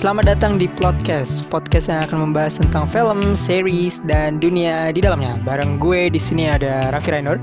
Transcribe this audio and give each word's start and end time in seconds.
Selamat 0.00 0.32
datang 0.32 0.56
di 0.56 0.64
podcast, 0.64 1.44
podcast 1.52 1.92
yang 1.92 2.00
akan 2.00 2.32
membahas 2.32 2.56
tentang 2.56 2.88
film, 2.88 3.36
series, 3.36 4.00
dan 4.08 4.40
dunia 4.40 4.88
di 4.96 5.04
dalamnya. 5.04 5.36
Bareng 5.44 5.76
gue 5.76 6.08
di 6.08 6.16
sini 6.16 6.48
ada 6.48 6.88
Raffi 6.88 7.12
Rainur 7.12 7.36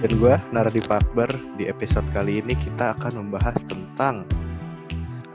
dan 0.00 0.12
gue 0.16 0.34
Naradi 0.48 0.80
Akbar. 0.88 1.28
Di 1.60 1.68
episode 1.68 2.08
kali 2.16 2.40
ini 2.40 2.56
kita 2.56 2.96
akan 2.96 3.28
membahas 3.28 3.60
tentang 3.68 4.24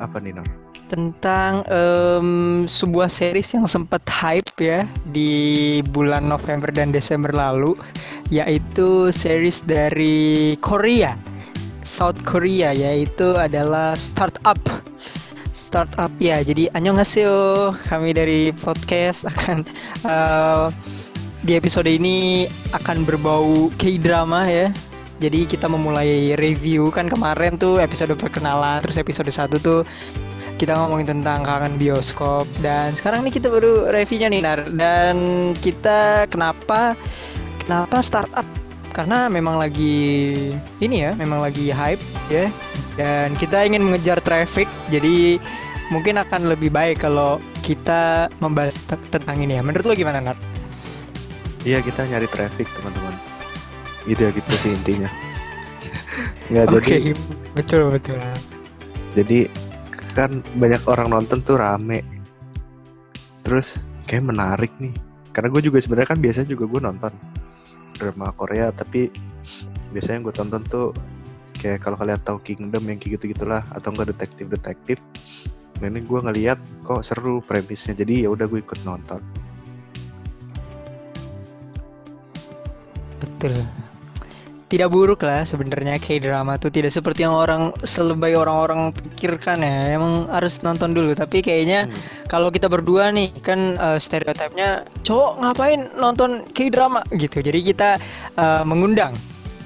apa 0.02 0.18
nih 0.18 0.34
Nor? 0.34 0.50
Tentang 0.90 1.62
um, 1.70 2.66
sebuah 2.66 3.06
series 3.06 3.54
yang 3.54 3.70
sempat 3.70 4.02
hype 4.10 4.58
ya 4.58 4.90
di 5.14 5.78
bulan 5.94 6.26
November 6.26 6.74
dan 6.74 6.90
Desember 6.90 7.30
lalu, 7.38 7.78
yaitu 8.34 9.14
series 9.14 9.62
dari 9.62 10.58
Korea, 10.58 11.14
South 11.86 12.18
Korea, 12.26 12.74
yaitu 12.74 13.30
adalah 13.38 13.94
Startup 13.94 14.58
startup 15.54 16.12
ya. 16.18 16.42
Jadi 16.42 16.68
annyeonghaseyo. 16.74 17.72
Kami 17.88 18.12
dari 18.12 18.52
podcast 18.52 19.30
akan 19.30 19.64
uh, 20.04 20.68
di 21.46 21.56
episode 21.56 21.88
ini 21.88 22.50
akan 22.76 23.06
berbau 23.08 23.70
K-drama 23.78 24.50
ya. 24.50 24.68
Jadi 25.22 25.48
kita 25.48 25.72
memulai 25.72 26.36
review 26.36 26.92
kan 26.92 27.08
kemarin 27.08 27.56
tuh 27.56 27.80
episode 27.80 28.12
perkenalan, 28.18 28.84
terus 28.84 29.00
episode 29.00 29.30
satu 29.32 29.56
tuh 29.62 29.82
kita 30.58 30.76
ngomongin 30.78 31.18
tentang 31.18 31.42
kangen 31.44 31.76
bioskop 31.80 32.46
dan 32.62 32.94
sekarang 32.94 33.26
nih 33.26 33.34
kita 33.34 33.50
baru 33.50 33.90
reviewnya 33.90 34.30
nih 34.30 34.42
dan 34.78 35.16
kita 35.60 36.30
kenapa 36.30 36.94
kenapa 37.66 38.00
startup 38.06 38.46
karena 38.94 39.26
memang 39.26 39.58
lagi 39.58 40.32
ini 40.78 41.02
ya 41.02 41.18
memang 41.18 41.42
lagi 41.42 41.74
hype 41.74 42.00
ya. 42.30 42.48
Dan 42.94 43.34
kita 43.42 43.66
ingin 43.66 43.82
mengejar 43.82 44.22
traffic 44.22 44.70
jadi 44.94 45.42
mungkin 45.90 46.22
akan 46.22 46.54
lebih 46.54 46.70
baik 46.70 47.02
kalau 47.02 47.42
kita 47.66 48.30
membahas 48.38 48.78
tentang 49.10 49.42
ini 49.42 49.58
ya. 49.58 49.66
Menurut 49.66 49.84
lo 49.90 49.94
gimana 49.98 50.22
Nat? 50.22 50.38
Iya 51.66 51.82
kita 51.82 52.06
nyari 52.06 52.30
traffic 52.30 52.70
teman-teman. 52.78 53.18
Gitu 54.06 54.22
ya 54.22 54.32
gitu 54.32 54.54
sih 54.62 54.72
intinya. 54.78 55.10
Nggak 56.54 56.66
okay, 56.70 57.00
jadi 57.02 57.12
betul 57.58 57.82
betul. 57.90 58.20
jadi 59.14 59.50
kan 60.14 60.46
banyak 60.54 60.86
orang 60.86 61.10
nonton 61.10 61.42
tuh 61.42 61.58
rame. 61.58 62.06
Terus 63.42 63.82
kayak 64.06 64.30
menarik 64.30 64.70
nih. 64.78 64.94
Karena 65.34 65.50
gue 65.50 65.66
juga 65.66 65.82
sebenarnya 65.82 66.14
kan 66.14 66.22
biasa 66.22 66.46
juga 66.46 66.70
gue 66.70 66.78
nonton 66.78 67.33
drama 67.96 68.34
Korea 68.36 68.74
tapi 68.74 69.10
biasanya 69.94 70.30
gue 70.30 70.34
tonton 70.34 70.64
tuh 70.66 70.90
kayak 71.58 71.86
kalau 71.86 71.96
kalian 71.96 72.20
tahu 72.20 72.42
Kingdom 72.44 72.84
yang 72.90 73.00
kayak 73.00 73.22
gitu 73.22 73.32
gitulah 73.32 73.64
atau 73.72 73.94
enggak 73.94 74.12
detektif 74.12 74.50
detektif 74.50 74.98
nah 75.82 75.90
ini 75.92 76.00
gue 76.00 76.20
ngeliat 76.20 76.60
kok 76.86 77.04
seru 77.04 77.44
premisnya 77.44 77.98
jadi 77.98 78.28
ya 78.28 78.30
udah 78.32 78.48
gue 78.48 78.60
ikut 78.64 78.80
nonton. 78.88 79.20
Betul 83.20 83.60
tidak 84.74 84.90
buruk 84.90 85.22
lah 85.22 85.46
sebenarnya 85.46 86.02
kayak 86.02 86.26
drama 86.26 86.58
tuh 86.58 86.74
tidak 86.74 86.90
seperti 86.90 87.30
yang 87.30 87.38
orang 87.38 87.70
selebay 87.86 88.34
orang-orang 88.34 88.90
pikirkan 88.90 89.62
ya 89.62 89.94
emang 89.94 90.26
harus 90.34 90.66
nonton 90.66 90.98
dulu 90.98 91.14
tapi 91.14 91.46
kayaknya 91.46 91.86
hmm. 91.86 92.26
kalau 92.26 92.50
kita 92.50 92.66
berdua 92.66 93.14
nih 93.14 93.30
kan 93.46 93.78
uh, 93.78 94.02
stereotipnya 94.02 94.82
cowok 95.06 95.46
ngapain 95.46 95.82
nonton 95.94 96.42
kayak 96.58 96.74
drama 96.74 97.06
gitu 97.14 97.46
jadi 97.46 97.60
kita 97.62 97.90
uh, 98.34 98.66
mengundang 98.66 99.14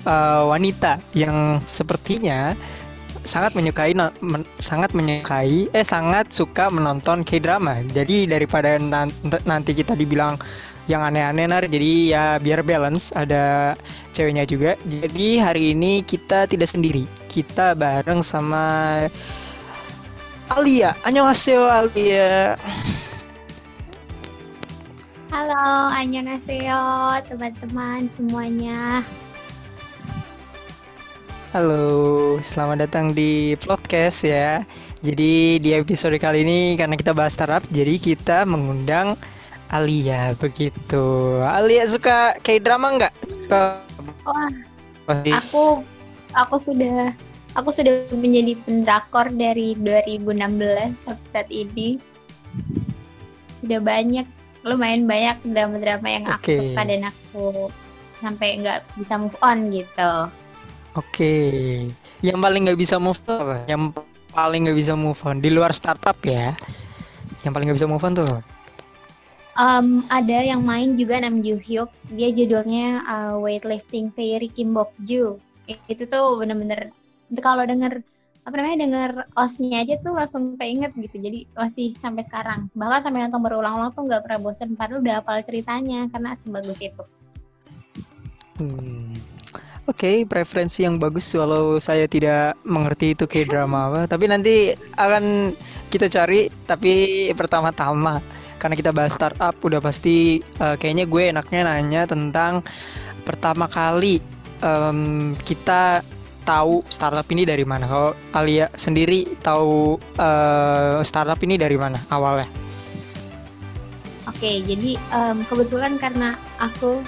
uh, 0.03 0.52
wanita 0.52 1.00
yang 1.16 1.63
sepertinya 1.63 2.51
sangat 3.23 3.56
menyukai 3.56 3.96
men, 3.96 4.44
sangat 4.59 4.91
menyukai 4.91 5.72
eh 5.72 5.85
sangat 5.88 6.31
suka 6.31 6.72
menonton 6.72 7.28
K-drama. 7.28 7.84
Jadi 7.91 8.23
daripada 8.23 8.79
nanti 9.44 9.75
kita 9.75 10.00
dibilang 10.00 10.40
yang 10.88 11.03
aneh-aneh 11.03 11.46
nar. 11.48 11.64
Jadi 11.68 12.16
ya 12.16 12.40
biar 12.40 12.64
balance 12.64 13.12
ada 13.14 13.75
ceweknya 14.16 14.48
juga. 14.48 14.80
Jadi 14.88 15.38
hari 15.38 15.75
ini 15.75 16.02
kita 16.02 16.48
tidak 16.48 16.72
sendiri. 16.72 17.06
Kita 17.28 17.75
bareng 17.75 18.24
sama 18.24 19.06
Alia. 20.52 20.96
Annyeonghaseyo 21.03 21.68
Alia. 21.68 22.56
Halo 25.28 25.92
annyeonghaseyo 25.92 27.20
teman-teman 27.28 28.08
semuanya. 28.08 29.03
Halo, 31.52 32.40
selamat 32.44 32.88
datang 32.88 33.12
di 33.12 33.56
podcast 33.59 34.24
ya. 34.24 34.64
Jadi 35.03 35.59
di 35.59 35.70
episode 35.76 36.16
kali 36.20 36.44
ini 36.47 36.59
karena 36.80 36.96
kita 36.96 37.12
bahas 37.16 37.36
startup, 37.36 37.64
jadi 37.72 37.96
kita 38.00 38.44
mengundang 38.44 39.20
Alia 39.67 40.31
begitu. 40.39 41.38
Alia 41.44 41.83
suka 41.88 42.39
kayak 42.39 42.63
drama 42.63 42.88
nggak? 42.95 43.13
Wah, 43.51 44.51
aku 45.11 45.83
aku 46.35 46.55
sudah 46.55 47.11
aku 47.55 47.69
sudah 47.73 48.07
menjadi 48.16 48.55
pendrakor 48.63 49.28
dari 49.33 49.75
2016 49.79 50.95
sampai 51.03 51.28
saat 51.35 51.50
ini. 51.51 52.00
Sudah 53.59 53.81
banyak, 53.81 54.28
lumayan 54.63 55.09
banyak 55.09 55.38
drama-drama 55.51 56.07
yang 56.07 56.25
okay. 56.29 56.38
aku 56.38 56.51
suka 56.61 56.81
dan 56.85 57.01
aku 57.09 57.45
sampai 58.23 58.47
nggak 58.63 58.79
bisa 58.95 59.13
move 59.19 59.38
on 59.44 59.73
gitu. 59.73 60.11
Oke, 60.97 61.13
okay. 61.13 61.53
yang 62.25 62.41
paling 62.41 62.66
nggak 62.66 62.79
bisa 62.79 62.97
move 62.97 63.19
on 63.28 63.38
apa? 63.38 63.57
Yang 63.69 63.84
paling 64.34 64.59
nggak 64.66 64.78
bisa 64.79 64.94
move 64.97 65.22
on 65.28 65.38
di 65.44 65.49
luar 65.51 65.75
startup 65.75 66.17
ya? 66.25 66.55
Yang 67.45 67.51
paling 67.51 67.66
nggak 67.69 67.79
bisa 67.84 67.89
move 67.89 68.05
on 68.05 68.13
tuh? 68.16 68.56
Um, 69.57 70.06
ada 70.07 70.38
yang 70.45 70.62
main 70.63 70.95
juga 70.95 71.19
Nam 71.19 71.41
Joo 71.41 71.59
Hyuk. 71.59 71.90
Dia 72.13 72.29
judulnya 72.31 73.03
uh, 73.03 73.35
weightlifting 73.41 74.13
fairy 74.13 74.47
Kim 74.53 74.72
Bok 74.72 74.94
Joo. 75.03 75.41
Itu 75.68 76.07
tuh 76.07 76.40
bener-bener 76.40 76.94
kalau 77.44 77.67
denger 77.67 78.00
apa 78.47 78.56
namanya 78.56 78.88
denger 78.88 79.12
osnya 79.35 79.84
aja 79.84 80.00
tuh 80.00 80.16
langsung 80.16 80.56
keinget 80.56 80.96
gitu. 80.96 81.19
Jadi 81.19 81.50
masih 81.51 81.91
sampai 82.00 82.23
sekarang. 82.23 82.72
Bahkan 82.72 83.03
sampai 83.03 83.28
nonton 83.28 83.44
berulang-ulang 83.44 83.91
tuh 83.91 84.07
nggak 84.07 84.23
pernah 84.23 84.40
bosan 84.40 84.79
padahal 84.79 85.03
udah 85.03 85.19
hafal 85.19 85.44
ceritanya 85.44 86.07
karena 86.07 86.31
sebagus 86.40 86.79
itu. 86.79 87.03
Hmm. 88.57 89.12
Oke, 89.88 90.03
okay, 90.03 90.16
preferensi 90.28 90.84
yang 90.84 91.00
bagus 91.00 91.31
walau 91.31 91.79
saya 91.79 92.12
tidak 92.12 92.59
mengerti 92.67 93.16
itu 93.16 93.23
kayak 93.23 93.56
drama 93.56 93.88
apa, 93.88 94.01
tapi 94.03 94.28
nanti 94.28 94.75
akan 95.00 95.56
kita 95.88 96.12
cari. 96.12 96.51
Tapi 96.67 97.28
pertama-tama 97.31 98.19
karena 98.57 98.75
kita 98.75 98.91
bahas 98.91 99.13
startup 99.13 99.56
udah 99.62 99.79
pasti 99.79 100.41
uh, 100.59 100.75
kayaknya 100.75 101.06
gue 101.06 101.23
enaknya 101.31 101.62
nanya 101.66 102.01
tentang 102.09 102.66
pertama 103.23 103.69
kali 103.69 104.19
um, 104.62 105.34
kita 105.45 106.01
tahu 106.47 106.79
startup 106.88 107.28
ini 107.28 107.44
dari 107.44 107.67
mana 107.67 107.85
kalau 107.85 108.12
Alia 108.31 108.72
sendiri 108.73 109.28
tahu 109.44 110.00
uh, 110.16 111.03
startup 111.03 111.38
ini 111.44 111.59
dari 111.59 111.75
mana 111.75 112.00
awalnya 112.07 112.47
Oke, 114.28 114.59
jadi 114.59 115.00
um, 115.16 115.40
kebetulan 115.47 115.96
karena 115.96 116.35
aku 116.59 117.00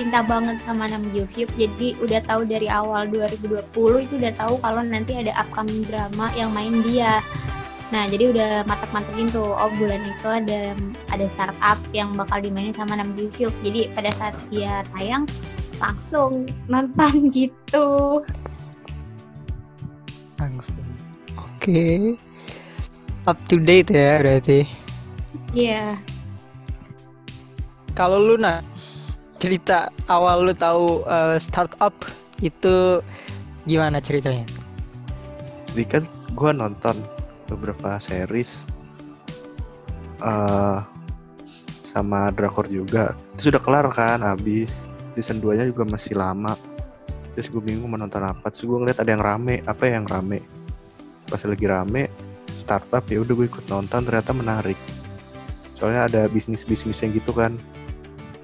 cinta 0.00 0.24
banget 0.24 0.56
sama 0.64 0.88
Nam 0.88 1.04
Joo 1.12 1.28
Hyuk, 1.36 1.52
jadi 1.60 1.92
udah 2.00 2.20
tahu 2.24 2.48
dari 2.48 2.72
awal 2.72 3.04
2020 3.12 4.08
itu 4.08 4.14
udah 4.16 4.32
tahu 4.32 4.56
kalau 4.64 4.80
nanti 4.80 5.20
ada 5.20 5.36
upcoming 5.36 5.84
drama 5.84 6.32
yang 6.32 6.56
main 6.56 6.80
dia. 6.80 7.20
Nah, 7.90 8.06
jadi 8.06 8.30
udah 8.30 8.50
mantap-mantapin 8.70 9.26
tuh. 9.34 9.50
Oh, 9.50 9.70
bulan 9.74 9.98
itu 9.98 10.28
ada 10.30 10.78
ada 11.10 11.26
startup 11.26 11.78
yang 11.90 12.14
bakal 12.14 12.38
dimainin 12.38 12.74
sama 12.74 12.94
Nam 12.94 13.18
Joo 13.18 13.30
Hyuk. 13.34 13.54
Jadi 13.66 13.90
pada 13.90 14.14
saat 14.14 14.34
dia 14.46 14.86
tayang 14.94 15.26
langsung 15.82 16.46
nonton 16.70 17.12
gitu. 17.36 18.22
Langsung. 20.38 20.86
Oke. 21.34 21.58
Okay. 21.58 21.98
Up 23.26 23.36
to 23.50 23.58
date 23.58 23.90
ya 23.90 24.22
berarti. 24.22 24.64
Iya. 25.52 25.74
Yeah. 25.74 25.90
Kalau 27.98 28.22
lu 28.22 28.38
nak 28.38 28.62
cerita 29.42 29.90
awal 30.06 30.46
lu 30.46 30.54
tahu 30.54 31.02
uh, 31.10 31.36
startup 31.42 31.92
itu 32.38 33.02
gimana 33.66 33.98
ceritanya? 33.98 34.46
Jadi 35.74 35.84
kan 35.84 36.02
gue 36.32 36.50
nonton 36.54 36.96
beberapa 37.50 37.98
series 37.98 38.62
uh, 40.22 40.86
sama 41.82 42.30
drakor 42.30 42.70
juga. 42.70 43.18
Itu 43.34 43.50
sudah 43.50 43.60
kelar 43.60 43.90
kan 43.90 44.22
habis. 44.22 44.86
Season 45.18 45.42
2 45.42 45.58
nya 45.58 45.64
juga 45.66 45.82
masih 45.84 46.14
lama. 46.14 46.54
Terus 47.34 47.50
gue 47.50 47.62
bingung 47.62 47.90
mau 47.90 47.98
nonton 47.98 48.22
apa. 48.22 48.48
Terus 48.54 48.70
gue 48.70 48.78
ngeliat 48.78 48.98
ada 49.02 49.10
yang 49.10 49.22
rame. 49.22 49.60
Apa 49.66 49.90
yang 49.90 50.06
rame? 50.06 50.40
Pas 51.26 51.42
lagi 51.42 51.66
rame 51.66 52.10
startup 52.50 53.02
ya 53.08 53.22
udah 53.22 53.34
gue 53.34 53.46
ikut 53.50 53.66
nonton 53.66 54.06
ternyata 54.06 54.30
menarik. 54.30 54.78
Soalnya 55.74 56.06
ada 56.06 56.22
bisnis 56.30 56.62
bisnis 56.62 57.02
yang 57.02 57.10
gitu 57.16 57.34
kan. 57.34 57.58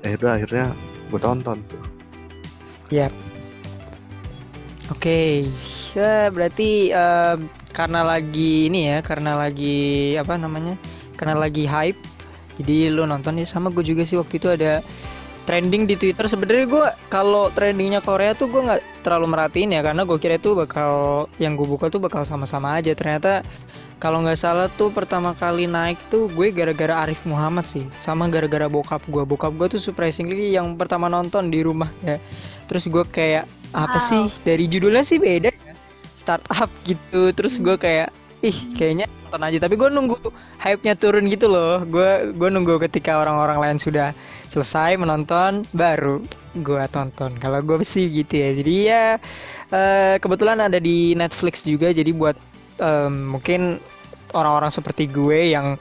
Akhirnya 0.03 0.31
akhirnya 0.35 0.67
gue 1.13 1.21
tonton 1.23 1.59
tuh. 1.71 1.83
Ya 2.91 3.11
oke 4.91 5.03
okay. 5.03 6.31
berarti 6.31 6.95
uh, 6.95 7.37
karena 7.77 8.01
lagi 8.01 8.73
ini 8.73 8.89
ya 8.89 9.05
karena 9.05 9.37
lagi 9.37 10.17
apa 10.17 10.41
namanya 10.41 10.81
karena 11.21 11.37
lagi 11.37 11.69
hype 11.69 12.01
jadi 12.57 12.89
lu 12.89 13.05
nonton 13.05 13.37
ya. 13.37 13.47
Sama 13.47 13.69
gue 13.69 13.85
juga 13.85 14.03
sih 14.09 14.17
waktu 14.17 14.41
itu 14.41 14.49
ada 14.49 14.81
trending 15.45 15.85
di 15.85 15.95
Twitter. 15.95 16.25
Sebenarnya 16.27 16.65
gue 16.67 16.87
kalau 17.13 17.53
trendingnya 17.53 18.01
Korea 18.01 18.33
tuh 18.33 18.49
gue 18.49 18.65
nggak 18.65 19.05
terlalu 19.05 19.27
merhatiin 19.31 19.77
ya 19.77 19.85
karena 19.85 20.03
gue 20.09 20.19
kira 20.19 20.41
itu 20.41 20.57
bakal 20.57 21.27
yang 21.39 21.55
gue 21.55 21.69
buka 21.69 21.93
tuh 21.93 22.01
bakal 22.01 22.25
sama-sama 22.25 22.81
aja. 22.81 22.97
Ternyata 22.97 23.45
kalau 24.01 24.21
nggak 24.25 24.41
salah 24.41 24.69
tuh 24.73 24.93
pertama 24.93 25.33
kali 25.37 25.65
naik 25.69 25.97
tuh 26.13 26.29
gue 26.33 26.53
gara-gara 26.53 27.01
Arif 27.05 27.25
Muhammad 27.25 27.65
sih 27.65 27.85
sama 27.97 28.29
gara-gara 28.29 28.69
bokap 28.69 29.01
gue 29.09 29.25
bokap 29.25 29.57
gue 29.57 29.77
tuh 29.77 29.81
surprisingly 29.81 30.53
yang 30.53 30.77
pertama 30.77 31.13
nonton 31.13 31.53
di 31.53 31.61
rumah 31.61 31.93
ya. 32.01 32.17
Terus 32.69 32.89
gue 32.89 33.05
kayak 33.05 33.45
apa 33.77 33.99
Wow. 34.01 34.09
sih 34.09 34.25
dari 34.47 34.65
judulnya 34.71 35.05
sih 35.05 35.21
beda 35.21 35.51
startup 36.27 36.71
gitu. 36.83 37.31
Terus 37.31 37.63
gue 37.63 37.79
kayak 37.79 38.11
ih 38.43 38.59
kayaknya 38.75 39.07
nonton 39.31 39.43
aja. 39.47 39.59
Tapi 39.63 39.75
gue 39.79 39.89
nunggu 39.95 40.19
hype-nya 40.59 40.99
turun 40.99 41.31
gitu 41.31 41.47
loh. 41.47 41.87
Gue 41.87 42.35
gue 42.35 42.49
nunggu 42.51 42.83
ketika 42.91 43.23
orang-orang 43.23 43.63
lain 43.63 43.79
sudah 43.79 44.11
selesai 44.51 44.99
menonton 44.99 45.63
baru 45.71 46.19
gue 46.59 46.83
tonton. 46.91 47.31
Kalau 47.39 47.63
gue 47.63 47.87
sih 47.87 48.11
gitu 48.11 48.35
ya. 48.35 48.51
Jadi 48.59 48.75
ya 48.83 49.05
eh, 49.71 50.15
kebetulan 50.19 50.59
ada 50.67 50.83
di 50.83 51.15
Netflix 51.15 51.63
juga. 51.63 51.95
Jadi 51.95 52.11
buat 52.11 52.35
em, 52.83 53.39
mungkin 53.39 53.79
orang-orang 54.35 54.75
seperti 54.75 55.07
gue 55.07 55.55
yang 55.55 55.79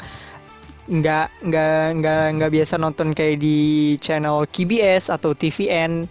nggak 0.85 1.49
nggak 1.49 1.81
nggak 1.97 2.23
nggak 2.37 2.51
biasa 2.53 2.77
nonton 2.77 3.17
kayak 3.17 3.41
di 3.41 3.57
channel 3.97 4.45
KBS 4.45 5.09
atau 5.09 5.33
TVN 5.33 6.05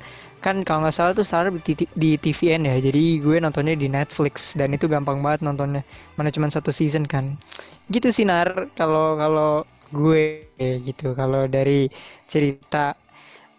kan 0.45 0.57
kalau 0.67 0.85
nggak 0.85 0.97
salah 0.97 1.13
tuh 1.17 1.25
startup 1.25 1.57
di, 1.65 1.73
di 1.97 2.11
TVN 2.21 2.69
ya. 2.69 2.77
Jadi 2.77 3.25
gue 3.25 3.37
nontonnya 3.41 3.75
di 3.75 3.89
Netflix 3.89 4.53
dan 4.61 4.77
itu 4.77 4.85
gampang 4.93 5.25
banget 5.25 5.41
nontonnya. 5.47 5.83
Mana 6.21 6.29
cuma 6.29 6.53
satu 6.53 6.69
season 6.69 7.09
kan. 7.09 7.41
Gitu 7.89 8.13
sih 8.13 8.29
nar. 8.29 8.69
Kalau 8.77 9.17
kalau 9.17 9.51
gue 9.89 10.45
gitu. 10.61 11.17
Kalau 11.17 11.49
dari 11.49 11.89
cerita 12.29 12.93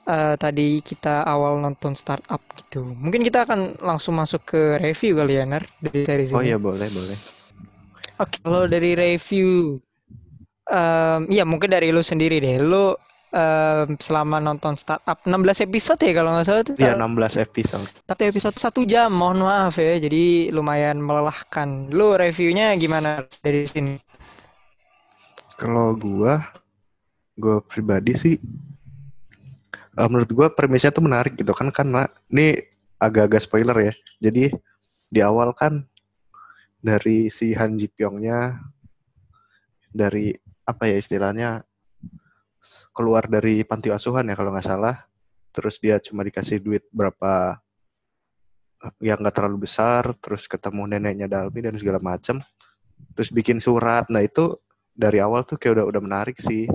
eh, 0.06 0.36
tadi 0.38 0.80
kita 0.86 1.26
awal 1.26 1.58
nonton 1.66 1.98
startup 1.98 2.42
gitu. 2.62 2.86
Mungkin 2.86 3.26
kita 3.26 3.50
akan 3.50 3.82
langsung 3.82 4.14
masuk 4.22 4.46
ke 4.46 4.62
review 4.78 5.18
kali 5.18 5.42
ya 5.42 5.46
nar 5.50 5.66
dari 5.82 6.06
series 6.06 6.32
Oh 6.38 6.46
iya 6.46 6.58
boleh 6.62 6.88
boleh. 6.94 7.18
Oke, 8.16 8.40
kalau 8.40 8.64
dari 8.64 8.96
review, 8.96 9.76
em, 10.72 11.22
iya 11.28 11.44
mungkin 11.44 11.70
dari 11.76 11.92
lu 11.92 12.00
sendiri 12.00 12.40
deh. 12.40 12.56
Lu 12.64 12.96
em, 13.33 13.98
selama 13.98 14.38
nonton 14.38 14.77
startup 14.77 15.22
16 15.25 15.66
episode 15.66 16.01
ya 16.01 16.13
kalau 16.13 16.30
nggak 16.36 16.45
salah 16.45 16.63
tuh. 16.66 16.75
Iya 16.77 16.94
16 16.98 17.45
episode. 17.45 17.88
Satu 18.06 18.22
episode 18.25 18.57
satu 18.57 18.81
jam, 18.83 19.10
mohon 19.13 19.45
maaf 19.45 19.77
ya. 19.77 19.98
Jadi 19.98 20.50
lumayan 20.50 21.01
melelahkan. 21.01 21.89
Lu 21.89 22.13
reviewnya 22.13 22.74
gimana 22.77 23.25
dari 23.42 23.66
sini? 23.66 23.95
Kalau 25.56 25.95
gua, 25.95 26.42
gua 27.39 27.63
pribadi 27.63 28.13
sih, 28.13 28.36
eh, 29.95 30.07
menurut 30.12 30.30
gua 30.36 30.48
premisnya 30.51 30.92
tuh 30.92 31.06
menarik 31.06 31.39
gitu 31.39 31.56
kan 31.56 31.72
karena 31.72 32.12
ini 32.27 32.60
agak-agak 33.00 33.42
spoiler 33.44 33.77
ya. 33.80 33.94
Jadi 34.19 34.51
di 35.07 35.19
awal 35.24 35.56
kan 35.56 35.88
dari 36.83 37.31
si 37.33 37.56
Han 37.56 37.80
Ji 37.80 37.89
Pyongnya 37.89 38.62
dari 39.95 40.36
apa 40.68 40.89
ya 40.92 40.98
istilahnya 41.00 41.63
keluar 42.95 43.27
dari 43.29 43.62
panti 43.67 43.89
asuhan 43.94 44.27
ya 44.29 44.35
kalau 44.38 44.51
nggak 44.53 44.67
salah. 44.67 44.95
Terus 45.56 45.79
dia 45.79 45.97
cuma 46.03 46.25
dikasih 46.25 46.59
duit 46.59 46.83
berapa 46.91 47.59
eh, 48.83 48.94
yang 49.07 49.21
nggak 49.21 49.35
terlalu 49.35 49.65
besar, 49.67 50.15
terus 50.19 50.45
ketemu 50.50 50.85
neneknya 50.89 51.27
Dalmi 51.31 51.59
dan 51.63 51.75
segala 51.79 52.00
macam. 52.03 52.41
Terus 53.15 53.29
bikin 53.31 53.63
surat. 53.63 54.07
Nah 54.12 54.23
itu 54.23 54.56
dari 54.95 55.19
awal 55.19 55.44
tuh 55.44 55.59
kayak 55.59 55.79
udah 55.79 55.85
udah 55.91 56.01
menarik 56.01 56.39
sih 56.39 56.71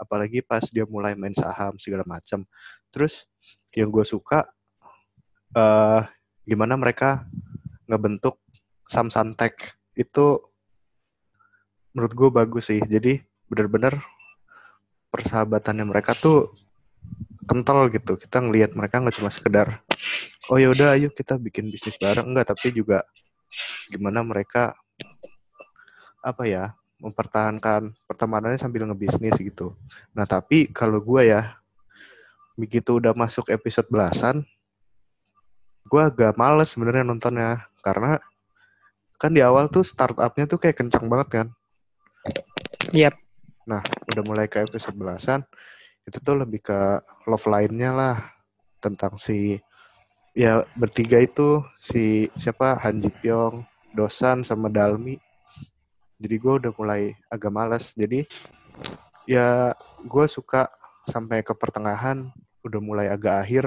apalagi 0.00 0.40
pas 0.40 0.64
dia 0.72 0.88
mulai 0.88 1.12
main 1.12 1.36
saham 1.36 1.76
segala 1.76 2.04
macam 2.08 2.40
terus 2.88 3.28
yang 3.76 3.92
gue 3.92 4.04
suka 4.04 4.48
eh 5.52 6.02
gimana 6.48 6.80
mereka 6.80 7.28
ngebentuk 7.84 8.40
Samsantek 8.88 9.76
itu 9.94 10.40
menurut 11.92 12.12
gue 12.16 12.30
bagus 12.32 12.72
sih 12.72 12.80
jadi 12.80 13.20
bener-bener 13.46 14.00
persahabatannya 15.10 15.84
mereka 15.86 16.14
tuh 16.14 16.54
kental 17.46 17.90
gitu 17.90 18.14
kita 18.14 18.38
ngelihat 18.40 18.72
mereka 18.78 19.02
nggak 19.02 19.18
cuma 19.18 19.30
sekedar 19.30 19.82
oh 20.50 20.58
ya 20.58 20.70
udah 20.70 20.94
ayo 20.94 21.10
kita 21.10 21.34
bikin 21.34 21.70
bisnis 21.70 21.98
bareng 21.98 22.30
enggak 22.30 22.54
tapi 22.54 22.70
juga 22.70 23.02
gimana 23.90 24.22
mereka 24.22 24.78
apa 26.22 26.44
ya 26.46 26.76
mempertahankan 27.00 27.96
pertemanannya 28.04 28.60
sambil 28.60 28.84
ngebisnis 28.84 29.34
gitu. 29.40 29.72
Nah 30.12 30.28
tapi 30.28 30.68
kalau 30.68 31.00
gue 31.00 31.32
ya 31.32 31.56
begitu 32.54 33.00
udah 33.00 33.16
masuk 33.16 33.48
episode 33.48 33.88
belasan, 33.88 34.44
gue 35.88 36.00
agak 36.00 36.36
males 36.36 36.68
sebenarnya 36.68 37.08
nontonnya 37.08 37.64
karena 37.80 38.20
kan 39.16 39.32
di 39.32 39.40
awal 39.40 39.72
tuh 39.72 39.80
startupnya 39.80 40.44
tuh 40.44 40.60
kayak 40.60 40.76
kencang 40.76 41.08
banget 41.08 41.28
kan. 41.40 41.46
Yap. 42.92 43.16
Nah 43.68 43.82
udah 43.82 44.22
mulai 44.24 44.46
ke 44.46 44.64
episode 44.64 44.96
belasan 44.96 45.44
itu 46.08 46.16
tuh 46.20 46.36
lebih 46.36 46.64
ke 46.64 46.78
love 47.28 47.46
line-nya 47.46 47.90
lah 47.92 48.16
tentang 48.80 49.20
si 49.20 49.60
ya 50.32 50.64
bertiga 50.72 51.20
itu 51.20 51.60
si 51.76 52.32
siapa 52.38 52.80
Han 52.80 53.02
Ji 53.02 53.12
Pyong, 53.12 53.66
Dosan 53.92 54.46
sama 54.46 54.72
Dalmi. 54.72 55.18
Jadi 56.20 56.34
gue 56.36 56.52
udah 56.60 56.72
mulai 56.76 57.16
agak 57.32 57.52
malas 57.52 57.96
jadi 57.96 58.28
ya 59.24 59.72
gue 60.04 60.26
suka 60.28 60.68
sampai 61.08 61.40
ke 61.40 61.56
pertengahan 61.56 62.28
udah 62.60 62.80
mulai 62.80 63.06
agak 63.08 63.40
akhir 63.40 63.64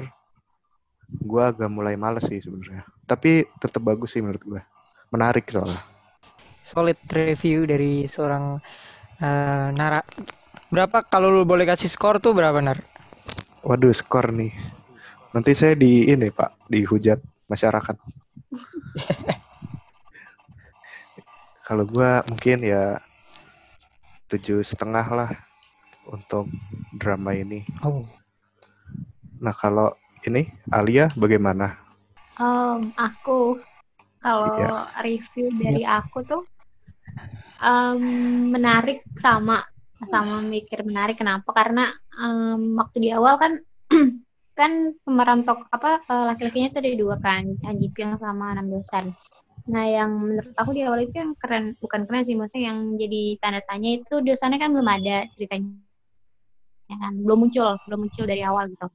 gue 1.10 1.42
agak 1.42 1.70
mulai 1.70 1.94
males 1.94 2.26
sih 2.26 2.40
sebenarnya. 2.42 2.86
Tapi 3.04 3.44
tetap 3.60 3.82
bagus 3.82 4.14
sih 4.14 4.22
menurut 4.22 4.42
gue 4.42 4.62
menarik 5.12 5.46
soalnya. 5.50 5.82
Solid 6.64 6.96
review 7.12 7.68
dari 7.68 8.08
seorang 8.08 8.56
eh, 9.20 9.68
Nara. 9.74 10.00
Berapa 10.70 11.06
kalau 11.06 11.30
lu 11.30 11.46
boleh 11.46 11.64
kasih 11.64 11.86
skor 11.86 12.18
tuh 12.18 12.34
berapa 12.34 12.58
Nar? 12.58 12.82
waduh 13.64 13.96
skor 13.96 14.28
nih 14.28 14.52
nanti 15.32 15.56
saya 15.56 15.72
di 15.72 16.04
ini 16.04 16.28
pak 16.28 16.52
dihujat 16.68 17.16
masyarakat 17.48 17.96
kalau 21.66 21.88
gue 21.88 22.10
mungkin 22.28 22.60
ya 22.60 23.00
tujuh 24.28 24.60
setengah 24.60 25.06
lah 25.08 25.32
untuk 26.04 26.52
drama 26.92 27.32
ini 27.32 27.64
Oh. 27.80 28.04
Nah 29.40 29.56
kalau 29.56 29.96
ini 30.24 30.48
Alia 30.68 31.08
bagaimana? 31.16 31.80
Em, 32.36 32.92
aku 32.96 33.60
kalau 34.20 34.60
Iya. 34.60 34.92
review 35.00 35.52
dari 35.56 35.84
aku 35.84 36.20
tuh 36.20 36.44
em, 37.60 38.02
menarik 38.54 39.06
sama 39.18 39.62
sama 40.04 40.42
mikir 40.44 40.84
menarik. 40.84 41.16
Kenapa? 41.18 41.50
Karena 41.54 41.90
em, 42.18 42.74
waktu 42.78 42.96
di 43.04 43.10
awal 43.14 43.38
kan 43.38 43.52
kan 44.54 44.94
pemeran 45.02 45.42
tok 45.42 45.66
apa 45.74 46.00
eh, 46.06 46.24
laki-lakinya 46.30 46.68
tuh 46.70 46.80
ada 46.80 46.90
dua 46.94 47.16
kan 47.18 47.42
Han 47.66 47.76
Ji 47.82 47.90
Pyong 47.90 48.14
sama 48.16 48.54
Nam 48.54 48.70
Dosan 48.70 49.10
nah 49.64 49.82
yang 49.88 50.12
menurut 50.20 50.52
aku 50.60 50.76
di 50.76 50.84
awal 50.84 51.08
itu 51.08 51.16
yang 51.16 51.32
keren 51.40 51.72
bukan 51.80 52.04
keren 52.04 52.22
sih 52.22 52.36
maksudnya 52.36 52.70
yang 52.70 53.00
jadi 53.00 53.40
tanda 53.40 53.64
tanya 53.64 53.96
itu 53.96 54.20
Dosannya 54.20 54.60
kan 54.60 54.70
belum 54.76 54.88
ada 54.88 55.24
ceritanya 55.34 55.80
ya 56.84 56.96
kan 57.00 57.16
belum 57.16 57.48
muncul 57.48 57.80
belum 57.88 57.98
muncul 58.06 58.24
dari 58.28 58.44
awal 58.44 58.68
gitu. 58.68 58.92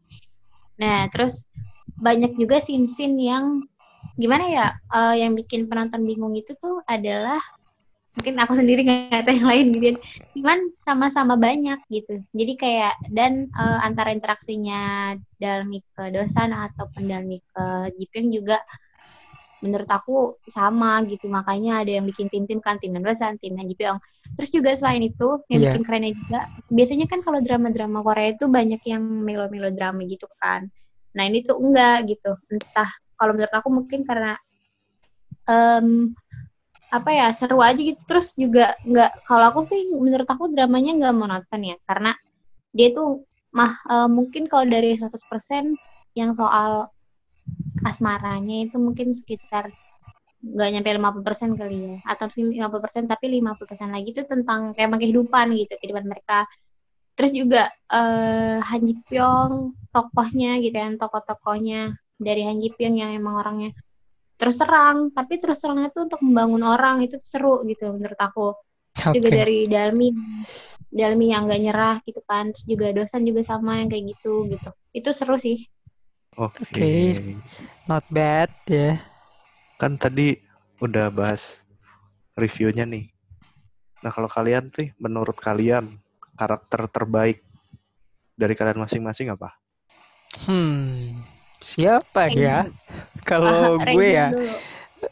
Nah 0.78 1.10
terus 1.10 1.50
banyak 1.98 2.38
juga 2.38 2.62
scene-scene 2.62 3.18
yang 3.18 3.66
gimana 4.13 4.46
ya 4.46 4.68
eh, 4.94 5.25
yang 5.25 5.34
bikin 5.34 5.66
penonton 5.66 6.06
bingung 6.06 6.38
itu 6.38 6.54
tuh 6.62 6.86
adalah 6.86 7.42
mungkin 8.20 8.36
aku 8.36 8.54
sendiri 8.60 8.84
nggak 8.84 9.24
tahu 9.24 9.36
yang 9.40 9.48
lain 9.48 9.66
gitu 9.72 9.88
cuman 10.36 10.60
sama-sama 10.84 11.36
banyak 11.40 11.80
gitu. 11.88 12.20
Jadi 12.36 12.54
kayak 12.60 12.94
dan 13.16 13.48
eh, 13.48 13.80
antara 13.80 14.12
interaksinya 14.12 15.16
Dalmi 15.40 15.80
ke 15.96 16.12
Dosan 16.12 16.52
ataupun 16.52 17.08
Dalmi 17.08 17.40
ke 17.40 17.96
Jipyong 17.96 18.30
juga 18.36 18.60
menurut 19.60 19.88
aku 19.92 20.40
sama 20.48 21.04
gitu. 21.08 21.28
Makanya 21.28 21.84
ada 21.84 21.92
yang 22.00 22.06
bikin 22.08 22.28
tim-tim 22.32 22.60
kan 22.64 22.80
tim 22.80 22.96
Dosan 23.00 23.40
tim 23.40 23.56
Jipyong. 23.56 24.00
Terus 24.36 24.50
juga 24.52 24.72
selain 24.76 25.04
itu 25.04 25.44
yang 25.52 25.60
Iya. 25.64 25.68
bikin 25.72 25.84
kerennya 25.88 26.12
juga 26.16 26.40
biasanya 26.72 27.06
kan 27.12 27.20
kalau 27.26 27.40
drama-drama 27.44 28.00
Korea 28.04 28.30
itu 28.36 28.46
banyak 28.48 28.82
yang 28.88 29.04
melo-melo 29.04 29.72
drama 29.76 30.04
gitu 30.08 30.28
kan. 30.40 30.68
Nah 31.16 31.24
ini 31.28 31.44
tuh 31.44 31.60
enggak 31.60 32.08
gitu. 32.08 32.36
Entah 32.52 32.88
kalau 33.20 33.36
menurut 33.36 33.52
aku 33.52 33.68
mungkin 33.74 34.08
karena 34.08 34.40
em, 35.50 36.16
apa 36.89 37.10
ya 37.13 37.27
seru 37.34 37.62
aja 37.62 37.77
gitu. 37.77 38.01
Terus 38.10 38.34
juga 38.36 38.74
nggak 38.86 39.25
kalau 39.25 39.46
aku 39.53 39.62
sih 39.65 39.89
menurut 39.93 40.25
aku 40.25 40.50
dramanya 40.50 40.91
nggak 40.98 41.15
monoton 41.15 41.62
ya. 41.62 41.77
Karena 41.86 42.12
dia 42.74 42.89
tuh 42.93 43.25
mah 43.53 43.72
eh, 43.89 44.10
mungkin 44.10 44.50
kalau 44.50 44.65
dari 44.69 44.98
100% 44.98 45.10
yang 46.17 46.31
soal 46.34 46.89
asmaranya 47.86 48.69
itu 48.69 48.77
mungkin 48.77 49.13
sekitar 49.13 49.74
nggak 50.39 50.69
nyampe 50.72 50.89
50% 50.98 51.60
kali 51.60 51.77
ya. 51.77 51.96
Atau 52.10 52.27
sih 52.34 52.43
50% 52.46 53.05
tapi 53.05 53.25
50% 53.41 53.93
lagi 53.96 54.10
itu 54.13 54.24
tentang 54.25 54.74
kayak 54.74 54.98
kehidupan 54.98 55.53
gitu 55.55 55.74
kehidupan 55.77 56.05
mereka. 56.10 56.50
Terus 57.19 57.31
juga 57.36 57.67
uh, 57.91 58.63
Han 58.63 58.81
Ji 58.88 58.96
Pyong 59.12 59.75
tokohnya 59.91 60.55
gitu 60.63 60.77
kan 60.79 60.96
tokoh-tokohnya 60.96 61.91
dari 62.15 62.48
Han 62.48 62.63
Ji 62.63 62.72
Pyong 62.72 62.96
yang 62.96 63.12
emang 63.12 63.36
orangnya 63.43 63.75
terus 64.39 64.55
terang. 64.55 65.12
Tapi 65.12 65.34
terus 65.38 65.60
terangnya 65.60 65.91
tuh 65.91 66.08
untuk 66.08 66.24
membangun 66.24 66.63
orang 66.63 67.03
itu 67.03 67.19
seru 67.19 67.62
gitu 67.67 67.91
menurut 67.91 68.15
aku. 68.15 68.55
Terus 68.96 69.12
okay. 69.12 69.17
juga 69.19 69.29
dari 69.43 69.67
Dalmi. 69.67 70.10
Dalmi 70.89 71.25
yang 71.29 71.46
gak 71.46 71.62
nyerah 71.62 71.96
gitu 72.08 72.24
kan. 72.24 72.55
Terus 72.55 72.65
juga 72.65 72.88
dosen 72.96 73.27
juga 73.27 73.43
sama 73.43 73.84
yang 73.84 73.91
kayak 73.91 74.15
gitu 74.15 74.48
gitu. 74.48 74.72
Itu 74.96 75.10
seru 75.12 75.36
sih. 75.36 75.67
Oke. 76.39 76.63
Okay. 76.72 77.03
okay. 77.12 77.36
not 77.91 78.08
bad 78.08 78.50
ya. 78.65 78.79
Yeah. 78.79 78.98
kan 79.79 79.96
tadi 79.96 80.36
udah 80.84 81.08
bahas 81.08 81.63
reviewnya 82.36 82.84
nih. 82.84 83.08
Nah 84.03 84.12
kalau 84.12 84.27
kalian 84.27 84.67
sih 84.75 84.91
menurut 85.00 85.39
kalian 85.39 86.03
karakter 86.36 86.88
terbaik 86.91 87.43
dari 88.36 88.60
kalian 88.60 88.84
masing-masing 88.84 89.31
apa? 89.31 89.55
Hmm 90.43 91.38
Siapa 91.60 92.32
ya? 92.32 92.68
Kalau 93.28 93.78
gue 93.78 94.08
ya, 94.16 94.32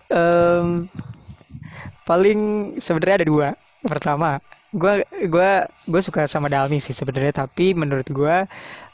um, 0.10 0.88
paling 2.08 2.40
sebenarnya 2.80 3.24
ada 3.24 3.28
dua. 3.28 3.48
Pertama, 3.84 4.42
gue 4.76 4.94
gue 5.32 5.50
gue 5.88 6.02
suka 6.04 6.28
sama 6.28 6.52
Dalmi 6.52 6.84
sih 6.84 6.92
sebenarnya 6.92 7.48
tapi 7.48 7.72
menurut 7.72 8.04
gue 8.12 8.36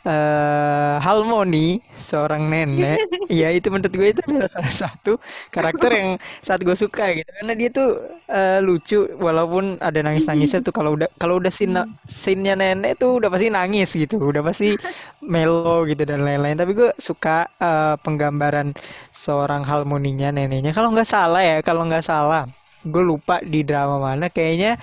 uh, 0.05 0.95
Halmoni 1.01 1.81
seorang 1.97 2.45
nenek 2.45 2.99
ya 3.41 3.49
itu 3.49 3.67
menurut 3.73 3.89
gue 3.89 4.07
itu 4.13 4.21
adalah 4.27 4.49
salah 4.51 4.73
satu 4.73 5.17
karakter 5.49 5.89
yang 5.91 6.09
saat 6.43 6.61
gue 6.61 6.75
suka 6.75 7.17
gitu. 7.17 7.29
Karena 7.41 7.53
dia 7.57 7.69
tuh 7.73 7.89
uh, 8.29 8.59
lucu 8.61 9.07
walaupun 9.17 9.79
ada 9.79 9.99
nangis 10.03 10.27
nangisnya 10.27 10.61
tuh 10.61 10.75
kalau 10.75 10.95
udah 10.99 11.09
kalau 11.17 11.39
udah 11.41 11.51
sin 11.51 11.73
sinnya 12.05 12.53
nenek 12.53 12.99
tuh 12.99 13.17
udah 13.17 13.29
pasti 13.31 13.47
nangis 13.49 13.89
gitu 13.95 14.19
udah 14.19 14.43
pasti 14.45 14.75
melo 15.23 15.87
gitu 15.89 16.03
dan 16.05 16.21
lain-lain. 16.21 16.59
Tapi 16.59 16.71
gue 16.77 16.89
suka 16.99 17.49
uh, 17.57 17.95
penggambaran 18.03 18.75
seorang 19.09 19.65
Halmoninya 19.65 20.29
neneknya. 20.29 20.71
Kalau 20.75 20.93
nggak 20.93 21.07
salah 21.07 21.41
ya 21.41 21.57
kalau 21.65 21.87
nggak 21.87 22.05
salah 22.05 22.45
gue 22.83 22.99
lupa 22.99 23.39
di 23.39 23.63
drama 23.63 23.95
mana 23.95 24.27
kayaknya 24.27 24.75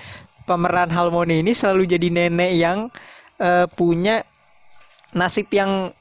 pemeran 0.50 0.90
Halmoni 0.90 1.46
ini 1.46 1.54
selalu 1.54 1.86
jadi 1.86 2.10
nenek 2.10 2.52
yang 2.58 2.78
uh, 3.38 3.70
punya 3.70 4.26
nasib 5.14 5.46
yang 5.54 5.94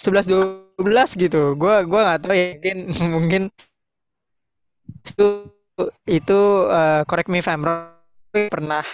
11 0.00 0.80
12 0.80 1.20
gitu. 1.20 1.52
Gua 1.60 1.84
gua 1.84 2.00
nggak 2.16 2.20
tahu 2.24 2.32
ya 2.32 2.46
mungkin 2.56 2.78
mungkin 3.20 3.42
itu 5.04 5.26
itu 6.08 6.40
uh, 6.68 7.04
correct 7.04 7.28
me 7.28 7.44
if 7.44 7.48
I'm 7.50 7.64
wrong 7.64 7.92
pernah 8.32 8.84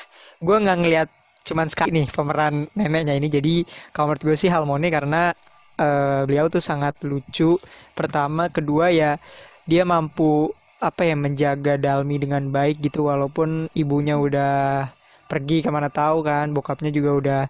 gue 0.42 0.56
nggak 0.56 0.78
ngelihat 0.82 1.08
cuman 1.46 1.70
sekali 1.70 2.02
nih 2.02 2.06
pemeran 2.10 2.66
neneknya 2.74 3.14
ini 3.14 3.28
jadi 3.30 3.54
kalau 3.94 4.12
menurut 4.12 4.22
gue 4.26 4.36
sih 4.36 4.50
Halmoni 4.50 4.90
karena 4.90 5.30
uh, 5.78 6.26
beliau 6.26 6.50
tuh 6.50 6.60
sangat 6.60 6.98
lucu 7.06 7.56
pertama 7.94 8.50
kedua 8.50 8.90
ya 8.90 9.16
dia 9.64 9.86
mampu 9.86 10.50
apa 10.78 11.02
ya 11.02 11.14
menjaga 11.18 11.74
Dalmi 11.80 12.16
dengan 12.22 12.50
baik 12.54 12.78
gitu 12.86 13.10
walaupun 13.10 13.66
ibunya 13.74 14.14
udah 14.14 14.86
pergi 15.30 15.60
ke 15.60 15.70
mana 15.74 15.90
tahu 15.92 16.22
kan 16.24 16.54
bokapnya 16.56 16.90
juga 16.94 17.10
udah 17.20 17.40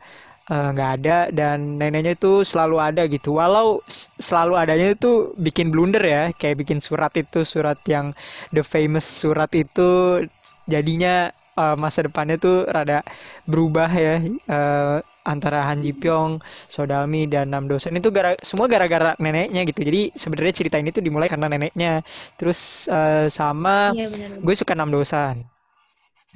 eh, 0.50 0.68
nggak 0.74 0.90
uh, 0.90 0.96
ada 0.98 1.16
dan 1.30 1.78
neneknya 1.80 2.16
itu 2.18 2.42
selalu 2.42 2.76
ada 2.80 3.02
gitu. 3.06 3.36
Walau 3.38 3.84
selalu 4.20 4.54
adanya 4.58 4.88
itu 4.96 5.32
bikin 5.36 5.68
blunder 5.72 6.02
ya 6.02 6.22
kayak 6.34 6.56
bikin 6.64 6.80
surat 6.80 7.12
itu 7.20 7.44
surat 7.44 7.78
yang 7.86 8.16
the 8.54 8.64
famous 8.64 9.04
surat 9.06 9.50
itu 9.54 10.24
jadinya 10.68 11.32
uh, 11.58 11.76
masa 11.76 12.06
depannya 12.06 12.36
tuh 12.40 12.64
rada 12.68 13.02
berubah 13.48 13.90
ya 13.92 14.14
uh, 14.48 14.96
antara 15.28 15.68
Han 15.68 15.84
Ji 15.84 15.92
Pyong, 15.92 16.40
Sodalmi 16.72 17.28
dan 17.28 17.52
Nam 17.52 17.68
Dosan 17.68 18.00
itu 18.00 18.08
gara 18.08 18.32
semua 18.40 18.64
gara-gara 18.64 19.12
neneknya 19.20 19.68
gitu. 19.68 19.84
Jadi 19.84 20.16
sebenarnya 20.16 20.54
cerita 20.56 20.76
ini 20.80 20.88
tuh 20.88 21.04
dimulai 21.04 21.28
karena 21.28 21.52
neneknya. 21.52 22.00
Terus 22.40 22.88
uh, 22.88 23.28
sama 23.28 23.92
iya, 23.92 24.08
gue 24.40 24.54
suka 24.56 24.72
Nam 24.72 24.88
Dosan. 24.88 25.44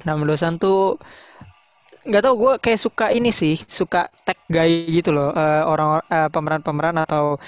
Nam 0.04 0.28
Dosan 0.28 0.60
tuh 0.60 1.00
nggak 2.02 2.22
tau 2.22 2.34
gue 2.34 2.52
kayak 2.58 2.80
suka 2.82 3.06
ini 3.14 3.30
sih 3.30 3.54
suka 3.62 4.10
tag 4.26 4.34
guy 4.50 4.90
gitu 4.90 5.14
loh 5.14 5.30
uh, 5.30 5.62
orang 5.70 6.02
uh, 6.10 6.26
pemeran-pemeran 6.34 6.98
atau 6.98 7.38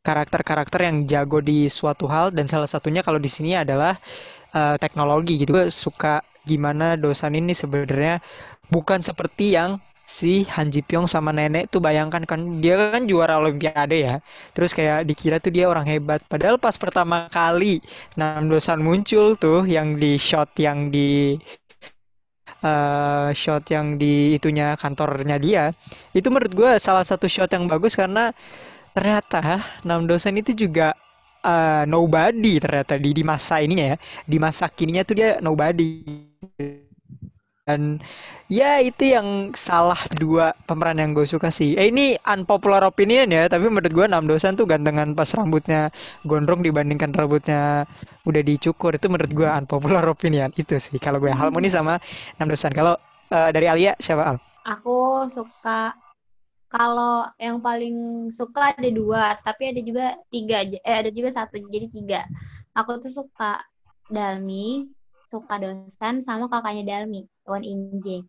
karakter-karakter 0.00 0.80
yang 0.88 1.04
jago 1.04 1.44
di 1.44 1.68
suatu 1.68 2.08
hal 2.08 2.32
dan 2.32 2.48
salah 2.48 2.64
satunya 2.64 3.04
kalau 3.04 3.20
di 3.20 3.28
sini 3.28 3.52
adalah 3.52 4.00
uh, 4.56 4.80
teknologi 4.80 5.36
gitu 5.36 5.60
gue 5.60 5.68
suka 5.68 6.24
gimana 6.48 6.96
dosan 6.96 7.36
ini 7.36 7.52
sebenarnya 7.52 8.24
bukan 8.72 9.04
seperti 9.04 9.52
yang 9.52 9.76
si 10.08 10.48
Han 10.56 10.72
Ji 10.72 10.80
Pyong 10.80 11.04
sama 11.04 11.36
nenek 11.36 11.68
tuh 11.68 11.84
bayangkan 11.84 12.24
kan 12.24 12.40
dia 12.64 12.80
kan 12.96 13.04
juara 13.04 13.36
olimpiade 13.36 13.96
ya. 14.08 14.14
Terus 14.56 14.72
kayak 14.72 15.04
dikira 15.04 15.36
tuh 15.36 15.52
dia 15.52 15.68
orang 15.68 15.84
hebat. 15.84 16.24
Padahal 16.24 16.56
pas 16.56 16.72
pertama 16.80 17.28
kali 17.28 17.84
Nam 18.16 18.48
Dosan 18.48 18.80
muncul 18.80 19.36
tuh 19.36 19.68
yang 19.68 20.00
di 20.00 20.16
shot 20.16 20.56
yang 20.56 20.88
di 20.88 21.36
uh, 22.64 23.28
shot 23.36 23.68
yang 23.68 24.00
di 24.00 24.40
itunya 24.40 24.74
kantornya 24.80 25.36
dia 25.36 25.64
itu 26.16 26.26
menurut 26.32 26.52
gue 26.56 26.70
salah 26.80 27.04
satu 27.04 27.28
shot 27.28 27.52
yang 27.52 27.68
bagus 27.68 27.92
karena 27.92 28.32
ternyata 28.96 29.60
Nam 29.84 30.08
Dosan 30.08 30.40
itu 30.40 30.56
juga 30.56 30.96
uh, 31.44 31.84
nobody 31.84 32.56
ternyata 32.58 32.96
di 32.96 33.12
di 33.12 33.22
masa 33.22 33.60
ininya 33.60 33.94
ya. 33.94 33.96
Di 34.24 34.36
masa 34.40 34.66
kininya 34.72 35.04
tuh 35.04 35.16
dia 35.20 35.28
nobody 35.44 36.00
dan 37.68 38.00
ya 38.48 38.80
itu 38.80 39.12
yang 39.12 39.52
salah 39.52 40.00
dua 40.16 40.56
pemeran 40.64 40.96
yang 40.96 41.12
gue 41.12 41.28
suka 41.28 41.52
sih. 41.52 41.76
Eh 41.76 41.92
ini 41.92 42.16
unpopular 42.24 42.80
opinion 42.88 43.28
ya 43.28 43.44
tapi 43.44 43.68
menurut 43.68 43.92
gue 43.92 44.06
enam 44.08 44.24
dosan 44.24 44.56
tuh 44.56 44.64
gantengan 44.64 45.12
pas 45.12 45.28
rambutnya 45.36 45.92
gondrong 46.24 46.64
dibandingkan 46.64 47.12
rambutnya 47.12 47.84
udah 48.24 48.40
dicukur. 48.40 48.96
Itu 48.96 49.12
menurut 49.12 49.28
gue 49.36 49.44
unpopular 49.44 50.00
opinion. 50.08 50.48
Itu 50.56 50.80
sih 50.80 50.96
kalau 50.96 51.20
gue. 51.20 51.28
Harmoni 51.28 51.68
sama 51.68 52.00
enam 52.40 52.48
dosan 52.48 52.72
kalau 52.72 52.96
uh, 53.28 53.50
dari 53.52 53.68
Alia 53.68 53.92
siapa 54.00 54.24
Al? 54.24 54.36
Aku 54.64 55.28
suka 55.28 55.92
kalau 56.72 57.28
yang 57.36 57.60
paling 57.60 58.28
suka 58.32 58.72
ada 58.72 58.88
dua 58.88 59.36
tapi 59.44 59.76
ada 59.76 59.80
juga 59.84 60.16
tiga 60.32 60.64
eh 60.64 60.96
ada 61.04 61.12
juga 61.12 61.36
satu 61.36 61.60
jadi 61.68 61.92
tiga. 61.92 62.24
Aku 62.72 62.96
tuh 62.96 63.12
suka 63.12 63.60
Dalmi 64.08 64.88
suka 65.28 65.60
dosan 65.60 66.24
sama 66.24 66.48
kakaknya 66.48 66.96
Dalmi 66.96 67.28
Wan 67.44 67.60
Inje. 67.60 68.24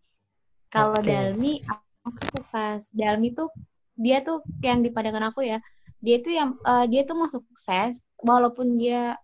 Kalau 0.67 0.99
okay. 0.99 1.07
Dalmi 1.07 1.63
aku 2.03 2.21
suka 2.35 2.83
Dalmi 2.91 3.31
tuh 3.31 3.47
dia 3.95 4.19
tuh 4.23 4.43
yang 4.59 4.83
di 4.83 4.91
pandangan 4.91 5.31
aku 5.31 5.47
ya 5.47 5.59
dia 5.99 6.23
tuh 6.23 6.31
yang 6.31 6.55
uh, 6.63 6.87
dia 6.87 7.03
tuh 7.03 7.15
mau 7.19 7.27
sukses 7.27 8.07
walaupun 8.23 8.79
dia 8.79 9.19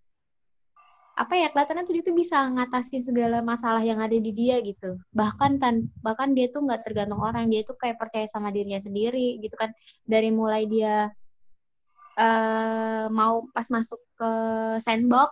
apa 1.15 1.39
ya 1.39 1.47
kelihatannya 1.47 1.87
tuh 1.87 1.95
dia 1.95 2.03
tuh 2.03 2.15
bisa 2.15 2.43
ngatasi 2.51 2.99
segala 2.99 3.39
masalah 3.39 3.79
yang 3.79 4.03
ada 4.03 4.19
di 4.19 4.35
dia 4.35 4.59
gitu. 4.59 4.99
Bahkan 5.15 5.63
tan 5.63 5.87
bahkan 6.03 6.35
dia 6.35 6.51
tuh 6.51 6.67
nggak 6.67 6.83
tergantung 6.83 7.23
orang 7.23 7.47
dia 7.47 7.63
tuh 7.63 7.79
kayak 7.79 7.95
percaya 7.95 8.27
sama 8.27 8.51
dirinya 8.51 8.83
sendiri 8.83 9.39
gitu 9.39 9.55
kan. 9.55 9.71
Dari 10.03 10.27
mulai 10.35 10.67
dia 10.67 11.07
uh, 12.19 13.07
mau 13.07 13.47
pas 13.55 13.63
masuk 13.71 14.03
ke 14.19 14.31
sandbox 14.83 15.31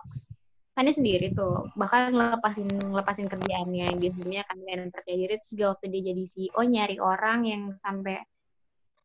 kan 0.74 0.90
dia 0.90 0.94
sendiri 0.94 1.30
tuh 1.30 1.70
bahkan 1.78 2.10
lepasin 2.10 2.66
lepasin 2.90 3.30
kerjaannya 3.30 3.94
dia 4.02 4.10
sebelumnya 4.10 4.42
kan 4.42 4.58
dan 4.66 4.90
percaya 4.90 5.16
diri 5.22 5.34
terus 5.38 5.50
juga 5.54 5.66
waktu 5.78 5.86
dia 5.94 6.02
jadi 6.10 6.22
CEO 6.26 6.60
nyari 6.66 6.96
orang 6.98 7.38
yang 7.46 7.62
sampai 7.78 8.18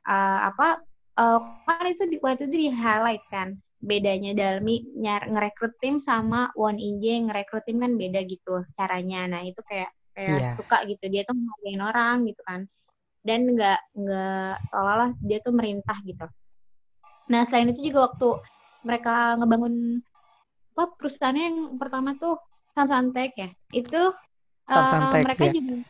uh, 0.09 0.49
apa 0.49 0.81
uh, 1.21 1.39
kan 1.69 1.85
itu 1.85 2.09
di 2.09 2.17
waktu 2.17 2.49
itu 2.49 2.57
di 2.57 2.69
highlight 2.73 3.21
kan 3.29 3.61
bedanya 3.79 4.35
Dalmi 4.35 4.91
nyar 4.99 5.31
ngerekrut 5.31 5.79
tim 5.79 6.03
sama 6.03 6.51
Won 6.59 6.75
Inje 6.75 7.15
ngerekrut 7.23 7.63
tim 7.63 7.79
kan 7.79 7.95
beda 7.95 8.27
gitu 8.27 8.67
caranya. 8.75 9.23
Nah 9.31 9.41
itu 9.47 9.63
kayak 9.63 9.89
kayak 10.11 10.35
yeah. 10.35 10.53
suka 10.55 10.83
gitu 10.83 11.07
dia 11.07 11.23
tuh 11.23 11.35
menghargain 11.35 11.81
orang 11.83 12.15
gitu 12.27 12.41
kan. 12.43 12.67
Dan 13.23 13.55
nggak 13.55 13.79
nggak 13.95 14.53
seolah-olah 14.67 15.11
dia 15.23 15.39
tuh 15.39 15.55
merintah 15.55 15.95
gitu. 16.03 16.27
Nah 17.31 17.47
selain 17.47 17.71
itu 17.71 17.87
juga 17.87 18.11
waktu 18.11 18.27
mereka 18.83 19.39
ngebangun 19.39 20.03
apa 20.79 20.95
perusahaannya 20.95 21.43
yang 21.43 21.57
pertama 21.75 22.15
tuh 22.15 22.39
Samsung 22.71 23.11
ya 23.35 23.51
itu 23.75 24.01
uh, 24.71 25.19
mereka 25.19 25.51
ya. 25.51 25.59
juga 25.59 25.83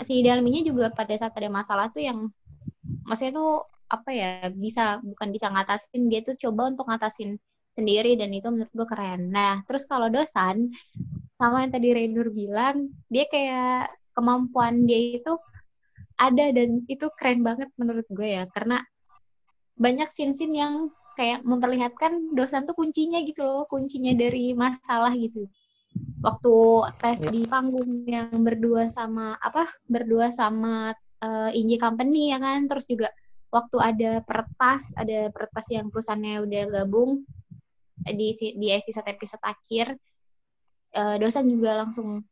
si 0.00 0.24
Dalminya 0.24 0.64
juga 0.64 0.88
pada 0.88 1.12
saat 1.12 1.36
ada 1.36 1.52
masalah 1.52 1.92
tuh 1.92 2.00
yang 2.00 2.32
maksudnya 3.04 3.36
tuh 3.36 3.68
apa 3.90 4.08
ya 4.08 4.48
bisa 4.48 5.04
bukan 5.04 5.28
bisa 5.28 5.52
ngatasin 5.52 6.08
dia 6.08 6.24
tuh 6.24 6.40
coba 6.40 6.72
untuk 6.72 6.88
ngatasin 6.88 7.36
sendiri 7.76 8.16
dan 8.16 8.32
itu 8.32 8.48
menurut 8.48 8.72
gue 8.72 8.88
keren. 8.88 9.28
Nah 9.28 9.60
terus 9.68 9.84
kalau 9.84 10.08
dosan 10.08 10.72
sama 11.36 11.68
yang 11.68 11.72
tadi 11.76 11.92
Rainur 11.92 12.32
bilang 12.32 12.88
dia 13.12 13.28
kayak 13.28 13.92
kemampuan 14.16 14.88
dia 14.88 15.20
itu 15.20 15.36
ada 16.16 16.48
dan 16.52 16.84
itu 16.88 17.12
keren 17.12 17.44
banget 17.44 17.68
menurut 17.76 18.08
gue 18.08 18.28
ya 18.40 18.48
karena 18.48 18.80
banyak 19.80 20.08
scene-scene 20.08 20.56
yang 20.56 20.74
kayak 21.18 21.42
memperlihatkan 21.42 22.34
dosan 22.34 22.64
tuh 22.66 22.74
kuncinya 22.74 23.18
gitu 23.22 23.42
loh 23.42 23.64
kuncinya 23.66 24.14
dari 24.14 24.52
masalah 24.54 25.12
gitu 25.14 25.50
waktu 26.22 26.54
tes 27.02 27.20
Ya. 27.26 27.30
di 27.34 27.42
panggung 27.50 28.06
yang 28.06 28.30
berdua 28.46 28.86
sama 28.86 29.34
apa 29.42 29.66
berdua 29.90 30.30
sama 30.30 30.94
uh, 31.24 31.50
Inji 31.50 31.76
Company 31.80 32.30
ya 32.30 32.38
kan 32.38 32.70
terus 32.70 32.86
juga 32.86 33.10
waktu 33.50 33.76
ada 33.82 34.12
pertas 34.22 34.94
ada 34.94 35.28
pertas 35.34 35.66
yang 35.74 35.90
perusahaannya 35.90 36.46
udah 36.46 36.62
gabung 36.70 37.26
eh, 38.06 38.14
di 38.14 38.30
di 38.54 38.68
episode 38.70 39.10
episode 39.10 39.42
akhir 39.42 39.98
eh, 40.94 41.16
dosan 41.18 41.50
juga 41.50 41.82
langsung 41.82 42.22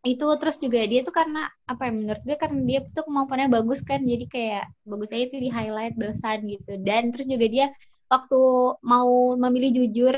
itu 0.00 0.24
terus 0.40 0.56
juga 0.56 0.80
dia 0.88 1.04
tuh 1.04 1.12
karena 1.12 1.44
apa 1.68 1.82
ya 1.88 1.92
menurut 1.92 2.22
gue 2.24 2.36
karena 2.40 2.60
dia 2.64 2.80
tuh 2.88 3.04
kemampuannya 3.04 3.52
bagus 3.52 3.84
kan 3.84 4.00
jadi 4.00 4.24
kayak 4.32 4.64
bagus 4.88 5.12
aja 5.12 5.24
itu 5.28 5.36
di 5.44 5.48
highlight 5.52 5.94
dosan 6.00 6.48
gitu. 6.48 6.80
Dan 6.80 7.12
terus 7.12 7.28
juga 7.28 7.46
dia 7.52 7.66
waktu 8.08 8.40
mau 8.80 9.36
memilih 9.36 9.84
jujur 9.84 10.16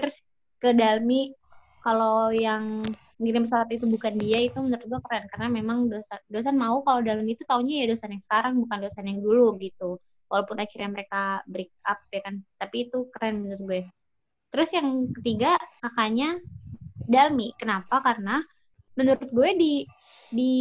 ke 0.63 0.71
Dalmi 0.71 1.35
kalau 1.83 2.31
yang 2.31 2.87
ngirim 3.19 3.43
saat 3.47 3.71
itu 3.75 3.83
bukan 3.91 4.15
dia 4.23 4.39
itu 4.47 4.59
menurut 4.63 4.87
gue 4.87 5.01
keren. 5.03 5.27
Karena 5.27 5.51
memang 5.51 5.91
dosan 5.91 6.23
dosan 6.31 6.55
mau 6.55 6.79
kalau 6.87 7.03
Dalmi 7.03 7.35
itu 7.35 7.43
taunya 7.43 7.83
ya 7.83 7.87
dosan 7.91 8.15
yang 8.15 8.23
sekarang 8.23 8.55
bukan 8.63 8.79
dosan 8.87 9.05
yang 9.11 9.19
dulu 9.19 9.59
gitu. 9.59 9.99
Walaupun 10.31 10.63
akhirnya 10.63 10.89
mereka 10.95 11.43
break 11.51 11.75
up 11.83 11.99
ya 12.15 12.23
kan 12.23 12.39
tapi 12.55 12.87
itu 12.87 13.11
keren 13.11 13.43
menurut 13.43 13.63
gue. 13.67 13.81
Terus 14.55 14.71
yang 14.79 15.11
ketiga 15.11 15.59
kakaknya 15.83 16.39
Dalmi. 17.03 17.51
Kenapa? 17.59 17.99
Karena 17.99 18.39
menurut 18.99 19.29
gue 19.29 19.51
di 19.57 19.75
di 20.33 20.53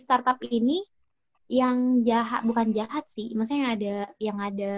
startup 0.00 0.40
ini 0.44 0.80
yang 1.50 2.00
jahat 2.06 2.46
bukan 2.46 2.70
jahat 2.70 3.04
sih. 3.10 3.34
Maksudnya 3.34 3.60
yang 3.60 3.72
ada 3.76 3.94
yang 4.22 4.38
ada 4.38 4.74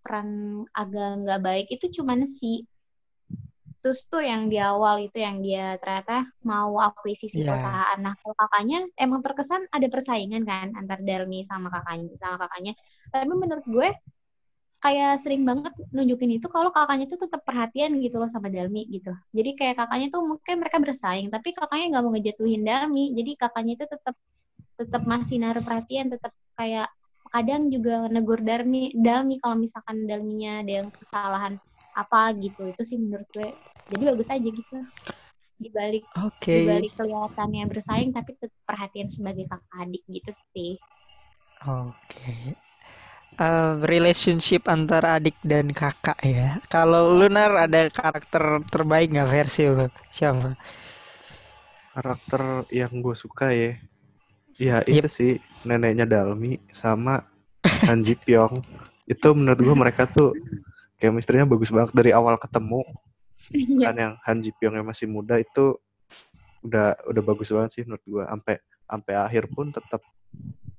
peran 0.00 0.28
agak 0.72 1.10
nggak 1.26 1.40
baik 1.42 1.66
itu 1.70 2.00
cuman 2.00 2.24
si 2.24 2.64
terus 3.84 4.02
tuh 4.10 4.18
yang 4.18 4.50
di 4.50 4.58
awal 4.58 4.98
itu 4.98 5.14
yang 5.22 5.38
dia 5.46 5.78
ternyata 5.78 6.26
mau 6.42 6.74
akuisisi 6.82 7.38
Iya. 7.38 7.54
perusahaan. 7.54 7.98
Nah 8.02 8.18
kalau 8.18 8.34
kakaknya 8.34 8.78
emang 8.98 9.22
terkesan 9.22 9.62
ada 9.70 9.86
persaingan 9.86 10.42
kan 10.42 10.74
antar 10.74 10.98
Dalmi 11.06 11.46
sama 11.46 11.70
kakaknya 11.70 12.10
sama 12.18 12.36
kakaknya. 12.42 12.74
Tapi 13.14 13.30
menurut 13.30 13.62
gue 13.62 13.88
kayak 14.86 15.12
sering 15.24 15.42
banget 15.48 15.72
nunjukin 15.96 16.30
itu 16.38 16.46
kalau 16.54 16.70
kakaknya 16.76 17.06
tuh 17.12 17.18
tetap 17.26 17.42
perhatian 17.48 17.90
gitu 18.04 18.16
loh 18.22 18.30
sama 18.34 18.48
Dalmi 18.54 18.82
gitu. 18.94 19.10
Jadi 19.36 19.50
kayak 19.58 19.74
kakaknya 19.82 20.06
tuh 20.14 20.22
mungkin 20.30 20.54
mereka 20.62 20.78
bersaing, 20.84 21.28
tapi 21.34 21.48
kakaknya 21.58 21.86
nggak 21.92 22.02
mau 22.06 22.12
ngejatuhin 22.14 22.62
Dalmi. 22.68 23.04
Jadi 23.18 23.30
kakaknya 23.42 23.72
itu 23.82 23.86
tetap 23.94 24.14
tetap 24.80 25.02
masih 25.12 25.36
naruh 25.42 25.64
perhatian, 25.66 26.06
tetap 26.14 26.32
kayak 26.58 26.88
kadang 27.34 27.62
juga 27.74 27.92
negur 28.14 28.40
Dalmi, 28.48 28.94
Dalmi 29.06 29.34
kalau 29.42 29.56
misalkan 29.64 30.06
Dalminya 30.10 30.62
ada 30.64 30.72
yang 30.84 30.88
kesalahan 30.94 31.54
apa 31.96 32.20
gitu. 32.44 32.62
Itu 32.72 32.82
sih 32.88 32.98
menurut 33.02 33.28
gue. 33.34 33.48
Jadi 33.92 34.02
bagus 34.10 34.28
aja 34.34 34.48
gitu. 34.60 34.76
Di 35.62 35.68
balik 35.78 36.04
Oke. 36.24 36.56
di 36.56 36.60
balik 36.64 36.92
kelihatannya 36.98 37.64
bersaing 37.72 38.10
tapi 38.16 38.30
tetap 38.40 38.56
perhatian 38.68 39.08
sebagai 39.12 39.44
kakak 39.50 39.74
adik 39.84 40.02
gitu 40.08 40.32
sih. 40.54 40.78
Oke. 41.66 42.56
Eh, 43.36 43.74
relationship 43.84 44.64
antara 44.64 45.20
adik 45.20 45.36
dan 45.44 45.68
kakak 45.68 46.16
ya. 46.24 46.56
Kalau 46.72 47.12
lu 47.12 47.28
Nar 47.28 47.68
ada 47.68 47.84
karakter 47.92 48.64
terbaik 48.64 49.12
nggak 49.12 49.28
versi 49.28 49.68
lu? 49.68 49.92
Siapa? 50.08 50.56
Karakter 51.92 52.64
yang 52.72 52.96
gue 53.04 53.12
suka 53.12 53.52
ya. 53.52 53.76
Ya 54.56 54.80
itu 54.88 55.04
sih 55.04 55.36
neneknya 55.68 56.08
Dalmi 56.08 56.64
sama 56.72 57.28
Han 57.84 58.00
Ji 58.00 58.16
Pyong. 58.16 58.64
Itu 59.04 59.36
menurut 59.36 59.60
gue 59.60 59.76
mereka 59.76 60.08
tuh 60.08 60.32
chemistry-nya 60.96 61.44
bagus 61.44 61.68
banget 61.68 61.92
dari 61.92 62.16
awal 62.16 62.40
ketemu. 62.40 62.88
Iya. 63.52 63.92
Kan 63.92 63.96
yang 64.00 64.14
Han 64.24 64.38
Ji 64.40 64.56
Pyong 64.56 64.80
yang 64.80 64.88
masih 64.88 65.12
muda 65.12 65.36
itu 65.36 65.76
udah 66.64 66.96
udah 67.04 67.20
bagus 67.20 67.52
banget 67.52 67.68
sih 67.76 67.82
menurut 67.84 68.00
gue. 68.08 68.24
Sampai 68.24 68.64
sampai 68.88 69.12
akhir 69.20 69.44
pun 69.52 69.68
tetap 69.68 70.00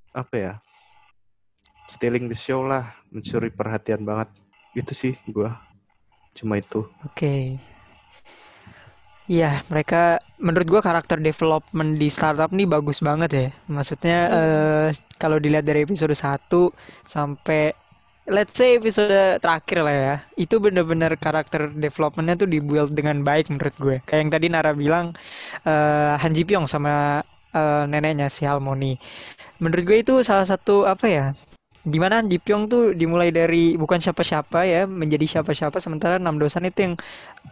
apa 0.09 0.33
ya? 0.33 0.53
Stealing 1.87 2.27
the 2.27 2.35
show 2.35 2.67
lah, 2.67 2.91
mencuri 3.09 3.49
perhatian 3.49 4.03
banget. 4.03 4.29
Itu 4.75 4.91
sih 4.91 5.15
gue. 5.25 5.49
Cuma 6.37 6.59
itu. 6.59 6.85
Oke. 7.07 7.57
Iya, 9.27 9.67
mereka 9.67 10.23
menurut 10.39 10.67
gua 10.71 10.81
karakter 10.85 11.19
development 11.19 11.99
di 11.99 12.07
startup 12.07 12.47
nih 12.55 12.63
bagus 12.63 13.03
banget 13.03 13.29
ya. 13.35 13.47
Maksudnya 13.67 14.17
eh, 14.31 14.87
kalau 15.19 15.35
dilihat 15.35 15.67
dari 15.67 15.83
episode 15.83 16.15
1 16.15 16.47
sampai 17.03 17.75
let's 18.31 18.55
say 18.55 18.79
episode 18.79 19.43
terakhir 19.43 19.83
lah 19.83 19.95
ya. 19.95 20.15
Itu 20.39 20.63
bener-bener 20.63 21.19
karakter 21.19 21.75
developmentnya 21.75 22.39
tuh 22.39 22.47
dibuild 22.47 22.95
dengan 22.95 23.19
baik 23.27 23.51
menurut 23.51 23.75
gue. 23.75 23.95
Kayak 24.07 24.19
yang 24.23 24.31
tadi 24.31 24.47
Nara 24.47 24.71
bilang 24.71 25.11
eh, 25.67 26.13
Han 26.15 26.31
Ji 26.31 26.47
Pyong 26.47 26.63
sama 26.63 27.19
eh, 27.51 27.83
neneknya 27.83 28.31
si 28.31 28.47
Harmony. 28.47 28.95
Menurut 29.59 29.83
gue 29.83 29.97
itu 30.07 30.13
salah 30.23 30.47
satu 30.47 30.87
apa 30.87 31.05
ya? 31.11 31.25
Gimana 31.87 32.19
Han 32.19 32.27
Ji 32.27 32.35
Pyong 32.43 32.67
tuh 32.67 32.91
dimulai 32.91 33.31
dari 33.31 33.79
bukan 33.79 34.03
siapa-siapa 34.03 34.67
ya 34.67 34.83
menjadi 34.83 35.39
siapa-siapa 35.39 35.79
sementara 35.79 36.19
Nam 36.19 36.35
Dosan 36.35 36.67
itu 36.67 36.83
yang 36.83 36.93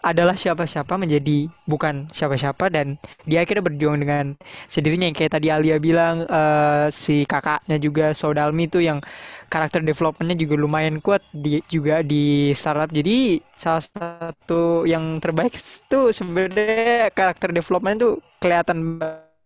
adalah 0.04 0.36
siapa-siapa 0.36 1.00
menjadi 1.00 1.48
bukan 1.64 2.12
siapa-siapa 2.12 2.68
dan 2.68 3.00
dia 3.24 3.48
akhirnya 3.48 3.64
berjuang 3.64 3.96
dengan 4.04 4.36
sendirinya. 4.68 5.08
Yang 5.08 5.18
kayak 5.24 5.34
tadi 5.40 5.48
Alia 5.48 5.80
bilang 5.80 6.28
eh, 6.28 6.92
si 6.92 7.24
kakaknya 7.24 7.80
juga 7.80 8.12
Sodalmi 8.12 8.68
itu 8.68 8.84
yang 8.84 9.00
karakter 9.48 9.80
developmentnya 9.80 10.36
juga 10.36 10.60
lumayan 10.60 11.00
kuat 11.00 11.24
di, 11.32 11.64
juga 11.72 12.04
di 12.04 12.52
startup. 12.52 12.92
Jadi 12.92 13.40
salah 13.56 13.88
satu 13.88 14.84
yang 14.84 15.24
terbaik 15.24 15.56
tuh 15.88 16.12
sebenarnya 16.12 17.08
karakter 17.16 17.56
development 17.56 17.98
tuh 18.04 18.14
kelihatan 18.44 19.00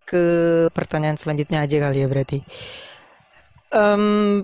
ke 0.10 0.26
pertanyaan 0.74 1.14
selanjutnya 1.22 1.62
aja 1.62 1.78
kali 1.78 2.02
ya 2.02 2.08
berarti. 2.10 2.42
Em, 3.70 4.42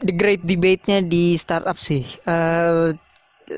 the 0.00 0.14
great 0.14 0.42
debate-nya 0.44 1.04
di 1.04 1.36
startup 1.36 1.76
sih. 1.76 2.04
Eh, 2.24 2.96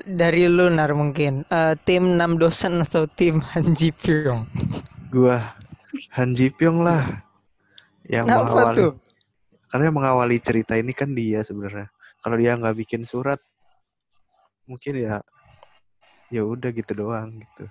dari 0.08 0.48
lu 0.48 0.72
Nar 0.72 0.92
mungkin. 0.96 1.44
Eh, 1.46 1.74
tim 1.84 2.16
Nam 2.18 2.36
Dosan 2.40 2.82
atau 2.82 3.06
tim 3.06 3.38
Han 3.54 3.76
Ji 3.76 3.92
Pyong? 3.94 4.48
Gua 5.12 5.38
Han 6.16 6.32
Ji 6.32 6.48
Pyong 6.50 6.80
lah 6.82 7.22
yang 8.08 8.26
Kenapa 8.26 8.48
mengawali. 8.50 8.78
tuh? 8.80 8.92
karena 9.72 9.88
yang 9.88 9.96
mengawali 10.04 10.36
cerita 10.36 10.76
ini 10.76 10.92
kan 10.92 11.08
dia 11.16 11.40
sebenarnya. 11.40 11.88
Kalau 12.20 12.36
dia 12.36 12.52
nggak 12.60 12.76
bikin 12.76 13.08
surat 13.08 13.40
mungkin 14.68 15.00
ya 15.00 15.24
ya 16.28 16.44
udah 16.44 16.68
gitu 16.76 16.92
doang 16.92 17.40
gitu. 17.40 17.64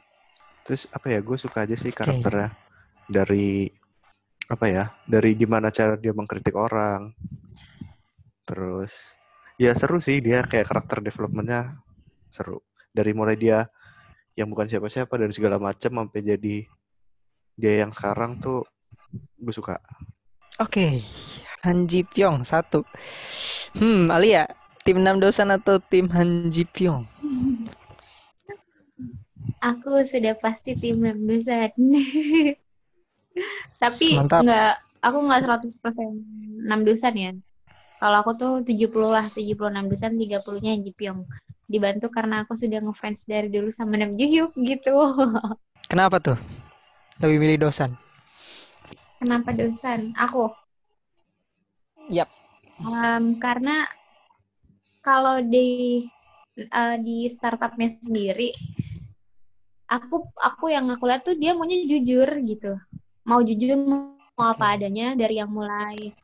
Terus 0.66 0.90
apa 0.90 1.14
ya 1.14 1.22
gue 1.22 1.38
suka 1.38 1.62
aja 1.62 1.78
sih 1.78 1.94
karakternya. 1.94 2.58
Dari 3.06 3.70
apa 4.50 4.66
ya 4.66 4.90
dari 5.06 5.38
gimana 5.38 5.70
cara 5.70 5.94
dia 5.94 6.10
mengkritik 6.10 6.58
orang 6.58 7.14
terus 8.52 9.16
ya 9.56 9.72
seru 9.72 10.04
sih 10.04 10.20
dia 10.20 10.44
kayak 10.44 10.68
karakter 10.68 11.00
developmentnya 11.00 11.80
seru 12.28 12.60
dari 12.92 13.16
mulai 13.16 13.40
dia 13.40 13.64
yang 14.36 14.52
bukan 14.52 14.68
siapa-siapa 14.68 15.16
dan 15.16 15.32
segala 15.32 15.56
macam 15.56 16.04
sampai 16.04 16.20
jadi 16.20 16.68
dia 17.56 17.74
yang 17.80 17.96
sekarang 17.96 18.44
tuh 18.44 18.68
gue 19.40 19.56
suka 19.56 19.80
Oke, 20.60 21.02
Han 21.64 21.88
Ji 21.90 22.04
Pyong 22.06 22.44
satu. 22.44 22.84
Hmm, 23.74 24.12
Alia, 24.12 24.46
tim 24.84 25.02
Nam 25.02 25.18
Dosan 25.18 25.50
atau 25.50 25.80
tim 25.80 26.06
Han 26.12 26.52
Ji 26.54 26.68
Pyong? 26.68 27.08
Aku 29.64 30.06
sudah 30.06 30.38
pasti 30.38 30.78
tim 30.78 31.02
Namdusan. 31.02 31.72
Tapi 33.82 34.22
Mantap. 34.22 34.44
nggak, 34.44 34.74
aku 35.02 35.18
nggak 35.24 35.42
100% 35.50 36.68
Namdusan 36.68 37.16
ya. 37.16 37.32
Kalau 38.02 38.18
aku 38.26 38.34
tuh 38.34 38.54
70 38.66 39.14
lah, 39.14 39.30
70 39.30 39.78
Namdusan, 39.78 40.18
30-nya 40.18 40.74
Han 40.74 40.82
Ji 40.82 40.92
Pyong. 40.98 41.22
Dibantu 41.70 42.10
karena 42.10 42.42
aku 42.42 42.58
sudah 42.58 42.82
ngefans 42.82 43.30
dari 43.30 43.46
dulu 43.54 43.70
sama 43.70 43.94
Nam 43.94 44.18
Ji 44.18 44.26
Hyuk 44.26 44.58
gitu. 44.58 44.90
Kenapa 45.92 46.18
tuh? 46.18 46.34
Lebih 47.22 47.38
milih 47.38 47.70
Dosan? 47.70 47.94
Kenapa 49.22 49.54
Dosan? 49.54 50.18
Aku. 50.18 50.50
Yap. 52.10 52.26
Em, 52.82 53.38
karena 53.38 53.86
kalau 55.06 55.38
di 55.46 56.02
eh, 56.58 56.98
di 56.98 57.30
startupnya 57.30 58.02
sendiri, 58.02 58.50
aku 59.86 60.26
aku 60.42 60.74
yang 60.74 60.90
aku 60.90 61.06
lihat 61.06 61.22
tuh 61.22 61.38
dia 61.38 61.54
maunya 61.54 61.86
jujur 61.86 62.26
gitu, 62.50 62.82
mau 63.30 63.46
jujur 63.46 63.78
mau 63.78 64.18
apa 64.42 64.74
adanya 64.74 65.14
dari 65.14 65.38
yang 65.38 65.54
mulai 65.54 66.18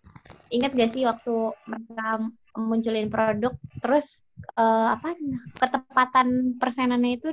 ingat 0.49 0.71
gak 0.73 0.91
sih 0.91 1.03
waktu 1.03 1.35
mereka 1.67 2.31
munculin 2.57 3.07
produk, 3.11 3.53
terus 3.83 4.23
eh, 4.57 4.87
apa 4.95 5.13
ketepatan 5.59 6.57
persenannya 6.57 7.11
itu 7.21 7.29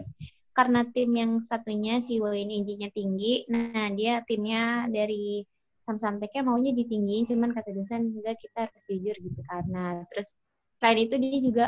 karena 0.55 0.87
tim 0.95 1.11
yang 1.15 1.33
satunya 1.43 1.99
si 1.99 2.23
Wayne 2.23 2.55
Injinya 2.63 2.87
tinggi, 2.95 3.47
nah 3.51 3.91
dia 3.91 4.23
timnya 4.23 4.87
dari 4.87 5.43
Samsung-nya 5.85 6.41
maunya 6.41 6.73
ditinggiin 6.73 7.29
cuman 7.29 7.53
kata 7.53 7.77
dosen 7.77 8.17
enggak 8.17 8.41
kita 8.41 8.65
harus 8.65 8.83
jujur 8.89 9.13
gitu 9.21 9.41
karena 9.45 10.01
terus 10.09 10.33
selain 10.81 11.05
itu 11.05 11.15
dia 11.21 11.39
juga 11.45 11.67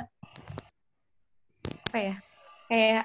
apa 1.93 1.99
ya 2.01 2.17
kayak 2.73 3.05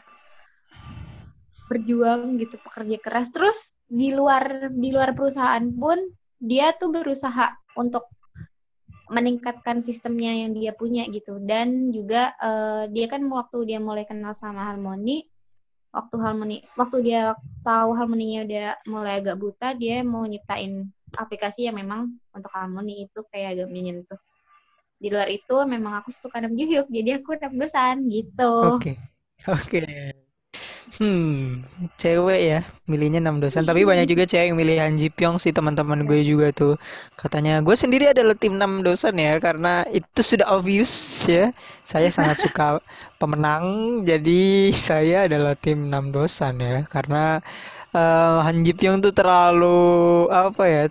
berjuang 1.68 2.40
gitu 2.40 2.56
pekerja 2.64 2.98
keras. 3.04 3.28
Terus 3.32 3.76
di 3.92 4.16
luar 4.16 4.72
di 4.72 4.92
luar 4.92 5.12
perusahaan 5.12 5.64
pun 5.76 6.00
dia 6.40 6.72
tuh 6.80 6.96
berusaha 6.96 7.60
untuk 7.76 8.08
meningkatkan 9.12 9.84
sistemnya 9.84 10.32
yang 10.32 10.56
dia 10.56 10.72
punya 10.72 11.04
gitu 11.12 11.36
dan 11.44 11.92
juga 11.92 12.32
uh, 12.40 12.88
dia 12.88 13.12
kan 13.12 13.28
waktu 13.28 13.68
dia 13.68 13.80
mulai 13.84 14.08
kenal 14.08 14.32
sama 14.32 14.72
Harmoni 14.72 15.28
waktu 15.92 16.16
Harmoni 16.16 16.58
waktu 16.80 16.98
dia 17.04 17.36
tahu 17.62 17.92
Harmoninya 17.92 18.48
udah 18.48 18.68
mulai 18.88 19.20
agak 19.20 19.36
buta 19.36 19.76
dia 19.76 20.00
mau 20.08 20.24
nyiptain 20.24 20.88
aplikasi 21.12 21.68
yang 21.68 21.76
memang 21.76 22.16
untuk 22.32 22.50
Harmoni 22.56 23.04
itu 23.04 23.20
kayak 23.28 23.60
agak 23.60 23.68
menyentuh 23.68 24.20
di 24.96 25.12
luar 25.12 25.28
itu 25.28 25.56
memang 25.68 26.00
aku 26.00 26.16
suka 26.16 26.40
nam 26.40 26.56
Juhyuk 26.56 26.88
jadi 26.88 27.20
aku 27.20 27.36
nam 27.36 27.60
dosan 27.60 28.08
gitu 28.08 28.80
oke 28.80 28.80
okay. 28.80 28.96
oke 29.44 29.68
okay. 29.68 30.31
Hmm, 30.92 31.64
cewek 31.96 32.40
ya, 32.52 32.60
milihnya 32.84 33.24
enam 33.24 33.40
dosan. 33.40 33.64
Tapi 33.64 33.88
banyak 33.88 34.12
juga 34.12 34.28
cewek 34.28 34.52
yang 34.52 34.60
milih 34.60 34.76
Han 34.76 35.00
Ji 35.00 35.08
Pyong 35.08 35.40
sih 35.40 35.56
teman-teman 35.56 36.04
gue 36.04 36.20
juga 36.20 36.52
tuh. 36.52 36.76
Katanya 37.16 37.64
gue 37.64 37.76
sendiri 37.80 38.12
adalah 38.12 38.36
tim 38.36 38.60
enam 38.60 38.84
dosan 38.84 39.16
ya, 39.16 39.40
karena 39.40 39.88
itu 39.88 40.20
sudah 40.20 40.52
obvious 40.52 40.92
ya. 41.32 41.56
Saya 41.88 42.12
sangat 42.12 42.38
suka 42.44 42.84
pemenang, 43.16 44.04
jadi 44.04 44.70
saya 44.76 45.32
adalah 45.32 45.56
tim 45.56 45.88
enam 45.88 46.12
dosan 46.12 46.60
ya. 46.60 46.84
Karena 46.92 47.40
uh, 47.96 48.44
Han 48.44 48.68
Ji 48.68 48.76
Pyong 48.76 49.00
tuh 49.00 49.16
terlalu 49.16 50.28
apa 50.28 50.64
ya, 50.68 50.84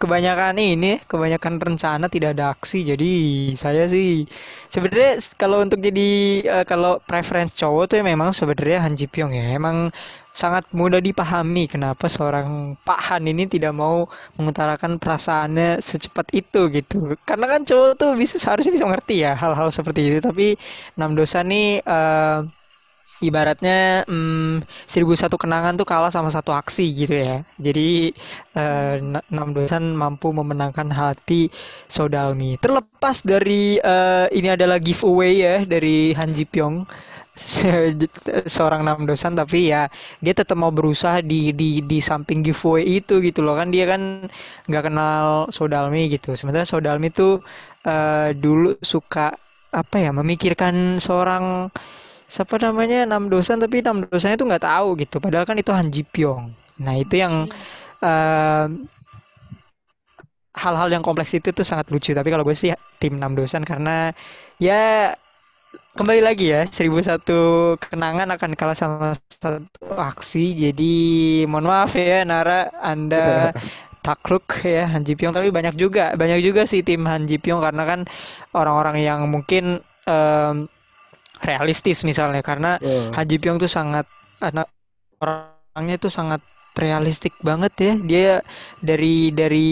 kebanyakan 0.00 0.56
ini 0.56 1.04
kebanyakan 1.04 1.60
rencana 1.60 2.08
tidak 2.08 2.32
ada 2.34 2.56
aksi. 2.56 2.88
Jadi 2.88 3.12
saya 3.54 3.84
sih 3.84 4.24
sebenarnya 4.72 5.20
kalau 5.36 5.60
untuk 5.60 5.78
jadi 5.84 6.08
uh, 6.48 6.64
kalau 6.64 7.04
preference 7.04 7.52
cowok 7.60 7.84
tuh 7.92 7.96
ya 8.00 8.04
memang 8.08 8.32
sebenarnya 8.32 8.80
Han 8.88 8.96
Ji 8.96 9.06
Pyong 9.12 9.36
ya. 9.36 9.52
Emang 9.52 9.84
sangat 10.32 10.64
mudah 10.72 11.04
dipahami 11.04 11.68
kenapa 11.68 12.08
seorang 12.08 12.78
Pak 12.80 13.00
Han 13.12 13.28
ini 13.28 13.44
tidak 13.44 13.76
mau 13.76 14.08
mengutarakan 14.40 14.96
perasaannya 14.96 15.84
secepat 15.84 16.32
itu 16.32 16.72
gitu. 16.72 17.14
Karena 17.28 17.46
kan 17.52 17.68
cowok 17.68 17.90
tuh 18.00 18.10
bisa 18.16 18.40
seharusnya 18.40 18.72
bisa 18.72 18.88
mengerti 18.88 19.20
ya 19.20 19.36
hal-hal 19.36 19.68
seperti 19.68 20.08
itu. 20.08 20.18
Tapi 20.24 20.56
Nam 20.96 21.12
Dosa 21.12 21.44
nih 21.44 21.84
uh, 21.84 22.48
ibaratnya 23.20 24.04
hmm, 24.08 24.64
seribu 24.88 25.12
satu 25.16 25.36
kenangan 25.36 25.76
tuh 25.76 25.86
kalah 25.88 26.12
sama 26.12 26.28
satu 26.32 26.52
aksi 26.52 26.84
gitu 26.92 27.14
ya. 27.14 27.44
Jadi 27.60 28.12
uh, 28.56 29.20
enam 29.30 29.48
dosan 29.54 29.94
mampu 29.96 30.32
memenangkan 30.32 30.88
hati 30.92 31.52
Sodalmi. 31.86 32.56
Terlepas 32.60 33.22
dari 33.24 33.76
uh, 33.80 34.26
ini 34.32 34.48
adalah 34.52 34.80
giveaway 34.80 35.32
ya 35.40 35.56
dari 35.64 36.16
Han 36.16 36.32
Ji 36.34 36.44
Pyong 36.48 36.84
seorang 38.46 38.84
enam 38.84 39.08
dosan 39.08 39.32
tapi 39.38 39.70
ya 39.72 39.88
dia 40.20 40.34
tetap 40.34 40.58
mau 40.58 40.68
berusaha 40.74 41.22
di 41.24 41.54
di 41.54 41.80
di 41.80 41.98
samping 42.02 42.42
giveaway 42.44 43.00
itu 43.00 43.22
gitu 43.22 43.40
loh 43.40 43.56
kan 43.56 43.70
dia 43.72 43.86
kan 43.88 44.28
nggak 44.68 44.84
kenal 44.90 45.46
Sodalmi 45.48 46.10
gitu 46.10 46.34
sementara 46.36 46.66
Sodalmi 46.66 47.08
tuh 47.14 47.40
uh, 47.86 48.34
dulu 48.34 48.76
suka 48.82 49.32
apa 49.70 49.96
ya 50.02 50.10
memikirkan 50.10 50.98
seorang 50.98 51.70
siapa 52.30 52.54
namanya? 52.62 53.02
Enam 53.02 53.26
dosan 53.26 53.58
tapi 53.58 53.82
enam 53.82 54.06
dosannya 54.06 54.38
itu 54.38 54.46
nggak 54.46 54.64
tahu 54.64 54.88
gitu. 55.02 55.18
Padahal 55.18 55.44
kan 55.44 55.58
itu 55.58 55.74
Han 55.74 55.90
Ji 55.90 56.06
Pyong. 56.06 56.54
Nah 56.78 56.94
itu 56.94 57.18
yang 57.18 57.50
hmm. 58.00 58.86
hal-hal 60.54 60.88
yang 60.90 61.02
kompleks 61.02 61.34
itu 61.34 61.50
tuh 61.50 61.66
sangat 61.66 61.90
lucu. 61.90 62.14
Tapi 62.14 62.28
kalau 62.30 62.46
gue 62.46 62.54
sih 62.54 62.70
tim 63.02 63.18
enam 63.18 63.34
dosan 63.34 63.66
karena 63.66 64.14
ya 64.62 65.14
kembali 65.90 66.22
lagi 66.22 66.54
ya 66.54 66.62
seribu 66.70 67.02
satu 67.02 67.74
kenangan 67.82 68.30
akan 68.38 68.50
kalah 68.54 68.78
sama 68.78 69.12
satu 69.18 69.90
aksi. 69.98 70.70
Jadi 70.70 70.94
mohon 71.50 71.66
maaf 71.66 71.98
ya 71.98 72.22
Nara 72.22 72.70
Anda 72.78 73.50
takluk 74.06 74.62
ya 74.62 74.86
Han 74.86 75.02
Ji 75.02 75.18
Pyong. 75.18 75.34
Tapi 75.34 75.50
banyak 75.50 75.74
juga 75.74 76.14
banyak 76.14 76.40
juga 76.46 76.62
sih 76.62 76.86
tim 76.86 77.02
Han 77.10 77.26
Ji 77.26 77.42
Pyong. 77.42 77.58
Karena 77.58 77.82
kan 77.84 78.00
orang-orang 78.54 79.02
yang 79.02 79.26
mungkin 79.26 79.82
um, 80.06 80.70
realistis 81.40 82.04
misalnya 82.04 82.44
karena 82.44 82.76
yeah. 82.80 83.10
Haji 83.16 83.36
Pyong 83.40 83.58
tuh 83.60 83.70
sangat 83.70 84.04
anak 84.40 84.68
orangnya 85.20 85.96
tuh 86.00 86.12
sangat 86.12 86.40
realistik 86.76 87.34
banget 87.42 87.72
ya. 87.76 87.92
Dia 88.00 88.30
dari 88.80 89.34
dari 89.34 89.70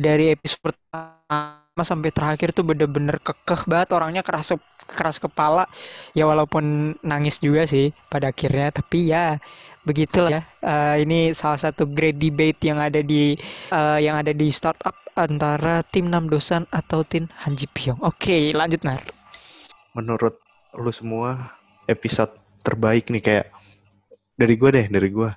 dari 0.00 0.34
episode 0.34 0.74
pertama 0.90 1.82
sampai 1.82 2.10
terakhir 2.12 2.52
tuh 2.52 2.66
bener-bener 2.66 3.16
kekeh 3.22 3.64
banget. 3.68 3.88
Orangnya 3.94 4.22
keras 4.26 4.52
keras 4.84 5.22
kepala. 5.22 5.70
Ya 6.16 6.26
walaupun 6.26 6.96
nangis 7.04 7.38
juga 7.38 7.64
sih 7.64 7.94
pada 8.10 8.34
akhirnya 8.34 8.74
tapi 8.74 9.10
ya 9.10 9.38
begitulah 9.80 10.40
ya. 10.40 10.42
Uh, 10.60 10.96
ini 11.00 11.32
salah 11.32 11.56
satu 11.56 11.88
great 11.88 12.20
debate 12.20 12.60
yang 12.68 12.76
ada 12.76 13.00
di 13.00 13.32
uh, 13.72 13.96
yang 13.96 14.20
ada 14.20 14.36
di 14.36 14.52
startup 14.52 14.92
antara 15.16 15.80
tim 15.88 16.12
Nam 16.12 16.28
Dosan 16.28 16.68
atau 16.68 17.00
tim 17.06 17.26
Hanji 17.44 17.64
Pyong. 17.70 18.00
Oke 18.04 18.52
lanjut 18.52 18.84
Nar. 18.84 19.02
Menurut 19.96 20.38
lu 20.76 20.92
semua 20.94 21.56
episode 21.90 22.30
terbaik 22.62 23.10
nih 23.10 23.22
kayak 23.22 23.46
dari 24.38 24.54
gue 24.54 24.70
deh 24.70 24.86
dari 24.86 25.08
gue 25.10 25.30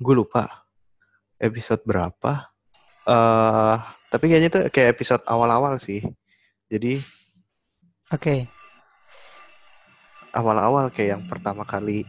gue 0.00 0.14
lupa 0.14 0.66
episode 1.40 1.84
berapa. 1.84 2.48
Uh, 3.06 3.78
tapi 4.10 4.32
kayaknya 4.32 4.50
tuh 4.50 4.62
kayak 4.72 4.96
episode 4.96 5.22
awal-awal 5.28 5.76
sih. 5.78 6.02
Jadi 6.66 6.98
oke. 8.10 8.20
okay. 8.20 8.40
awal-awal 10.36 10.92
kayak 10.92 11.16
yang 11.16 11.24
pertama 11.24 11.64
kali 11.64 12.04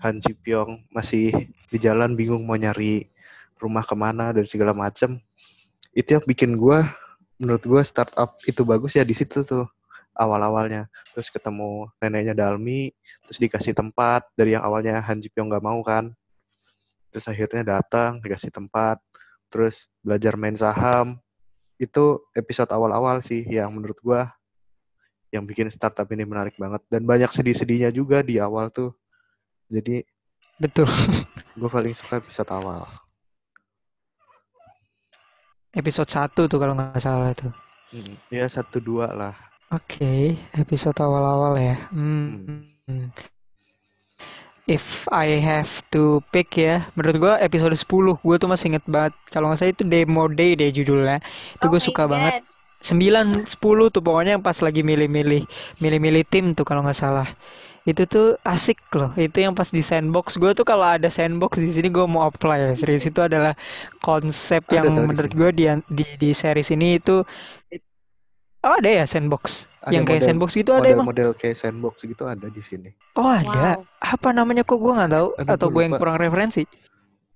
Han 0.00 0.16
Ji 0.16 0.32
Pyong 0.32 0.88
masih 0.88 1.52
di 1.68 1.76
jalan 1.76 2.16
bingung 2.16 2.48
mau 2.48 2.56
nyari 2.56 3.10
rumah 3.60 3.84
ke 3.84 3.92
mana 3.92 4.32
dan 4.32 4.48
segala 4.48 4.72
macem. 4.72 5.20
Itu 5.92 6.16
yang 6.16 6.24
bikin 6.24 6.56
gue 6.56 6.78
menurut 7.40 7.64
gue 7.64 7.82
startup 7.84 8.36
itu 8.44 8.62
bagus 8.64 8.96
ya 8.96 9.04
di 9.04 9.16
situ 9.16 9.44
tuh 9.44 9.68
awal-awalnya. 10.14 10.90
Terus 11.14 11.28
ketemu 11.30 11.88
neneknya 11.98 12.34
Dalmi, 12.34 12.90
terus 13.26 13.38
dikasih 13.38 13.74
tempat 13.74 14.26
dari 14.34 14.54
yang 14.54 14.64
awalnya 14.64 14.98
Han 15.00 15.18
Ji 15.22 15.30
Pyong 15.30 15.48
nggak 15.50 15.64
mau 15.64 15.80
kan. 15.82 16.12
Terus 17.10 17.26
akhirnya 17.26 17.78
datang, 17.78 18.22
dikasih 18.22 18.54
tempat, 18.54 19.02
terus 19.50 19.90
belajar 20.00 20.38
main 20.38 20.54
saham. 20.54 21.18
Itu 21.80 22.22
episode 22.36 22.70
awal-awal 22.70 23.24
sih 23.24 23.42
yang 23.48 23.72
menurut 23.74 23.98
gua 24.04 24.30
yang 25.30 25.46
bikin 25.46 25.70
startup 25.70 26.10
ini 26.10 26.26
menarik 26.26 26.58
banget 26.58 26.82
dan 26.90 27.06
banyak 27.06 27.30
sedih-sedihnya 27.30 27.94
juga 27.94 28.22
di 28.22 28.42
awal 28.42 28.70
tuh. 28.70 28.94
Jadi 29.70 30.02
betul. 30.58 30.90
gue 31.58 31.70
paling 31.70 31.94
suka 31.94 32.18
episode 32.18 32.50
awal. 32.50 32.86
Episode 35.70 36.10
satu 36.10 36.50
tuh 36.50 36.58
kalau 36.58 36.74
nggak 36.74 36.98
salah 36.98 37.30
tuh. 37.30 37.54
Hmm, 37.94 38.18
ya 38.26 38.46
satu 38.50 38.82
dua 38.82 39.14
lah. 39.14 39.49
Oke, 39.70 40.34
episode 40.58 40.98
awal-awal 40.98 41.54
ya. 41.54 41.78
Hmm. 41.94 42.66
hmm. 42.90 43.14
If 44.66 45.06
I 45.14 45.38
have 45.38 45.86
to 45.94 46.26
pick 46.34 46.58
ya, 46.58 46.90
menurut 46.98 47.16
gua 47.22 47.34
episode 47.38 47.74
10 47.78 48.18
gua 48.18 48.34
tuh 48.38 48.50
masih 48.50 48.74
inget 48.74 48.82
banget. 48.90 49.14
Kalau 49.30 49.46
nggak 49.46 49.62
salah 49.62 49.70
itu 49.70 49.86
demo 49.86 50.26
day 50.26 50.58
deh 50.58 50.74
judulnya. 50.74 51.22
Itu 51.54 51.66
oh 51.66 51.68
gue 51.70 51.80
suka 51.82 52.06
God. 52.06 52.18
banget. 52.18 52.34
9 52.82 53.46
10 53.46 53.94
tuh 53.94 54.02
pokoknya 54.02 54.42
pas 54.42 54.58
lagi 54.58 54.82
milih-milih 54.82 55.46
milih-milih 55.78 56.22
tim 56.26 56.50
tuh 56.58 56.66
kalau 56.66 56.82
nggak 56.82 56.98
salah. 56.98 57.30
Itu 57.86 58.10
tuh 58.10 58.42
asik 58.42 58.82
loh. 58.98 59.14
Itu 59.14 59.38
yang 59.38 59.54
pas 59.54 59.70
di 59.70 59.86
sandbox. 59.86 60.34
Gue 60.34 60.50
tuh 60.50 60.66
kalau 60.66 60.86
ada 60.98 61.06
sandbox 61.06 61.62
di 61.62 61.70
sini 61.70 61.94
gue 61.94 62.06
mau 62.10 62.26
apply 62.26 62.70
ya. 62.70 62.74
Serius 62.74 63.06
itu 63.06 63.22
adalah 63.22 63.54
konsep 64.02 64.66
yang 64.74 64.90
menurut 64.98 65.30
gue 65.30 65.50
di, 65.54 65.64
di 65.86 66.04
di 66.18 66.30
series 66.34 66.74
ini 66.74 66.98
itu 66.98 67.22
Oh 68.60 68.76
ada 68.76 68.90
ya 68.92 69.04
sandbox. 69.08 69.64
Ada 69.80 69.96
yang 69.96 70.04
kayak 70.04 70.20
sandbox 70.20 70.52
gitu 70.52 70.76
ada 70.76 70.92
emang. 70.92 71.08
Model 71.08 71.32
kayak 71.32 71.56
sandbox 71.56 72.04
gitu 72.04 72.28
ada 72.28 72.44
di 72.52 72.60
sini. 72.60 72.92
Oh 73.16 73.24
ada. 73.24 73.80
Wow. 73.80 74.04
Apa 74.04 74.36
namanya 74.36 74.68
kok 74.68 74.76
gue 74.76 74.92
nggak 74.92 75.12
tahu 75.16 75.28
atau 75.48 75.66
gue 75.72 75.82
yang 75.88 75.94
kurang 75.96 76.20
referensi? 76.20 76.68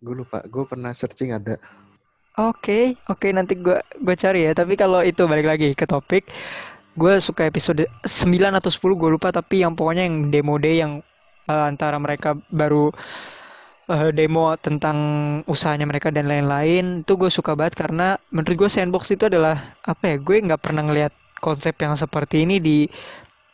Gue 0.05 0.21
lupa. 0.21 0.45
Gue 0.45 0.69
pernah 0.69 0.93
searching 0.93 1.33
ada. 1.33 1.57
Oke, 2.35 2.59
okay, 2.61 2.85
oke 3.09 3.25
okay, 3.25 3.31
nanti 3.33 3.57
gue 3.57 3.79
gue 3.81 4.15
cari 4.21 4.45
ya. 4.45 4.53
Tapi 4.53 4.77
kalau 4.77 5.01
itu 5.01 5.25
balik 5.25 5.49
lagi 5.49 5.73
ke 5.73 5.89
topik, 5.89 6.29
gue 6.93 7.15
suka 7.23 7.49
episode 7.49 7.89
9 8.05 8.11
atau 8.53 8.69
10 8.69 9.01
gue 9.01 9.11
lupa. 9.17 9.33
Tapi 9.33 9.65
yang 9.65 9.73
pokoknya 9.73 10.05
yang 10.05 10.29
demo 10.29 10.61
day 10.61 10.85
yang 10.85 11.01
uh, 11.49 11.65
antara 11.65 11.97
mereka 11.97 12.37
baru 12.53 12.93
uh, 13.89 14.11
demo 14.13 14.55
tentang 14.61 14.97
usahanya 15.49 15.89
mereka 15.89 16.09
dan 16.09 16.29
lain-lain 16.29 17.03
itu 17.05 17.13
gue 17.17 17.31
suka 17.33 17.57
banget 17.57 17.75
karena 17.79 18.17
menurut 18.33 18.67
gue 18.67 18.71
sandbox 18.71 19.13
itu 19.13 19.29
adalah 19.29 19.77
apa 19.85 20.15
ya 20.15 20.17
gue 20.21 20.37
nggak 20.45 20.63
pernah 20.63 20.83
ngeliat 20.85 21.13
konsep 21.41 21.77
yang 21.81 21.93
seperti 21.93 22.49
ini 22.49 22.57
di 22.61 22.89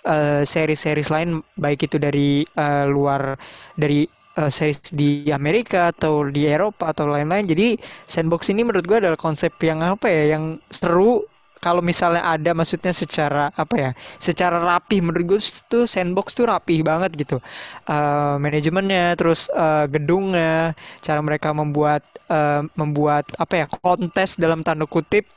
uh, 0.06 0.46
series-series 0.46 1.10
lain 1.10 1.42
baik 1.58 1.90
itu 1.90 1.98
dari 1.98 2.46
uh, 2.54 2.86
luar 2.86 3.34
dari 3.74 4.06
uh, 4.38 4.50
series 4.50 4.94
di 4.94 5.26
Amerika 5.34 5.90
atau 5.90 6.28
di 6.28 6.46
Eropa 6.46 6.94
atau 6.94 7.10
lain-lain. 7.10 7.50
Jadi 7.50 7.74
sandbox 8.06 8.48
ini 8.52 8.62
menurut 8.62 8.86
gue 8.86 8.98
adalah 9.02 9.18
konsep 9.18 9.50
yang 9.64 9.82
apa 9.82 10.06
ya 10.06 10.38
yang 10.38 10.62
seru 10.70 11.26
kalau 11.60 11.84
misalnya 11.84 12.24
ada 12.24 12.56
maksudnya 12.56 12.90
secara 12.90 13.52
apa 13.52 13.74
ya 13.76 13.90
secara 14.16 14.58
rapi. 14.58 15.04
Menurut 15.04 15.36
gue 15.36 15.40
tuh 15.68 15.84
sandbox 15.84 16.32
tuh 16.32 16.48
rapi 16.48 16.80
banget 16.80 17.12
gitu. 17.14 17.36
Uh, 17.84 18.40
manajemennya 18.40 19.14
terus 19.14 19.52
uh, 19.52 19.84
gedungnya 19.86 20.72
cara 21.04 21.20
mereka 21.20 21.52
membuat 21.52 22.02
uh, 22.32 22.64
membuat 22.74 23.28
apa 23.36 23.54
ya 23.64 23.66
kontes 23.68 24.40
dalam 24.40 24.64
tanda 24.64 24.88
kutip 24.88 25.28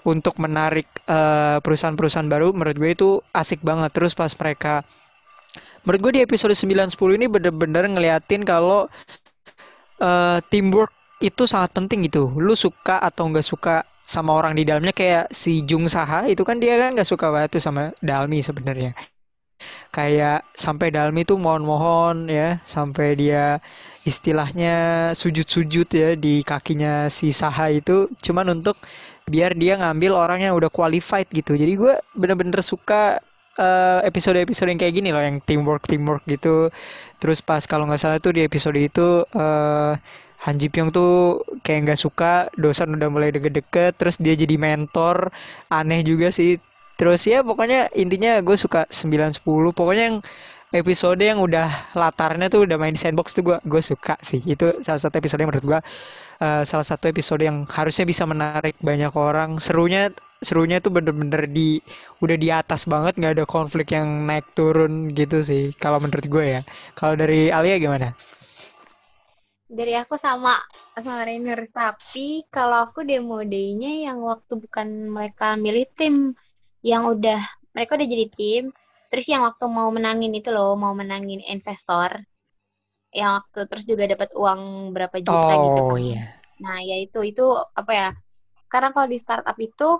untuk 0.00 0.40
menarik 0.40 0.88
perusahaan-perusahaan 1.60 2.24
baru 2.24 2.56
menurut 2.56 2.76
gue 2.76 2.90
itu 2.96 3.08
asik 3.36 3.60
banget. 3.60 3.92
Terus 3.92 4.16
pas 4.16 4.32
mereka 4.32 4.80
menurut 5.84 6.00
gue 6.08 6.12
di 6.16 6.22
episode 6.24 6.56
9 6.56 6.96
10 6.96 7.18
ini 7.20 7.26
bener-bener 7.28 7.84
ngeliatin 7.84 8.44
kalau 8.44 8.88
uh, 10.00 10.38
teamwork 10.48 10.92
itu 11.20 11.44
sangat 11.44 11.76
penting 11.76 12.08
gitu. 12.08 12.32
Lu 12.32 12.56
suka 12.56 12.96
atau 13.00 13.28
nggak 13.28 13.44
suka 13.44 13.84
sama 14.10 14.34
orang 14.34 14.58
di 14.58 14.66
dalamnya 14.66 14.90
kayak 14.90 15.30
si 15.30 15.62
Jung 15.62 15.86
Saha 15.86 16.26
itu 16.26 16.42
kan 16.42 16.58
dia 16.58 16.74
kan 16.74 16.98
nggak 16.98 17.06
suka 17.06 17.30
banget 17.30 17.54
tuh 17.54 17.62
sama 17.62 17.94
Dalmi 18.02 18.42
sebenarnya. 18.42 18.90
Kayak 19.94 20.50
sampai 20.58 20.90
Dalmi 20.90 21.22
tuh 21.22 21.38
mohon-mohon 21.38 22.26
ya, 22.26 22.58
sampai 22.66 23.14
dia 23.14 23.62
istilahnya 24.02 24.74
sujud-sujud 25.14 25.86
ya 25.94 26.18
di 26.18 26.42
kakinya 26.42 27.06
si 27.06 27.30
Saha 27.30 27.70
itu 27.70 28.10
cuman 28.18 28.58
untuk 28.58 28.82
biar 29.30 29.54
dia 29.54 29.78
ngambil 29.78 30.10
orang 30.18 30.40
yang 30.42 30.58
udah 30.58 30.72
qualified 30.74 31.30
gitu. 31.30 31.54
Jadi 31.54 31.72
gue 31.78 31.94
bener-bener 32.18 32.66
suka 32.66 33.22
episode 33.60 34.08
episode-episode 34.40 34.68
yang 34.72 34.80
kayak 34.80 34.94
gini 34.94 35.08
loh 35.12 35.20
yang 35.20 35.36
teamwork 35.44 35.84
teamwork 35.84 36.22
gitu 36.24 36.72
terus 37.20 37.44
pas 37.44 37.60
kalau 37.68 37.84
nggak 37.84 38.00
salah 38.00 38.18
tuh 38.22 38.32
di 38.32 38.40
episode 38.46 38.78
itu 38.78 39.26
uh, 39.36 39.92
Han 40.48 40.56
Ji 40.56 40.72
Pyong 40.72 40.88
tuh 40.88 41.44
kayak 41.60 41.80
nggak 41.90 42.00
suka 42.00 42.48
dosen 42.56 42.96
udah 42.96 43.08
mulai 43.12 43.28
deket-deket 43.28 44.00
terus 44.00 44.16
dia 44.16 44.32
jadi 44.32 44.56
mentor. 44.56 45.28
Aneh 45.68 46.00
juga 46.00 46.32
sih. 46.32 46.56
Terus 46.96 47.24
ya 47.24 47.40
pokoknya 47.40 47.92
intinya 47.96 48.40
gue 48.44 48.56
suka 48.60 48.84
9-10 48.92 49.40
pokoknya 49.72 50.04
yang 50.12 50.18
episode 50.70 51.18
yang 51.18 51.42
udah 51.42 51.92
latarnya 51.98 52.46
tuh 52.46 52.62
udah 52.68 52.78
main 52.78 52.94
sandbox 52.94 53.34
tuh 53.34 53.44
gue 53.44 53.58
gue 53.64 53.82
suka 53.84 54.16
sih. 54.24 54.40
Itu 54.44 54.80
salah 54.80 55.00
satu 55.02 55.20
episode 55.20 55.40
yang 55.44 55.50
menurut 55.52 55.66
gue 55.66 55.80
uh, 56.40 56.62
salah 56.64 56.86
satu 56.86 57.10
episode 57.12 57.42
yang 57.44 57.68
harusnya 57.68 58.04
bisa 58.08 58.24
menarik 58.24 58.76
banyak 58.80 59.12
orang. 59.12 59.60
Serunya 59.60 60.08
serunya 60.40 60.80
tuh 60.80 60.88
bener-bener 60.96 61.44
di 61.52 61.84
udah 62.24 62.36
di 62.40 62.48
atas 62.48 62.88
banget. 62.88 63.20
Nggak 63.20 63.32
ada 63.36 63.44
konflik 63.44 63.92
yang 63.92 64.08
naik 64.24 64.56
turun 64.56 65.12
gitu 65.12 65.44
sih 65.44 65.76
kalau 65.76 66.00
menurut 66.00 66.24
gue 66.24 66.44
ya. 66.48 66.60
Kalau 66.96 67.12
dari 67.18 67.52
Alia 67.52 67.76
gimana? 67.76 68.16
Dari 69.70 69.94
aku 69.94 70.18
sama 70.18 70.58
sama 70.98 71.22
Rainer. 71.22 71.70
Tapi 71.70 72.50
kalau 72.50 72.90
aku 72.90 73.06
demo 73.06 73.38
day-nya 73.46 74.10
yang 74.10 74.18
waktu 74.26 74.58
bukan 74.58 75.14
mereka 75.14 75.54
milih 75.54 75.86
tim 75.94 76.34
yang 76.82 77.06
udah 77.06 77.38
mereka 77.70 77.94
udah 77.94 78.08
jadi 78.10 78.26
tim 78.34 78.64
terus 79.10 79.26
yang 79.26 79.42
waktu 79.46 79.66
mau 79.66 79.90
menangin 79.90 80.34
itu 80.34 80.50
loh 80.54 80.74
mau 80.78 80.94
menangin 80.94 81.42
investor 81.42 82.22
yang 83.10 83.42
waktu 83.42 83.66
terus 83.66 83.84
juga 83.86 84.06
dapat 84.06 84.30
uang 84.38 84.94
berapa 84.94 85.18
juta 85.18 85.54
oh, 85.58 85.62
gitu 85.66 85.80
kan. 85.82 85.98
iya. 85.98 86.24
nah 86.62 86.78
ya 86.78 86.96
itu 87.02 87.18
itu 87.26 87.42
apa 87.74 87.90
ya 87.90 88.08
karena 88.70 88.94
kalau 88.94 89.10
di 89.10 89.18
startup 89.18 89.58
itu 89.58 89.98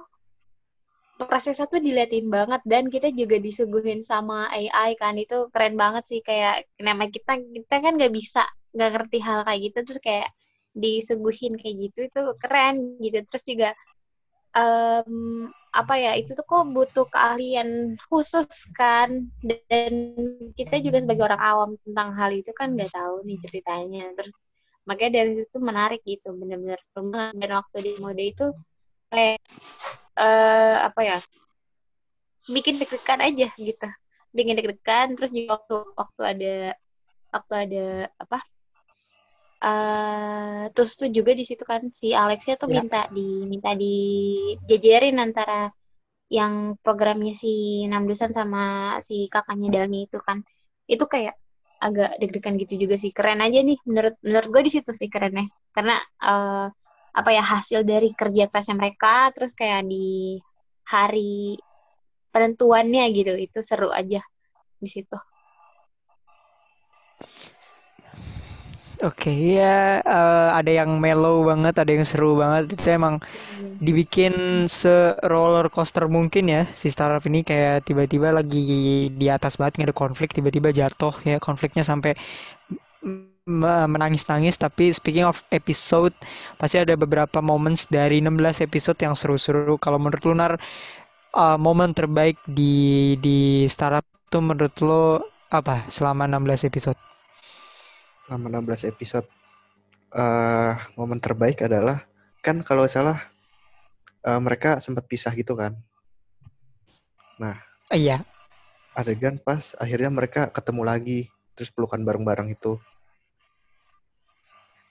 prosesnya 1.20 1.68
tuh 1.68 1.82
diliatin 1.82 2.32
banget 2.32 2.64
dan 2.64 2.88
kita 2.88 3.12
juga 3.12 3.36
disuguhin 3.36 4.00
sama 4.00 4.48
AI 4.48 4.96
kan. 4.96 5.20
Itu 5.20 5.52
keren 5.52 5.76
banget 5.76 6.08
sih 6.08 6.24
kayak 6.24 6.64
nama 6.80 7.12
kita 7.12 7.36
kita 7.36 7.76
kan 7.76 8.00
nggak 8.00 8.14
bisa 8.14 8.40
nggak 8.74 8.90
ngerti 8.94 9.18
hal 9.22 9.38
kayak 9.46 9.60
gitu 9.70 9.78
terus 9.86 10.00
kayak 10.02 10.28
disuguhin 10.74 11.58
kayak 11.58 11.76
gitu 11.90 11.98
itu 12.06 12.22
keren 12.38 12.98
gitu. 13.02 13.18
Terus 13.26 13.44
juga 13.46 13.70
um, 14.54 15.50
apa 15.70 15.94
ya 15.94 16.12
itu 16.18 16.34
tuh 16.34 16.42
kok 16.42 16.66
butuh 16.74 17.06
keahlian 17.10 17.98
khusus 18.10 18.48
kan. 18.74 19.30
Dan 19.42 19.92
kita 20.54 20.78
juga 20.82 21.02
sebagai 21.02 21.26
orang 21.26 21.42
awam 21.42 21.70
tentang 21.82 22.14
hal 22.14 22.30
itu 22.34 22.50
kan 22.54 22.74
nggak 22.74 22.92
tahu 22.94 23.26
nih 23.26 23.38
ceritanya. 23.42 24.04
Terus 24.14 24.34
makanya 24.88 25.22
dari 25.22 25.32
situ 25.38 25.58
menarik 25.62 26.00
gitu 26.06 26.34
benar-benar 26.34 26.80
banget. 26.94 27.32
Dan 27.38 27.50
waktu 27.58 27.76
di 27.82 27.92
mode 27.98 28.22
itu 28.22 28.46
kayak 29.10 29.42
uh, 30.18 30.86
apa 30.86 31.00
ya 31.02 31.18
bikin 32.46 32.78
deg-degan 32.78 33.20
aja 33.22 33.48
gitu. 33.58 33.88
Bikin 34.30 34.54
deg-degan 34.58 35.18
terus 35.18 35.34
juga 35.34 35.58
waktu 35.58 35.76
waktu 35.98 36.22
ada 36.22 36.54
waktu 37.30 37.54
ada 37.54 37.86
apa 38.18 38.38
Uh, 39.60 40.72
terus 40.72 40.96
tuh 40.96 41.12
juga 41.12 41.36
di 41.36 41.44
situ 41.44 41.68
kan 41.68 41.92
si 41.92 42.16
Alexia 42.16 42.56
tuh 42.56 42.72
ya. 42.72 42.80
minta 42.80 43.04
di 43.12 43.44
minta 43.44 43.76
dijajarin 43.76 45.20
antara 45.20 45.68
yang 46.32 46.80
programnya 46.80 47.36
si 47.36 47.84
Namdusan 47.84 48.32
sama 48.32 48.96
si 49.04 49.28
kakaknya 49.28 49.84
Dalmi 49.84 50.08
itu 50.08 50.16
kan. 50.24 50.40
Itu 50.88 51.04
kayak 51.04 51.36
agak 51.80 52.16
deg-degan 52.20 52.56
gitu 52.56 52.88
juga 52.88 52.96
sih. 52.96 53.12
Keren 53.12 53.44
aja 53.44 53.60
nih 53.60 53.76
menurut 53.84 54.16
menurut 54.24 54.48
gue 54.48 54.62
di 54.64 54.72
situ 54.72 54.90
sih 54.96 55.12
kerennya. 55.12 55.44
Karena 55.76 56.00
uh, 56.24 56.66
apa 57.10 57.30
ya 57.34 57.44
hasil 57.44 57.84
dari 57.84 58.16
kerja 58.16 58.48
kerasnya 58.48 58.76
mereka 58.80 59.28
terus 59.34 59.52
kayak 59.52 59.84
di 59.84 60.40
hari 60.88 61.60
penentuannya 62.32 63.04
gitu. 63.12 63.36
Itu 63.36 63.60
seru 63.60 63.92
aja 63.92 64.24
di 64.80 64.88
situ 64.88 65.20
Oke, 69.00 69.32
okay, 69.32 69.56
ya 69.56 70.04
uh, 70.04 70.52
ada 70.52 70.68
yang 70.68 71.00
mellow 71.00 71.40
banget, 71.48 71.72
ada 71.80 71.88
yang 71.88 72.04
seru 72.04 72.36
banget. 72.36 72.76
Itu 72.76 72.84
emang 72.92 73.16
hmm. 73.24 73.80
dibikin 73.80 74.34
se 74.68 75.16
roller 75.24 75.72
coaster 75.72 76.04
mungkin 76.04 76.52
ya 76.52 76.68
si 76.76 76.92
startup 76.92 77.24
ini 77.24 77.40
kayak 77.40 77.88
tiba-tiba 77.88 78.28
lagi 78.28 79.08
di 79.08 79.26
atas 79.32 79.56
banget 79.56 79.80
nggak 79.80 79.88
ada 79.88 79.96
konflik, 79.96 80.36
tiba-tiba 80.36 80.68
jatuh 80.76 81.16
ya 81.24 81.40
konfliknya 81.40 81.80
sampai 81.80 82.12
menangis-nangis. 83.88 84.60
Tapi 84.60 84.92
speaking 84.92 85.24
of 85.24 85.40
episode, 85.48 86.12
pasti 86.60 86.76
ada 86.76 86.92
beberapa 86.92 87.40
moments 87.40 87.88
dari 87.88 88.20
16 88.20 88.68
episode 88.68 89.00
yang 89.00 89.16
seru-seru. 89.16 89.80
Kalau 89.80 89.96
menurut 89.96 90.28
Lunar, 90.28 90.60
uh, 91.32 91.56
momen 91.56 91.96
terbaik 91.96 92.36
di 92.44 93.16
di 93.16 93.64
startup 93.64 94.04
tuh 94.28 94.44
menurut 94.44 94.76
lo 94.84 95.24
apa 95.48 95.88
selama 95.88 96.28
16 96.28 96.68
episode? 96.68 97.09
Selama 98.30 98.62
16 98.62 98.94
episode 98.94 99.26
uh, 100.14 100.78
momen 100.94 101.18
terbaik 101.18 101.66
adalah 101.66 102.06
kan 102.38 102.62
kalau 102.62 102.86
salah 102.86 103.26
uh, 104.22 104.38
mereka 104.38 104.78
sempat 104.78 105.02
pisah 105.10 105.34
gitu 105.34 105.58
kan? 105.58 105.74
Nah 107.42 107.58
iya. 107.90 108.22
adegan 108.94 109.34
pas 109.42 109.74
akhirnya 109.82 110.14
mereka 110.14 110.46
ketemu 110.46 110.82
lagi 110.86 111.20
terus 111.58 111.74
pelukan 111.74 111.98
bareng-bareng 112.06 112.54
itu. 112.54 112.78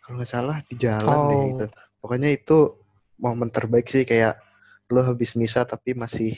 Kalau 0.03 0.19
nggak 0.19 0.27
salah 0.27 0.59
di 0.67 0.75
jalan 0.75 1.07
oh. 1.15 1.27
deh 1.31 1.41
gitu. 1.55 1.65
Pokoknya 2.03 2.35
itu 2.35 2.75
momen 3.15 3.47
terbaik 3.47 3.87
sih 3.87 4.03
kayak 4.03 4.35
lo 4.91 4.99
habis 4.99 5.39
misa 5.39 5.63
tapi 5.63 5.95
masih 5.95 6.35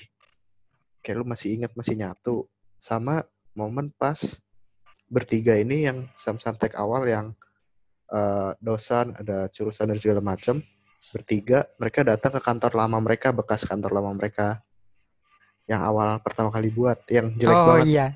kayak 1.01 1.17
lo 1.17 1.25
masih 1.25 1.57
ingat 1.57 1.73
masih 1.73 1.97
nyatu. 1.97 2.45
Sama 2.77 3.25
momen 3.57 3.89
pas 3.89 4.37
bertiga 5.11 5.59
ini 5.59 5.91
yang 5.91 6.07
samsantek 6.15 6.79
awal 6.79 7.03
yang 7.03 7.35
uh, 8.07 8.55
dosan, 8.63 9.11
ada 9.19 9.51
jurusan 9.51 9.91
dan 9.91 9.99
segala 9.99 10.23
macam. 10.23 10.63
Bertiga, 11.11 11.67
mereka 11.75 12.07
datang 12.07 12.31
ke 12.31 12.41
kantor 12.41 12.71
lama 12.79 12.97
mereka, 13.03 13.35
bekas 13.35 13.67
kantor 13.67 13.99
lama 13.99 14.15
mereka. 14.15 14.63
Yang 15.67 15.81
awal 15.83 16.09
pertama 16.23 16.47
kali 16.47 16.71
buat, 16.71 17.03
yang 17.11 17.35
jelek 17.35 17.59
oh, 17.59 17.67
banget. 17.67 17.83
Oh 17.83 17.89
iya, 17.91 18.07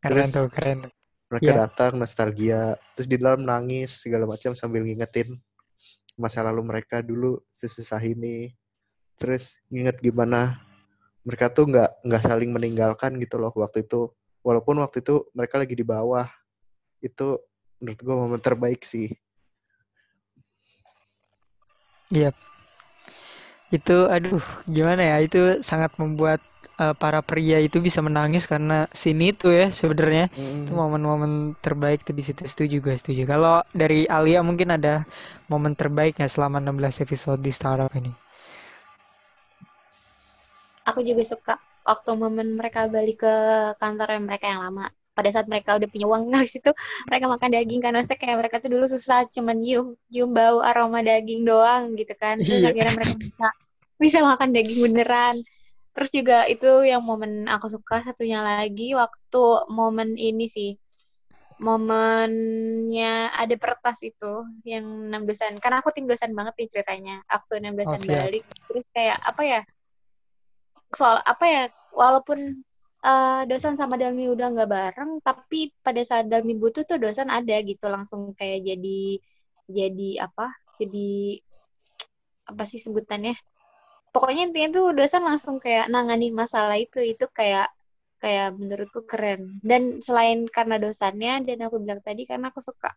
keren 0.00 0.16
terus, 0.16 0.32
tuh, 0.32 0.48
keren. 0.48 0.78
Mereka 1.28 1.46
yeah. 1.52 1.58
datang, 1.68 1.92
nostalgia. 2.00 2.62
Terus 2.96 3.06
di 3.06 3.16
dalam 3.20 3.44
nangis, 3.44 4.00
segala 4.00 4.24
macam 4.24 4.56
sambil 4.56 4.82
ngingetin 4.88 5.36
masa 6.20 6.44
lalu 6.44 6.64
mereka 6.64 7.04
dulu 7.04 7.40
sesusah 7.56 8.00
ini. 8.04 8.56
Terus 9.20 9.60
nginget 9.68 10.00
gimana 10.00 10.60
mereka 11.24 11.52
tuh 11.52 11.68
nggak 11.68 12.04
nggak 12.04 12.22
saling 12.24 12.50
meninggalkan 12.52 13.16
gitu 13.20 13.36
loh 13.36 13.52
waktu 13.52 13.84
itu 13.84 14.08
walaupun 14.40 14.80
waktu 14.80 15.04
itu 15.04 15.28
mereka 15.36 15.60
lagi 15.60 15.74
di 15.76 15.84
bawah 15.84 16.28
itu 17.00 17.40
menurut 17.80 18.00
gue 18.00 18.14
momen 18.16 18.40
terbaik 18.40 18.84
sih 18.84 19.08
Iya. 22.10 22.34
Yep. 22.34 22.36
Itu 23.70 23.96
aduh 24.10 24.42
gimana 24.66 25.02
ya 25.14 25.16
itu 25.22 25.62
sangat 25.62 25.94
membuat 25.94 26.42
uh, 26.82 26.90
para 26.90 27.22
pria 27.22 27.62
itu 27.62 27.78
bisa 27.78 28.02
menangis 28.02 28.50
karena 28.50 28.90
sini 28.90 29.30
itu 29.30 29.46
ya 29.54 29.70
sebenarnya 29.70 30.26
mm. 30.34 30.66
itu 30.66 30.72
momen-momen 30.74 31.54
terbaik 31.62 32.02
tuh 32.02 32.10
di 32.18 32.26
situ 32.26 32.42
setuju 32.50 32.82
gue 32.82 32.94
setuju. 32.98 33.22
Kalau 33.30 33.62
dari 33.70 34.10
Alia 34.10 34.42
mungkin 34.42 34.74
ada 34.74 35.06
momen 35.46 35.78
terbaik 35.78 36.18
nggak 36.18 36.34
selama 36.34 36.58
16 36.58 37.06
episode 37.06 37.38
di 37.38 37.54
startup 37.54 37.94
ini? 37.94 38.10
Aku 40.90 41.06
juga 41.06 41.22
suka 41.22 41.54
waktu 41.90 42.10
momen 42.14 42.54
mereka 42.54 42.86
balik 42.86 43.26
ke 43.26 43.34
kantor 43.82 44.22
mereka 44.22 44.46
yang 44.46 44.62
lama. 44.62 44.86
Pada 45.10 45.26
saat 45.34 45.50
mereka 45.50 45.74
udah 45.76 45.88
punya 45.90 46.06
uang 46.06 46.30
habis 46.38 46.54
itu 46.56 46.70
mereka 47.10 47.24
makan 47.26 47.50
daging 47.50 47.80
kan. 47.82 47.92
Maksudnya 47.92 48.18
kayak 48.22 48.36
mereka 48.38 48.56
tuh 48.62 48.70
dulu 48.70 48.86
susah 48.86 49.26
cuman 49.28 49.56
nyium 49.58 49.98
nyium 50.08 50.30
bau 50.30 50.62
aroma 50.62 51.02
daging 51.02 51.42
doang 51.42 51.98
gitu 51.98 52.14
kan. 52.14 52.38
Terus 52.38 52.62
iya. 52.62 52.70
akhirnya 52.70 52.94
mereka 52.94 53.14
bisa 53.18 53.48
bisa 54.00 54.18
makan 54.22 54.48
daging 54.54 54.80
beneran. 54.86 55.36
Terus 55.90 56.10
juga 56.14 56.46
itu 56.46 56.70
yang 56.86 57.02
momen 57.02 57.50
aku 57.50 57.66
suka 57.66 58.06
satunya 58.06 58.40
lagi 58.40 58.94
waktu 58.94 59.44
momen 59.68 60.14
ini 60.14 60.46
sih. 60.46 60.78
Momennya 61.60 63.36
ada 63.36 63.52
pertas 63.60 64.00
itu 64.00 64.48
yang 64.64 65.12
enam 65.12 65.28
dosan. 65.28 65.60
Karena 65.60 65.84
aku 65.84 65.92
tim 65.92 66.08
dosan 66.08 66.32
banget 66.32 66.56
nih 66.56 66.68
ceritanya. 66.72 67.20
Waktu 67.28 67.52
enam 67.60 67.76
dosan 67.76 68.00
Oh, 68.00 68.06
siap. 68.08 68.24
balik. 68.24 68.44
Terus 68.64 68.86
kayak 68.96 69.18
apa 69.20 69.42
ya? 69.44 69.60
Soal 70.96 71.20
apa 71.20 71.44
ya 71.44 71.62
walaupun 71.94 72.38
eh, 73.04 73.42
dosan 73.50 73.74
sama 73.80 73.94
Dalmi 74.00 74.30
udah 74.30 74.46
nggak 74.54 74.70
bareng 74.70 75.10
tapi 75.24 75.72
pada 75.84 76.02
saat 76.04 76.26
Dalmi 76.30 76.54
butuh 76.56 76.84
tuh 76.88 76.98
dosan 77.00 77.28
ada 77.32 77.56
gitu 77.64 77.86
langsung 77.90 78.32
kayak 78.38 78.66
jadi 78.68 79.00
jadi 79.70 80.08
apa 80.26 80.50
jadi 80.80 81.38
apa 82.50 82.64
sih 82.66 82.80
sebutannya? 82.82 83.34
Pokoknya 84.10 84.50
intinya 84.50 84.68
tuh 84.74 84.86
dosen 84.98 85.22
langsung 85.22 85.56
kayak 85.62 85.86
nanganin 85.86 86.34
masalah 86.34 86.74
itu 86.74 86.98
itu 86.98 87.24
kayak 87.30 87.70
kayak 88.18 88.58
menurutku 88.58 89.06
keren. 89.06 89.62
Dan 89.62 90.02
selain 90.02 90.50
karena 90.50 90.76
dosannya 90.82 91.46
dan 91.46 91.58
aku 91.66 91.78
bilang 91.78 92.02
tadi 92.02 92.26
karena 92.26 92.50
aku 92.50 92.58
suka 92.58 92.90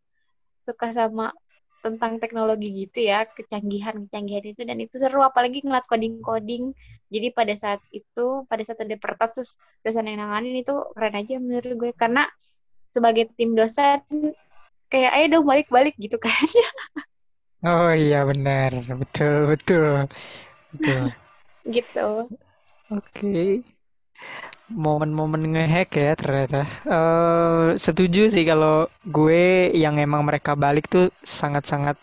suka 0.65 0.87
sama 0.95 1.29
tentang 1.83 2.17
teknologi 2.23 2.67
gitu 2.87 2.99
ya 3.11 3.27
kecanggihan 3.37 3.95
kecanggihan 4.07 4.45
itu 4.51 4.61
dan 4.69 4.77
itu 4.79 4.95
seru 5.03 5.19
apalagi 5.19 5.59
ngeliat 5.65 5.85
coding 5.91 6.23
coding 6.23 6.63
jadi 7.13 7.27
pada 7.37 7.53
saat 7.59 7.81
itu 7.91 8.47
pada 8.49 8.63
saat 8.65 8.79
ada 8.85 8.95
pertas 8.97 9.29
terus 9.35 9.51
dosen 9.85 10.07
yang 10.09 10.19
nanganin 10.23 10.63
itu 10.63 10.73
keren 10.95 11.13
aja 11.19 11.33
menurut 11.37 11.71
gue. 11.77 11.91
Karena 11.93 12.23
sebagai 12.95 13.29
tim 13.37 13.53
dosen 13.53 14.01
kayak 14.91 15.11
ayo 15.17 15.25
dong 15.37 15.45
balik-balik 15.49 15.93
gitu 15.99 16.17
kan. 16.17 16.33
Oh 17.71 17.91
iya 18.03 18.17
benar, 18.29 18.71
betul 19.01 19.33
betul. 19.51 19.93
Betul. 20.73 21.03
gitu. 21.73 22.29
Oke, 22.89 23.63
momen-momen 24.71 25.53
ngehack 25.53 25.89
ya 25.99 26.11
ternyata. 26.17 26.61
Eh 26.87 27.67
setuju 27.77 28.31
sih 28.33 28.43
kalau 28.47 28.89
gue 29.05 29.69
yang 29.75 29.99
emang 29.99 30.23
mereka 30.25 30.55
balik 30.57 30.89
tuh 30.89 31.11
sangat-sangat 31.21 31.99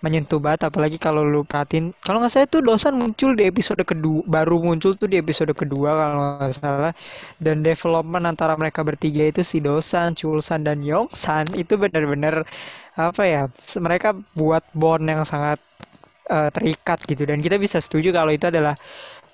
menyentuh 0.00 0.38
banget. 0.38 0.70
Apalagi 0.70 0.98
kalau 0.98 1.26
lu 1.26 1.42
perhatiin, 1.42 1.94
kalau 2.02 2.22
nggak 2.22 2.32
salah 2.32 2.48
tuh 2.50 2.62
dosan 2.62 2.94
muncul 2.98 3.34
di 3.34 3.44
episode 3.46 3.82
kedua, 3.82 4.22
baru 4.26 4.62
muncul 4.62 4.94
tuh 4.94 5.10
di 5.10 5.18
episode 5.18 5.50
kedua 5.54 5.90
kalau 5.94 6.16
nggak 6.38 6.54
salah. 6.58 6.92
Dan 7.38 7.62
development 7.66 8.24
antara 8.26 8.54
mereka 8.58 8.82
bertiga 8.86 9.26
itu 9.26 9.42
si 9.42 9.58
Dosan, 9.62 10.14
Chulsan 10.14 10.66
dan 10.66 10.82
Yongsan 10.82 11.54
itu 11.58 11.74
benar-benar 11.78 12.46
apa 12.98 13.22
ya? 13.26 13.42
Mereka 13.78 14.16
buat 14.34 14.64
bond 14.74 15.04
yang 15.06 15.22
sangat 15.26 15.58
eh, 16.30 16.50
terikat 16.54 16.98
gitu. 17.06 17.22
Dan 17.26 17.42
kita 17.42 17.58
bisa 17.58 17.78
setuju 17.82 18.14
kalau 18.14 18.30
itu 18.34 18.48
adalah 18.50 18.78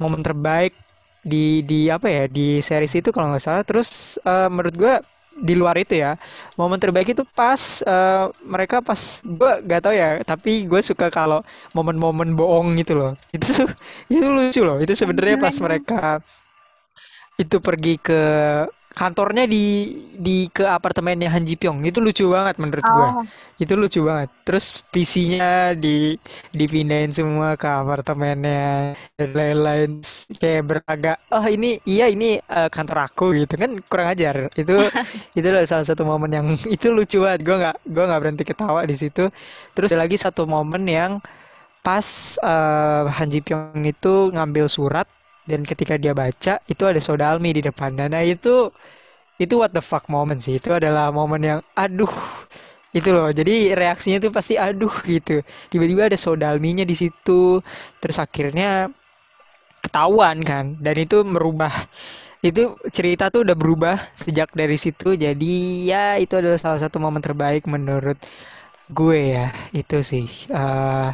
momen 0.01 0.25
terbaik 0.25 0.75
di 1.25 1.65
di 1.65 1.89
apa 1.89 2.07
ya 2.07 2.25
di 2.29 2.61
series 2.61 2.95
itu 3.01 3.11
kalau 3.11 3.33
nggak 3.33 3.45
salah. 3.45 3.63
Terus 3.67 4.21
eh, 4.23 4.49
menurut 4.53 4.75
gue 4.77 4.95
di 5.35 5.55
luar 5.59 5.75
itu 5.75 5.99
ya 5.99 6.15
momen 6.55 6.79
terbaik 6.79 7.11
itu 7.11 7.27
pas 7.35 7.83
eh, 7.83 8.25
mereka 8.47 8.79
pas 8.79 9.19
gue 9.27 9.51
gak 9.67 9.83
tahu 9.83 9.95
ya 9.99 10.23
tapi 10.23 10.63
gue 10.63 10.79
suka 10.79 11.11
kalau 11.11 11.43
momen-momen 11.75 12.39
bohong 12.39 12.79
gitu 12.79 12.95
loh. 12.95 13.13
Itu 13.37 13.51
itu 14.13 14.27
lucu 14.31 14.61
loh. 14.63 14.79
Itu 14.79 14.95
sebenarnya 14.95 15.37
pas 15.43 15.57
mereka 15.59 16.23
itu 17.35 17.57
pergi 17.59 17.99
ke 17.99 18.21
kantornya 18.95 19.45
di 19.51 19.91
di 20.15 20.47
ke 20.51 20.65
apartemennya 20.67 21.29
Han 21.35 21.45
Ji 21.49 21.55
Pyong. 21.61 21.83
Itu 21.89 21.99
lucu 21.99 22.25
banget 22.31 22.57
menurut 22.63 22.87
gue 22.87 23.09
Oh, 23.11 23.23
itu 23.63 23.75
lucu 23.75 24.01
banget. 24.07 24.31
Terus 24.47 24.65
PC-nya 24.93 25.75
di 25.75 26.15
dipindahin 26.55 27.11
semua 27.11 27.59
ke 27.59 27.67
apartemennya. 27.67 28.95
Dan 29.19 29.31
lain-lain. 29.35 29.91
Kayak 30.41 30.63
beragak 30.71 31.17
oh 31.35 31.45
ini 31.51 31.79
iya 31.87 32.07
ini 32.11 32.39
eh, 32.39 32.69
kantor 32.71 32.99
aku 33.11 33.25
gitu. 33.35 33.55
Kan 33.59 33.71
kurang 33.91 34.09
ajar. 34.15 34.49
Itu 34.55 34.79
itu 35.39 35.47
adalah 35.47 35.67
salah 35.67 35.87
satu 35.87 36.03
momen 36.07 36.31
yang 36.31 36.47
itu 36.75 36.87
lucu 36.95 37.19
banget. 37.23 37.41
Gue 37.47 37.57
nggak 37.61 37.77
gue 37.91 38.05
nggak 38.09 38.21
berhenti 38.23 38.45
ketawa 38.47 38.81
di 38.87 38.95
situ. 38.95 39.27
Terus 39.75 39.91
ada 39.95 40.07
lagi 40.07 40.17
satu 40.19 40.47
momen 40.47 40.87
yang 40.87 41.13
pas 41.85 42.39
eh, 42.41 43.03
Han 43.17 43.29
Ji 43.33 43.41
Pyong 43.45 43.83
itu 43.85 44.33
ngambil 44.35 44.67
surat 44.71 45.07
dan 45.51 45.61
ketika 45.67 45.95
dia 46.01 46.13
baca 46.17 46.61
itu 46.73 46.83
ada 46.89 47.01
Sodalmi 47.03 47.51
di 47.57 47.63
depannya 47.65 48.07
nah 48.13 48.23
itu 48.25 48.73
itu 49.43 49.55
what 49.59 49.73
the 49.75 49.83
fuck 49.83 50.07
moment 50.11 50.39
sih. 50.45 50.59
Itu 50.61 50.71
adalah 50.79 51.11
momen 51.11 51.43
yang 51.43 51.61
aduh 51.75 52.11
itu 52.95 53.09
loh. 53.11 53.31
Jadi 53.35 53.75
reaksinya 53.75 54.19
tuh 54.23 54.33
pasti 54.35 54.55
aduh 54.55 54.93
gitu. 55.07 55.43
Tiba-tiba 55.73 56.07
ada 56.11 56.19
Sodalminya 56.19 56.85
di 56.87 56.95
situ. 56.95 57.59
Terus 58.01 58.17
akhirnya 58.23 58.91
ketahuan 59.85 60.41
kan. 60.47 60.65
Dan 60.81 60.97
itu 61.05 61.23
merubah 61.27 61.73
itu 62.45 62.77
cerita 62.93 63.33
tuh 63.33 63.47
udah 63.47 63.57
berubah 63.57 63.97
sejak 64.19 64.53
dari 64.55 64.77
situ. 64.81 65.17
Jadi 65.17 65.87
ya 65.91 66.17
itu 66.21 66.35
adalah 66.39 66.59
salah 66.61 66.81
satu 66.83 66.99
momen 67.03 67.23
terbaik 67.25 67.65
menurut 67.69 68.19
gue 68.93 69.21
ya. 69.37 69.47
Itu 69.75 70.01
sih 70.07 70.27
Eh, 70.53 71.09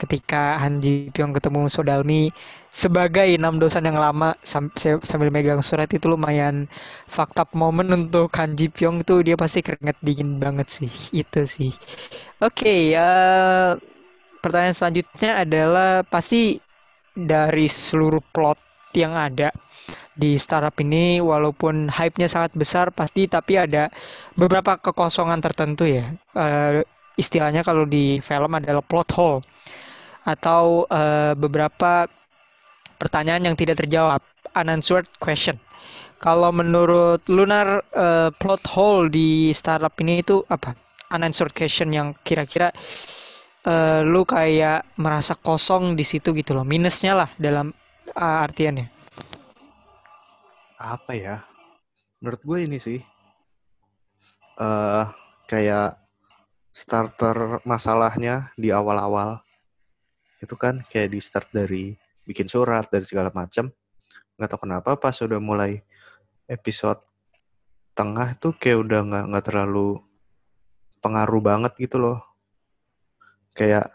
ketika 0.00 0.58
Han 0.62 0.80
Ji 0.84 1.10
Pyong 1.14 1.32
ketemu 1.36 1.60
Sodalmi 1.70 2.30
sebagai 2.70 3.26
enam 3.34 3.58
dosan 3.58 3.82
yang 3.82 3.98
lama 3.98 4.38
sambil 4.46 5.28
megang 5.34 5.58
surat 5.58 5.90
itu 5.90 6.06
lumayan 6.06 6.70
fucked 7.10 7.38
up 7.42 7.50
moment 7.50 7.90
untuk 7.90 8.30
Han 8.38 8.54
Ji 8.54 8.70
Pyong 8.70 9.02
tuh 9.02 9.26
dia 9.26 9.34
pasti 9.34 9.58
keringet 9.60 9.98
dingin 10.02 10.38
banget 10.38 10.70
sih. 10.70 10.90
Itu 11.10 11.42
sih. 11.46 11.74
Oke 12.38 12.94
eh, 12.94 13.70
pertanyaan 14.40 14.76
selanjutnya 14.76 15.42
adalah 15.42 15.90
pasti 16.06 16.62
dari 17.10 17.66
seluruh 17.66 18.22
plot 18.30 18.58
yang 18.94 19.14
ada 19.18 19.50
di 20.14 20.36
startup 20.38 20.74
ini 20.82 21.18
walaupun 21.22 21.88
hype-nya 21.90 22.28
sangat 22.28 22.52
besar 22.54 22.92
pasti 22.92 23.24
tapi 23.30 23.56
ada 23.56 23.90
beberapa 24.38 24.78
kekosongan 24.78 25.42
tertentu 25.42 25.90
ya. 25.90 26.14
Eh, 26.38 26.86
istilahnya 27.18 27.66
kalau 27.66 27.84
di 27.84 28.22
film 28.22 28.54
adalah 28.54 28.80
plot 28.80 29.10
hole 29.18 29.40
atau 30.22 30.86
eh, 30.86 31.34
beberapa 31.34 32.06
pertanyaan 33.00 33.48
yang 33.48 33.56
tidak 33.56 33.80
terjawab 33.80 34.20
unanswered 34.52 35.08
question. 35.16 35.56
Kalau 36.20 36.52
menurut 36.52 37.24
Lunar 37.32 37.80
eh, 37.96 38.28
plot 38.36 38.68
hole 38.76 39.08
di 39.08 39.48
startup 39.56 39.96
ini 40.04 40.20
itu 40.20 40.44
apa? 40.52 40.76
Unanswered 41.16 41.56
question 41.56 41.96
yang 41.96 42.12
kira-kira 42.20 42.68
eh, 43.64 44.00
lu 44.04 44.28
kayak 44.28 45.00
merasa 45.00 45.32
kosong 45.32 45.96
di 45.96 46.04
situ 46.04 46.36
gitu 46.36 46.52
loh 46.52 46.68
minusnya 46.68 47.16
lah 47.16 47.30
dalam 47.40 47.72
ah, 48.12 48.44
artiannya. 48.44 48.92
Apa 50.76 51.12
ya? 51.16 51.36
Menurut 52.20 52.40
gue 52.44 52.58
ini 52.68 52.76
sih 52.76 53.00
eh 54.60 55.06
kayak 55.48 55.96
starter 56.68 57.64
masalahnya 57.64 58.52
di 58.60 58.68
awal-awal 58.68 59.40
itu 60.44 60.52
kan 60.52 60.84
kayak 60.92 61.16
di 61.16 61.20
start 61.20 61.48
dari 61.48 61.96
bikin 62.30 62.46
surat 62.46 62.86
dari 62.86 63.02
segala 63.02 63.34
macam. 63.34 63.74
Nggak 64.38 64.48
tahu 64.54 64.70
kenapa 64.70 64.94
pas 64.94 65.18
udah 65.18 65.42
mulai 65.42 65.82
episode 66.46 67.02
tengah 67.98 68.38
tuh 68.38 68.54
kayak 68.54 68.86
udah 68.86 69.00
nggak 69.02 69.24
nggak 69.34 69.44
terlalu 69.50 69.98
pengaruh 71.02 71.42
banget 71.42 71.74
gitu 71.82 71.98
loh. 71.98 72.22
Kayak 73.58 73.90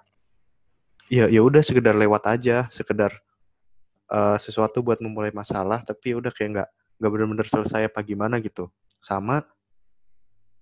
ya 1.07 1.31
ya 1.31 1.39
udah 1.39 1.63
sekedar 1.63 1.95
lewat 1.95 2.27
aja, 2.27 2.67
sekedar 2.67 3.15
eh, 4.11 4.37
sesuatu 4.43 4.83
buat 4.83 4.99
memulai 4.99 5.31
masalah 5.31 5.79
tapi 5.87 6.19
udah 6.19 6.35
kayak 6.35 6.49
nggak 6.59 6.69
nggak 6.99 7.11
benar-benar 7.11 7.47
selesai 7.47 7.91
apa 7.91 7.99
gimana 8.07 8.39
gitu 8.39 8.71
sama 9.03 9.43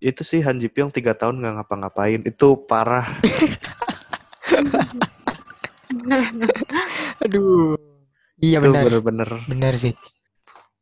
itu 0.03 0.19
sih 0.25 0.43
Han 0.43 0.59
Ji 0.59 0.67
Pyong 0.67 0.91
tiga 0.91 1.15
tahun 1.15 1.39
nggak 1.39 1.53
ngapa-ngapain 1.62 2.19
itu 2.26 2.57
parah 2.67 3.07
aduh. 7.24 7.80
Iya 8.43 8.59
itu 8.59 8.67
benar. 8.67 8.84
bener-bener 8.84 9.30
benar 9.47 9.74
sih. 9.80 9.95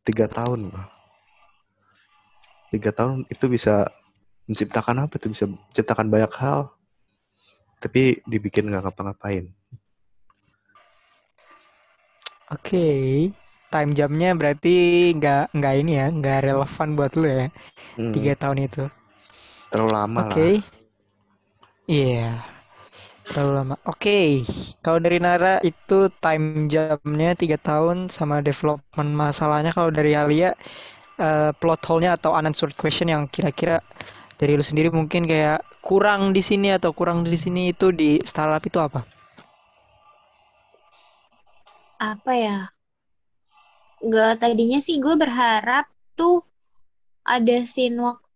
tiga 0.02 0.26
tahun. 0.26 0.74
Tiga 2.74 2.89
tahun 2.89 3.30
itu 3.30 3.46
bisa 3.52 3.86
menciptakan 4.50 5.06
apa 5.06 5.16
tuh? 5.22 5.30
Bisa 5.30 5.46
menciptakan 5.46 6.08
banyak 6.10 6.34
hal. 6.42 6.74
Tapi 7.78 8.26
dibikin 8.26 8.72
nggak 8.72 8.89
ngapa-ngapain. 8.89 9.54
Oke. 12.50 12.88
Time 13.72 13.96
jamnya 13.96 14.36
berarti 14.36 14.76
nggak 15.16 15.56
nggak 15.56 15.74
ini 15.80 15.92
ya 15.96 16.08
nggak 16.12 16.39
relevan 16.44 16.89
buat 16.98 17.14
lu 17.16 17.28
ya. 17.30 17.46
Hmm, 17.96 18.12
tiga 18.12 18.34
tahun 18.36 18.68
itu. 18.68 18.84
Terlalu 19.72 19.92
lama 19.96 20.20
oke. 20.28 20.36
lah. 20.36 20.60
Iya 21.88 22.30
terlalu 23.26 23.52
lama. 23.58 23.76
Oke 23.86 24.42
kalau 24.86 25.00
dari 25.02 25.18
Nara 25.22 25.62
itu 25.62 26.10
time 26.24 26.66
jamnya 26.72 27.32
tiga 27.38 27.58
tahun 27.62 28.10
sama 28.10 28.42
development 28.42 29.10
masalahnya 29.14 29.72
kalau 29.78 29.90
dari 29.94 30.18
Alia 30.18 30.58
eh, 31.22 31.52
plot 31.54 31.82
hole-nya 31.86 32.18
atau 32.18 32.34
unanswered 32.34 32.74
question 32.78 33.08
yang 33.14 33.30
kira-kira 33.30 33.82
dari 34.42 34.58
lu 34.58 34.66
sendiri 34.66 34.90
mungkin 34.90 35.30
kayak 35.30 35.62
kurang 35.86 36.34
di 36.34 36.42
sini 36.42 36.74
atau 36.74 36.90
kurang 36.98 37.22
di 37.22 37.38
sini 37.38 37.70
itu 37.74 37.94
di 37.94 38.18
startup 38.26 38.64
itu 38.66 38.82
apa? 38.82 39.06
Apa 42.02 42.32
ya? 42.34 42.58
Gak 44.02 44.42
tadinya 44.42 44.82
sih 44.82 44.98
gue 44.98 45.14
berharap 45.14 45.86
tuh 46.18 46.42
ada 47.22 47.62
scene 47.70 48.02
waktu 48.02 48.31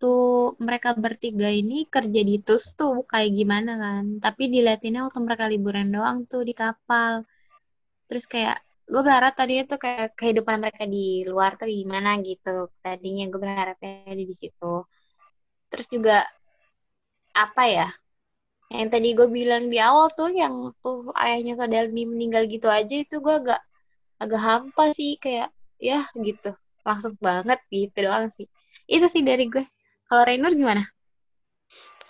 mereka 0.68 0.90
bertiga 1.06 1.48
ini 1.62 1.76
kerja 1.96 2.22
di 2.30 2.36
TUS 2.46 2.66
tuh 2.80 2.94
kayak 3.12 3.32
gimana 3.40 3.72
kan. 3.84 4.04
Tapi 4.26 4.44
diliatinnya 4.54 5.02
waktu 5.06 5.20
mereka 5.28 5.46
liburan 5.54 5.88
doang 5.96 6.18
tuh 6.32 6.42
di 6.50 6.54
kapal. 6.62 7.14
Terus 8.08 8.26
kayak 8.34 8.58
gue 8.92 9.02
berharap 9.06 9.34
tadinya 9.40 9.64
tuh 9.72 9.80
kayak 9.84 10.08
kehidupan 10.20 10.58
mereka 10.64 10.84
di 10.96 11.26
luar 11.32 11.52
tuh 11.60 11.68
gimana 11.82 12.10
gitu. 12.30 12.50
Tadinya 12.84 13.24
gue 13.32 13.40
berharapnya 13.46 13.92
ada 14.14 14.24
di 14.32 14.36
situ. 14.42 14.66
Terus 15.72 15.88
juga 15.96 16.16
apa 17.36 17.64
ya? 17.78 17.88
Yang 18.74 18.90
tadi 18.94 19.08
gue 19.18 19.28
bilang 19.30 19.64
di 19.74 19.78
awal 19.78 20.08
tuh 20.18 20.30
yang 20.34 20.74
tuh 20.84 21.14
ayahnya 21.24 21.54
Sodalmi 21.60 22.04
meninggal 22.10 22.44
gitu 22.50 22.68
aja 22.70 22.96
itu 23.04 23.16
gue 23.22 23.36
agak 23.42 23.62
agak 24.24 24.42
hampa 24.42 24.84
sih 24.98 25.20
kayak 25.22 25.50
ya 25.80 26.08
gitu 26.18 26.56
langsung 26.88 27.14
banget 27.20 27.60
gitu 27.74 27.98
doang 28.08 28.30
sih 28.32 28.48
itu 28.88 29.06
sih 29.10 29.24
dari 29.26 29.46
gue 29.50 29.64
kalau 30.08 30.24
Rainur 30.28 30.54
gimana 30.60 30.82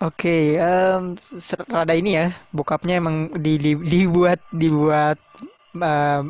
Oke, 0.03 0.59
em, 0.59 1.15
ser- 1.39 1.63
rada 1.71 1.95
ini 1.95 2.19
ya, 2.19 2.25
bokapnya 2.51 2.99
emang 2.99 3.31
di, 3.39 3.55
di- 3.55 3.79
dibuat 3.79 4.43
dibuat 4.51 5.15
em, 5.79 6.27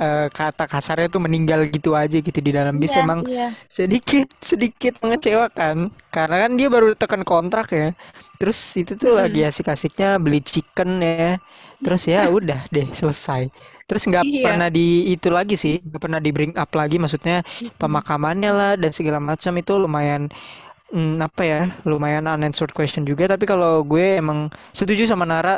eh, 0.00 0.26
kata 0.32 0.64
kasarnya 0.64 1.08
tuh 1.12 1.20
meninggal 1.20 1.68
gitu 1.68 1.92
aja 1.92 2.16
gitu 2.24 2.40
di 2.40 2.52
dalam 2.56 2.80
bis 2.80 2.96
iya 2.96 3.00
emang 3.00 3.20
iya 3.24 3.44
sedikit 3.68 4.26
sedikit 4.40 4.96
mengecewakan 5.04 5.92
karena 6.08 6.36
kan 6.48 6.50
dia 6.58 6.68
baru 6.72 6.96
tekan 6.96 7.22
kontrak 7.28 7.68
ya. 7.76 7.92
Terus 8.40 8.58
itu 8.80 8.92
tuh 8.98 9.12
lagi 9.20 9.40
Mm-mm. 9.40 9.46
asik-asiknya 9.46 10.16
beli 10.18 10.40
chicken 10.42 10.98
ya. 11.04 11.36
Terus 11.84 12.02
ya 12.08 12.26
udah 12.32 12.64
deh 12.72 12.88
selesai. 12.96 13.52
Terus 13.86 14.02
nggak 14.08 14.26
iya 14.26 14.42
pernah 14.42 14.68
di 14.72 15.12
itu 15.14 15.28
lagi 15.28 15.54
sih, 15.60 15.78
nggak 15.84 16.00
pernah 16.00 16.20
di 16.24 16.30
bring 16.32 16.56
up 16.56 16.70
lagi 16.72 16.96
maksudnya 16.96 17.44
pemakamannya 17.76 18.50
lah 18.56 18.72
dan 18.80 18.90
segala 18.96 19.20
macam 19.20 19.52
itu 19.60 19.72
lumayan 19.76 20.32
Hmm, 20.92 21.16
apa 21.24 21.42
ya? 21.42 21.60
Lumayan 21.88 22.28
unanswered 22.28 22.76
question 22.76 23.08
juga 23.08 23.24
tapi 23.24 23.48
kalau 23.48 23.80
gue 23.80 24.20
emang 24.20 24.52
setuju 24.76 25.08
sama 25.08 25.24
Nara 25.24 25.56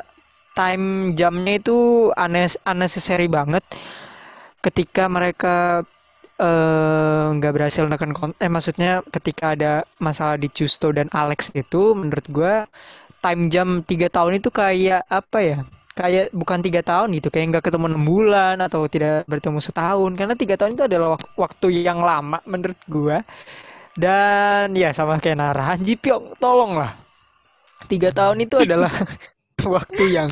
time 0.55 1.11
jamnya 1.19 1.59
itu 1.59 1.75
unnecessary 2.71 3.27
banget. 3.27 3.63
Ketika 4.65 5.11
mereka 5.13 5.85
eh, 6.41 7.25
nggak 7.37 7.53
berhasil 7.55 7.85
menekan 7.85 8.13
kon 8.17 8.33
eh 8.41 8.49
maksudnya 8.51 9.05
ketika 9.13 9.53
ada 9.55 9.73
masalah 10.01 10.41
di 10.41 10.49
Justo 10.49 10.89
dan 10.95 11.09
Alex 11.13 11.53
itu 11.53 11.93
menurut 11.93 12.27
gue 12.33 12.55
time 13.25 13.43
jam 13.53 13.69
tiga 13.85 14.09
tahun 14.13 14.41
itu 14.41 14.51
kayak 14.55 15.05
apa 15.11 15.39
ya? 15.43 15.59
Kayak 15.95 16.33
bukan 16.35 16.61
tiga 16.65 16.81
tahun 16.85 17.15
gitu 17.19 17.29
kayak 17.35 17.47
nggak 17.57 17.65
ketemu 17.71 17.87
enam 17.95 18.05
bulan 18.07 18.57
atau 18.63 18.87
tidak 18.89 19.27
bertemu 19.31 19.61
setahun. 19.63 20.13
Karena 20.19 20.35
tiga 20.39 20.55
tahun 20.61 20.75
itu 20.79 20.85
adalah 20.91 21.19
wak- 21.19 21.33
waktu 21.39 21.67
yang 21.85 22.01
lama 22.03 22.39
menurut 22.47 22.79
gue 22.89 23.19
dan 23.95 24.75
ya 24.75 24.91
sama 24.91 25.23
kayak 25.23 25.39
Nara, 25.39 25.75
Han 25.75 25.87
Ji 25.87 25.95
Pyong, 25.95 26.35
tolonglah. 26.43 26.99
Tiga 27.87 28.11
tahun 28.11 28.43
itu 28.43 28.59
adalah 28.59 28.91
waktu 29.75 30.05
yang 30.13 30.31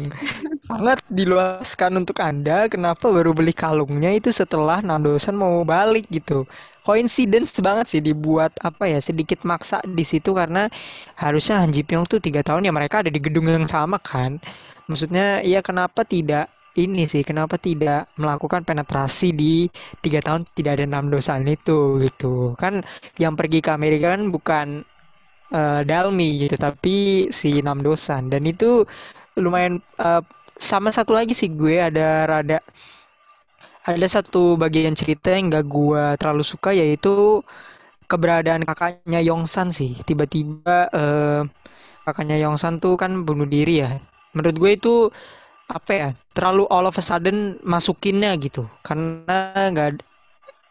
sangat 0.67 1.01
diluaskan 1.09 2.03
untuk 2.03 2.21
Anda. 2.21 2.67
Kenapa 2.67 3.09
baru 3.09 3.33
beli 3.33 3.55
kalungnya 3.55 4.13
itu 4.13 4.35
setelah 4.35 4.83
Nandosan 4.83 5.39
mau 5.39 5.63
balik 5.63 6.11
gitu? 6.11 6.45
Coincidence 6.85 7.57
banget 7.63 7.87
sih 7.87 8.03
dibuat 8.03 8.53
apa 8.61 8.91
ya 8.91 8.99
sedikit 8.99 9.47
maksa 9.47 9.79
di 9.87 10.03
situ 10.03 10.35
karena 10.35 10.67
harusnya 11.17 11.63
Han 11.63 11.71
Ji 11.71 11.87
Pyong 11.87 12.05
tuh 12.11 12.19
tiga 12.19 12.43
tahun 12.43 12.67
ya 12.67 12.73
mereka 12.75 13.01
ada 13.01 13.11
di 13.15 13.21
gedung 13.23 13.47
yang 13.49 13.67
sama 13.71 13.97
kan. 14.03 14.43
Maksudnya 14.91 15.41
ya 15.47 15.65
kenapa 15.65 16.05
tidak 16.05 16.52
ini 16.79 17.05
sih 17.11 17.21
kenapa 17.27 17.61
tidak 17.61 18.09
melakukan 18.17 18.65
penetrasi 18.65 19.37
di 19.37 19.69
tiga 20.01 20.21
tahun 20.25 20.49
tidak 20.57 20.81
ada 20.81 20.85
enam 20.89 21.13
dosan 21.13 21.45
itu 21.49 22.01
gitu. 22.01 22.57
Kan 22.57 22.81
yang 23.21 23.37
pergi 23.37 23.61
ke 23.65 23.71
Amerika 23.75 24.17
kan 24.17 24.33
bukan 24.33 24.67
eh, 25.55 25.81
Dalmi 25.89 26.47
gitu 26.47 26.57
tapi 26.57 27.29
si 27.33 27.61
Namdosan 27.65 28.33
dan 28.33 28.43
itu 28.49 28.85
lumayan 29.41 29.81
eh, 30.01 30.23
sama 30.57 30.91
satu 30.95 31.13
lagi 31.17 31.33
sih 31.37 31.51
gue 31.53 31.81
ada 31.81 32.29
rada 32.29 32.59
ada 33.83 34.07
satu 34.07 34.55
bagian 34.55 34.95
cerita 34.95 35.35
yang 35.35 35.51
gak 35.51 35.67
gue 35.67 36.05
terlalu 36.21 36.45
suka 36.47 36.71
yaitu 36.71 37.43
keberadaan 38.11 38.63
kakaknya 38.69 39.21
Yongsan 39.25 39.73
sih. 39.75 39.99
Tiba-tiba 40.07 40.91
eh, 40.93 41.43
kakaknya 42.07 42.37
Yongsan 42.47 42.79
tuh 42.83 42.95
kan 43.01 43.25
bunuh 43.27 43.49
diri 43.49 43.83
ya. 43.85 43.99
Menurut 44.37 44.57
gue 44.59 44.71
itu 44.79 44.95
apa 45.69 45.93
ya 45.93 46.09
terlalu 46.37 46.65
all 46.69 46.85
of 46.89 46.97
a 46.99 47.05
sudden 47.05 47.59
masukinnya 47.65 48.35
gitu. 48.41 48.67
Karena 48.85 49.69
nggak 49.73 49.89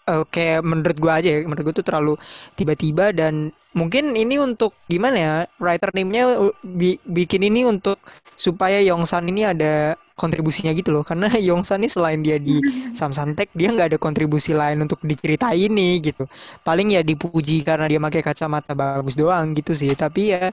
eh, 0.09 0.23
kayak 0.33 0.59
menurut 0.65 0.97
gua 1.01 1.13
aja 1.21 1.29
ya 1.35 1.39
menurut 1.47 1.63
gua 1.71 1.75
tuh 1.75 1.87
terlalu 1.87 2.13
tiba-tiba 2.59 3.11
dan 3.15 3.53
mungkin 3.71 4.13
ini 4.19 4.35
untuk 4.41 4.75
gimana 4.91 5.17
ya 5.17 5.33
writer 5.63 5.89
name-nya 5.95 6.23
uh, 6.35 6.53
bi- 6.65 6.99
bikin 7.07 7.47
ini 7.47 7.63
untuk 7.63 7.97
supaya 8.35 8.83
Yongsan 8.83 9.31
ini 9.31 9.47
ada 9.47 9.95
kontribusinya 10.19 10.75
gitu 10.75 10.91
loh. 10.93 11.03
Karena 11.07 11.31
Yongsan 11.47 11.81
ini 11.85 11.89
selain 11.91 12.19
dia 12.25 12.37
di 12.41 12.59
Samsantek 12.99 13.53
dia 13.55 13.71
nggak 13.73 13.95
ada 13.95 13.99
kontribusi 14.01 14.51
lain 14.55 14.83
untuk 14.85 14.99
diceritain 15.05 15.71
ini 15.71 15.99
gitu. 16.03 16.27
Paling 16.67 16.93
ya 16.97 17.01
dipuji 17.05 17.63
karena 17.63 17.87
dia 17.87 17.99
pakai 18.01 18.21
kacamata 18.25 18.73
bagus 18.75 19.15
doang 19.15 19.55
gitu 19.55 19.73
sih. 19.77 19.93
Tapi 19.95 20.21
ya 20.35 20.51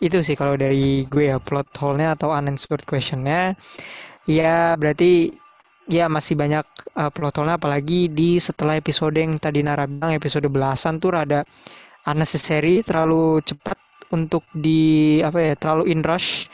itu 0.00 0.18
sih 0.24 0.34
kalau 0.34 0.56
dari 0.56 1.04
gue 1.06 1.30
ya 1.30 1.38
plot 1.38 1.70
hole-nya 1.76 2.16
atau 2.16 2.32
unanswered 2.32 2.84
question-nya. 2.88 3.54
Ya 4.28 4.74
berarti 4.80 5.36
Ya 5.90 6.06
masih 6.06 6.38
banyak 6.38 6.62
uh, 6.94 7.10
plot 7.10 7.42
hole 7.42 7.50
apalagi 7.50 8.06
di 8.06 8.38
setelah 8.38 8.78
episode 8.78 9.18
yang 9.18 9.42
tadi 9.42 9.58
Nara 9.58 9.90
bilang 9.90 10.14
episode 10.14 10.46
belasan 10.46 11.02
tuh 11.02 11.18
rada 11.18 11.42
unnecessary 12.06 12.86
terlalu 12.86 13.42
cepat 13.42 13.74
untuk 14.14 14.46
di 14.54 15.18
apa 15.18 15.42
ya 15.42 15.54
terlalu 15.58 15.90
in 15.90 16.06
rush. 16.06 16.46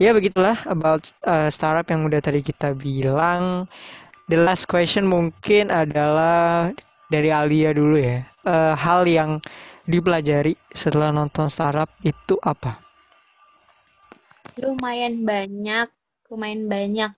Ya 0.00 0.16
begitulah 0.16 0.56
about 0.64 1.04
uh, 1.28 1.52
startup 1.52 1.84
yang 1.92 2.08
udah 2.08 2.24
tadi 2.24 2.40
kita 2.40 2.72
bilang. 2.72 3.68
The 4.32 4.40
last 4.40 4.72
question 4.72 5.04
mungkin 5.04 5.68
adalah 5.68 6.72
dari 7.12 7.28
Alia 7.28 7.76
dulu 7.76 8.00
ya. 8.00 8.24
Eh, 8.48 8.74
hal 8.78 9.04
yang 9.04 9.42
dipelajari 9.88 10.54
setelah 10.72 11.10
nonton 11.10 11.50
startup 11.50 11.90
itu 12.02 12.38
apa? 12.42 12.78
Lumayan 14.60 15.24
banyak 15.24 15.88
lumayan 16.32 16.64
banyak. 16.64 17.12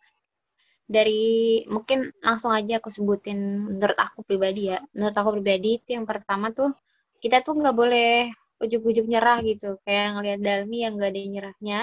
Dari 0.85 1.63
mungkin 1.71 2.13
langsung 2.21 2.51
aja 2.51 2.83
aku 2.83 2.91
sebutin 2.91 3.71
menurut 3.79 3.97
aku 3.97 4.27
pribadi 4.27 4.75
ya. 4.75 4.83
Menurut 4.93 5.15
aku 5.15 5.31
pribadi 5.39 5.79
itu 5.81 5.95
yang 5.95 6.05
pertama 6.05 6.51
tuh 6.51 6.75
kita 7.23 7.41
tuh 7.47 7.57
nggak 7.57 7.77
boleh 7.79 8.29
ujuk-ujuk 8.61 9.07
nyerah 9.07 9.39
gitu. 9.47 9.79
Kayak 9.87 10.19
ngelihat 10.19 10.41
Dalmi 10.43 10.79
yang 10.85 10.99
gak 10.99 11.15
ada 11.15 11.21
nyerahnya 11.25 11.81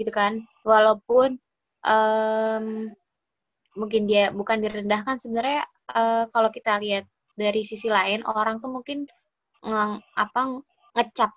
gitu 0.00 0.10
kan. 0.10 0.42
Walaupun 0.66 1.38
em, 1.84 2.64
mungkin 3.78 4.02
dia 4.10 4.34
bukan 4.34 4.58
direndahkan 4.64 5.20
sebenarnya 5.22 5.62
eh, 5.94 6.24
kalau 6.34 6.50
kita 6.50 6.80
lihat 6.82 7.04
dari 7.38 7.62
sisi 7.62 7.86
lain 7.86 8.26
orang 8.26 8.58
tuh 8.62 8.70
mungkin 8.72 9.06
ngang, 9.64 9.92
apa 10.14 10.40
ngecap 10.94 11.30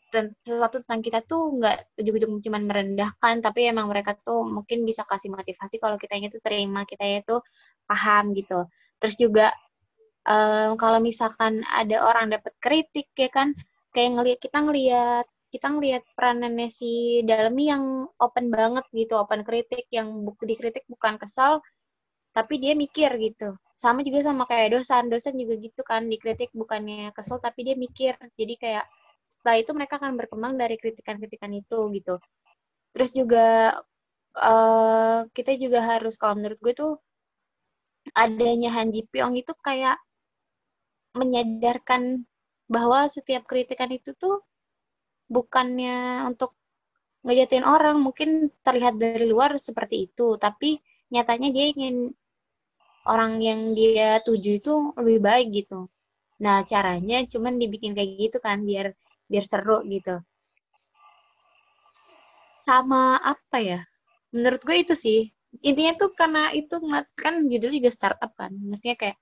sesuatu 0.46 0.86
tentang 0.86 1.02
kita 1.02 1.20
tuh 1.26 1.58
nggak 1.58 1.98
ujug-ujug 1.98 2.30
cuman 2.46 2.64
merendahkan 2.70 3.42
tapi 3.42 3.66
emang 3.74 3.90
mereka 3.90 4.14
tuh 4.22 4.46
mungkin 4.46 4.86
bisa 4.86 5.02
kasih 5.10 5.34
motivasi 5.34 5.82
kalau 5.82 5.98
kitanya 5.98 6.30
tuh 6.30 6.42
terima 6.46 6.86
kitanya 6.86 7.26
tuh 7.26 7.40
paham 7.90 8.38
gitu. 8.38 8.70
Terus 9.02 9.16
juga 9.18 9.50
em, 10.30 10.78
kalau 10.78 11.00
misalkan 11.02 11.66
ada 11.66 11.98
orang 12.06 12.30
dapat 12.36 12.54
kritik 12.62 13.10
ya 13.18 13.30
kan 13.34 13.58
kayak 13.96 14.10
ngelihat 14.20 14.40
kita 14.46 14.58
ngelihat 14.62 15.26
kita 15.50 15.68
ngelihat 15.74 16.04
peranannya 16.14 16.70
si 16.70 17.24
Dalmi 17.26 17.72
yang 17.72 18.06
open 18.22 18.52
banget 18.54 18.86
gitu 18.94 19.18
open 19.18 19.42
kritik 19.48 19.88
yang 19.90 20.28
dikritik 20.44 20.84
bukan 20.92 21.16
kesal 21.18 21.64
tapi 22.36 22.62
dia 22.62 22.78
mikir 22.78 23.10
gitu 23.18 23.58
sama 23.78 24.02
juga 24.02 24.26
sama 24.26 24.44
kayak 24.50 24.74
dosan 24.74 25.06
dosan 25.14 25.38
juga 25.38 25.54
gitu 25.62 25.82
kan 25.86 26.10
dikritik 26.10 26.50
bukannya 26.58 27.14
kesel 27.14 27.38
tapi 27.38 27.62
dia 27.68 27.76
mikir. 27.78 28.18
Jadi 28.34 28.54
kayak 28.58 28.86
setelah 29.30 29.58
itu 29.62 29.72
mereka 29.78 30.02
akan 30.02 30.18
berkembang 30.18 30.58
dari 30.58 30.76
kritikan-kritikan 30.82 31.54
itu 31.54 31.80
gitu. 31.94 32.18
Terus 32.94 33.12
juga 33.14 33.78
eh, 34.34 35.20
kita 35.30 35.52
juga 35.62 35.80
harus 35.86 36.18
kalau 36.18 36.34
menurut 36.42 36.60
gue 36.66 36.74
tuh 36.74 36.92
adanya 38.18 38.74
Han 38.74 38.90
Ji 38.90 39.06
Pyong 39.12 39.38
itu 39.38 39.54
kayak 39.62 39.98
menyadarkan 41.14 42.26
bahwa 42.66 43.06
setiap 43.08 43.46
kritikan 43.46 43.94
itu 43.94 44.12
tuh 44.18 44.42
bukannya 45.30 46.26
untuk 46.30 46.58
ngejatuhin 47.22 47.66
orang. 47.68 48.02
Mungkin 48.02 48.50
terlihat 48.66 48.98
dari 48.98 49.30
luar 49.30 49.54
seperti 49.62 50.10
itu 50.10 50.34
tapi 50.42 50.82
nyatanya 51.14 51.50
dia 51.54 51.66
ingin 51.78 52.10
orang 53.08 53.40
yang 53.40 53.72
dia 53.74 54.20
tuju 54.22 54.52
itu 54.60 54.74
lebih 55.00 55.20
baik 55.24 55.48
gitu. 55.56 55.88
Nah 56.44 56.62
caranya 56.68 57.24
cuman 57.26 57.58
dibikin 57.58 57.98
kayak 57.98 58.10
gitu 58.20 58.38
kan 58.44 58.62
biar 58.68 58.94
biar 59.32 59.46
seru 59.48 59.82
gitu. 59.88 60.22
Sama 62.62 63.18
apa 63.24 63.58
ya? 63.64 63.80
Menurut 64.36 64.62
gue 64.68 64.78
itu 64.84 64.94
sih. 64.94 65.20
Intinya 65.64 65.96
tuh 65.96 66.12
karena 66.14 66.52
itu 66.52 66.76
kan 67.16 67.48
judul 67.48 67.72
juga 67.80 67.90
startup 67.90 68.32
kan. 68.36 68.52
Maksudnya 68.54 68.96
kayak 69.00 69.18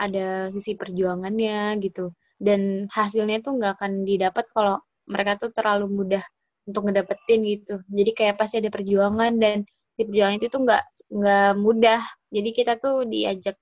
ada 0.00 0.48
sisi 0.54 0.78
perjuangannya 0.78 1.76
gitu. 1.84 2.14
Dan 2.40 2.88
hasilnya 2.88 3.44
tuh 3.44 3.60
nggak 3.60 3.72
akan 3.76 3.92
didapat 4.08 4.46
kalau 4.54 4.80
mereka 5.04 5.36
tuh 5.36 5.50
terlalu 5.52 5.86
mudah 5.90 6.24
untuk 6.64 6.88
ngedapetin 6.88 7.40
gitu. 7.44 7.74
Jadi 7.90 8.10
kayak 8.14 8.38
pasti 8.40 8.62
ada 8.62 8.70
perjuangan 8.72 9.34
dan 9.36 9.66
perjuangan 10.08 10.36
itu 10.40 10.46
tuh 10.48 10.60
nggak 10.64 10.84
nggak 11.10 11.50
mudah. 11.58 12.00
Jadi 12.30 12.50
kita 12.54 12.72
tuh 12.78 13.04
diajak 13.04 13.56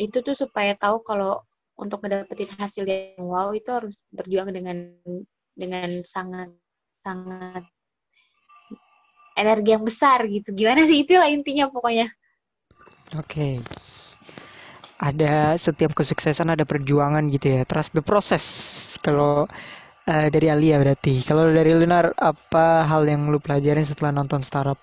itu 0.00 0.18
tuh 0.24 0.32
supaya 0.32 0.72
tahu 0.80 1.04
kalau 1.04 1.44
untuk 1.76 2.00
ngedapetin 2.04 2.48
hasil 2.56 2.84
yang 2.88 3.24
wow 3.24 3.52
itu 3.52 3.68
harus 3.68 3.96
berjuang 4.12 4.52
dengan 4.52 4.96
dengan 5.56 6.00
sangat 6.04 6.48
sangat 7.04 7.64
energi 9.36 9.70
yang 9.72 9.84
besar 9.84 10.24
gitu. 10.28 10.52
Gimana 10.52 10.84
sih? 10.84 11.04
Itulah 11.04 11.28
intinya 11.32 11.68
pokoknya. 11.72 12.08
Oke. 13.16 13.24
Okay. 13.24 13.54
ada 15.00 15.56
setiap 15.56 15.96
kesuksesan 15.96 16.52
ada 16.52 16.68
perjuangan 16.68 17.24
gitu 17.32 17.56
ya. 17.56 17.62
Trust 17.64 17.96
the 17.96 18.04
process. 18.04 18.44
Kalau 19.00 19.48
uh, 20.04 20.28
dari 20.28 20.52
Alia 20.52 20.76
berarti. 20.76 21.24
Kalau 21.24 21.48
dari 21.48 21.72
Lunar 21.72 22.12
apa 22.20 22.84
hal 22.84 23.08
yang 23.08 23.32
lu 23.32 23.40
pelajarin 23.40 23.84
setelah 23.84 24.12
nonton 24.12 24.44
startup 24.44 24.76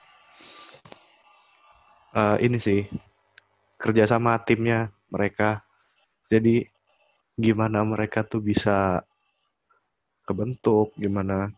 uh, 2.14 2.38
ini 2.40 2.60
sih 2.62 2.86
kerjasama 3.80 4.40
timnya 4.44 4.92
mereka. 5.12 5.64
Jadi 6.28 6.68
gimana 7.38 7.86
mereka 7.88 8.26
tuh 8.28 8.44
bisa 8.44 9.04
kebentuk, 10.28 10.92
gimana 11.00 11.54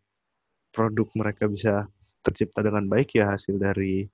produk 0.69 1.09
mereka 1.17 1.49
bisa 1.49 1.89
tercipta 2.21 2.61
dengan 2.61 2.85
baik 2.85 3.17
ya 3.17 3.33
hasil 3.33 3.57
dari 3.57 4.05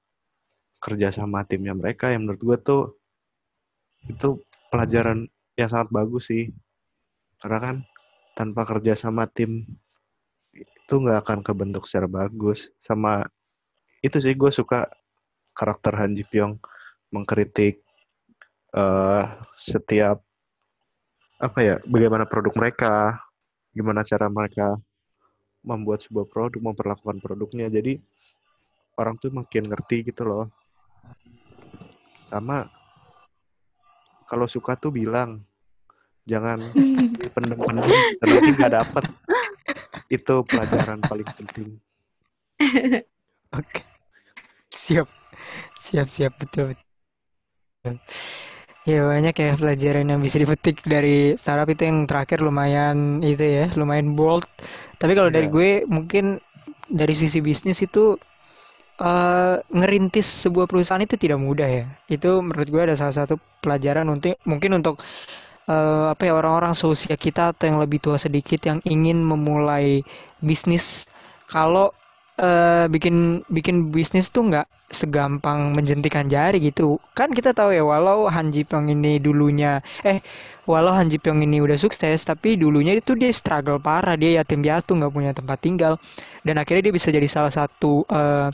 kerja 0.80 1.12
sama 1.12 1.44
timnya 1.44 1.76
mereka. 1.76 2.14
Yang 2.14 2.22
menurut 2.24 2.42
gue 2.42 2.58
tuh 2.64 2.84
itu 4.08 4.40
pelajaran 4.72 5.28
yang 5.60 5.70
sangat 5.70 5.90
bagus 5.92 6.32
sih. 6.32 6.54
Karena 7.42 7.60
kan 7.60 7.76
tanpa 8.38 8.64
kerja 8.64 8.96
sama 8.96 9.28
tim 9.28 9.68
itu 10.56 10.94
nggak 10.96 11.26
akan 11.26 11.40
kebentuk 11.44 11.84
secara 11.90 12.08
bagus. 12.08 12.72
Sama 12.80 13.28
itu 14.00 14.22
sih 14.22 14.38
gue 14.38 14.52
suka 14.54 14.88
karakter 15.56 15.96
Han 15.96 16.14
Ji 16.14 16.28
Pyong 16.28 16.60
mengkritik 17.16 17.80
uh, 18.76 19.40
setiap 19.56 20.20
apa 21.40 21.60
ya 21.64 21.76
bagaimana 21.88 22.28
produk 22.28 22.52
mereka 22.60 23.24
gimana 23.72 24.04
cara 24.04 24.28
mereka 24.28 24.76
membuat 25.64 26.04
sebuah 26.06 26.28
produk 26.30 26.62
memperlakukan 26.62 27.20
produknya. 27.24 27.72
Jadi 27.72 27.98
orang 29.00 29.18
tuh 29.18 29.34
makin 29.34 29.66
ngerti 29.66 30.12
gitu 30.12 30.28
loh. 30.28 30.46
Sama 32.30 32.68
kalau 34.30 34.46
suka 34.46 34.78
tuh 34.78 34.94
bilang 34.94 35.42
jangan 36.28 36.62
pendem-pendem 37.36 37.90
nanti 38.22 38.52
nggak 38.54 38.74
dapet. 38.76 39.06
Itu 40.12 40.46
pelajaran 40.46 41.02
paling 41.02 41.30
penting. 41.34 41.70
Oke 43.60 43.95
siap 44.76 45.08
siap 45.80 46.08
siap 46.12 46.34
betul, 46.36 46.76
betul. 46.76 47.96
Ya 48.86 49.02
banyak 49.02 49.34
ya 49.34 49.58
pelajaran 49.58 50.14
yang 50.14 50.22
bisa 50.22 50.38
dipetik 50.38 50.86
dari 50.86 51.34
startup 51.42 51.66
itu 51.74 51.90
yang 51.90 52.06
terakhir 52.06 52.38
lumayan 52.38 53.18
itu 53.26 53.42
ya, 53.42 53.66
lumayan 53.74 54.14
bold. 54.14 54.46
Tapi 55.02 55.18
kalau 55.18 55.34
dari 55.34 55.50
iya. 55.50 55.56
gue 55.56 55.70
mungkin 55.90 56.38
dari 56.86 57.18
sisi 57.18 57.42
bisnis 57.42 57.82
itu 57.82 58.14
uh, 59.02 59.58
ngerintis 59.74 60.46
sebuah 60.46 60.70
perusahaan 60.70 61.02
itu 61.02 61.18
tidak 61.18 61.42
mudah 61.42 61.66
ya. 61.66 61.86
Itu 62.06 62.46
menurut 62.46 62.70
gue 62.70 62.82
ada 62.86 62.94
salah 62.94 63.26
satu 63.26 63.42
pelajaran 63.58 64.06
untuk 64.06 64.38
mungkin 64.46 64.78
untuk 64.78 65.02
uh, 65.66 66.14
apa 66.14 66.30
ya 66.30 66.38
orang-orang 66.38 66.78
seusia 66.78 67.18
kita 67.18 67.58
atau 67.58 67.66
yang 67.66 67.82
lebih 67.82 67.98
tua 67.98 68.22
sedikit 68.22 68.62
yang 68.70 68.78
ingin 68.86 69.18
memulai 69.18 70.06
bisnis. 70.46 71.10
Kalau 71.50 71.90
uh, 72.40 72.86
bikin 72.92 73.44
bikin 73.48 73.92
bisnis 73.92 74.32
tuh 74.32 74.48
nggak 74.48 74.68
segampang 74.92 75.74
menjentikan 75.74 76.30
jari 76.30 76.62
gitu. 76.62 77.02
Kan 77.18 77.34
kita 77.34 77.52
tahu 77.52 77.74
ya 77.74 77.84
walau 77.84 78.30
Han 78.30 78.54
Ji 78.54 78.64
Pyong 78.64 78.94
ini 78.94 79.18
dulunya 79.18 79.82
eh 80.06 80.22
walau 80.70 80.94
Han 80.94 81.10
Ji 81.10 81.18
Pyong 81.18 81.42
ini 81.42 81.60
udah 81.60 81.76
sukses 81.76 82.22
tapi 82.22 82.56
dulunya 82.56 82.96
itu 82.96 83.18
dia 83.18 83.32
struggle 83.34 83.82
parah. 83.82 84.16
Dia 84.16 84.44
yatim 84.44 84.62
piatu 84.62 84.94
nggak 84.96 85.12
punya 85.12 85.32
tempat 85.34 85.58
tinggal. 85.60 85.98
Dan 86.46 86.62
akhirnya 86.62 86.92
dia 86.92 86.94
bisa 86.96 87.10
jadi 87.10 87.26
salah 87.26 87.52
satu 87.52 88.06
uh, 88.08 88.50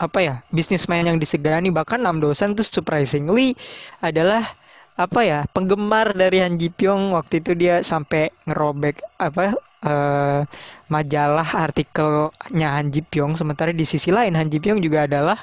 apa 0.00 0.18
ya 0.22 0.34
bisnismen 0.54 1.04
yang 1.04 1.18
disegani. 1.20 1.68
Bahkan 1.68 2.00
Nam 2.00 2.22
Dosan 2.22 2.56
tuh 2.56 2.64
surprisingly 2.64 3.58
adalah 4.00 4.56
apa 5.00 5.24
ya 5.24 5.40
penggemar 5.50 6.12
dari 6.12 6.44
Han 6.44 6.60
Ji 6.60 6.68
Pyong 6.68 7.16
waktu 7.16 7.40
itu 7.40 7.56
dia 7.56 7.80
sampai 7.80 8.28
ngerobek 8.44 9.00
apa 9.16 9.56
uh, 9.84 10.42
majalah 10.88 11.48
artikelnya 11.68 12.68
Han 12.80 12.92
Ji 12.92 13.04
Pyong. 13.04 13.36
Sementara 13.38 13.70
di 13.70 13.84
sisi 13.84 14.10
lain 14.10 14.34
Han 14.34 14.48
Ji 14.48 14.58
Pyong 14.58 14.80
juga 14.80 15.04
adalah 15.06 15.38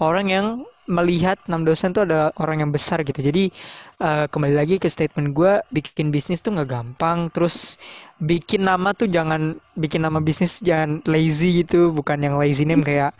orang 0.00 0.26
yang 0.28 0.46
melihat 0.88 1.36
Nam 1.52 1.68
Dosan 1.68 1.92
itu 1.92 2.00
adalah 2.00 2.32
orang 2.40 2.64
yang 2.64 2.72
besar 2.72 3.04
gitu. 3.04 3.20
Jadi 3.20 3.52
uh, 4.00 4.24
kembali 4.24 4.56
lagi 4.56 4.80
ke 4.80 4.88
statement 4.88 5.36
gue 5.36 5.60
bikin 5.68 6.08
bisnis 6.08 6.40
tuh 6.40 6.56
nggak 6.56 6.68
gampang. 6.68 7.28
Terus 7.28 7.76
bikin 8.16 8.64
nama 8.64 8.96
tuh 8.96 9.06
jangan 9.12 9.60
bikin 9.76 10.00
nama 10.00 10.16
bisnis 10.24 10.64
jangan 10.64 11.04
lazy 11.04 11.60
gitu. 11.60 11.92
Bukan 11.92 12.24
yang 12.24 12.40
lazy 12.40 12.64
name 12.64 12.80
kayak 12.80 13.12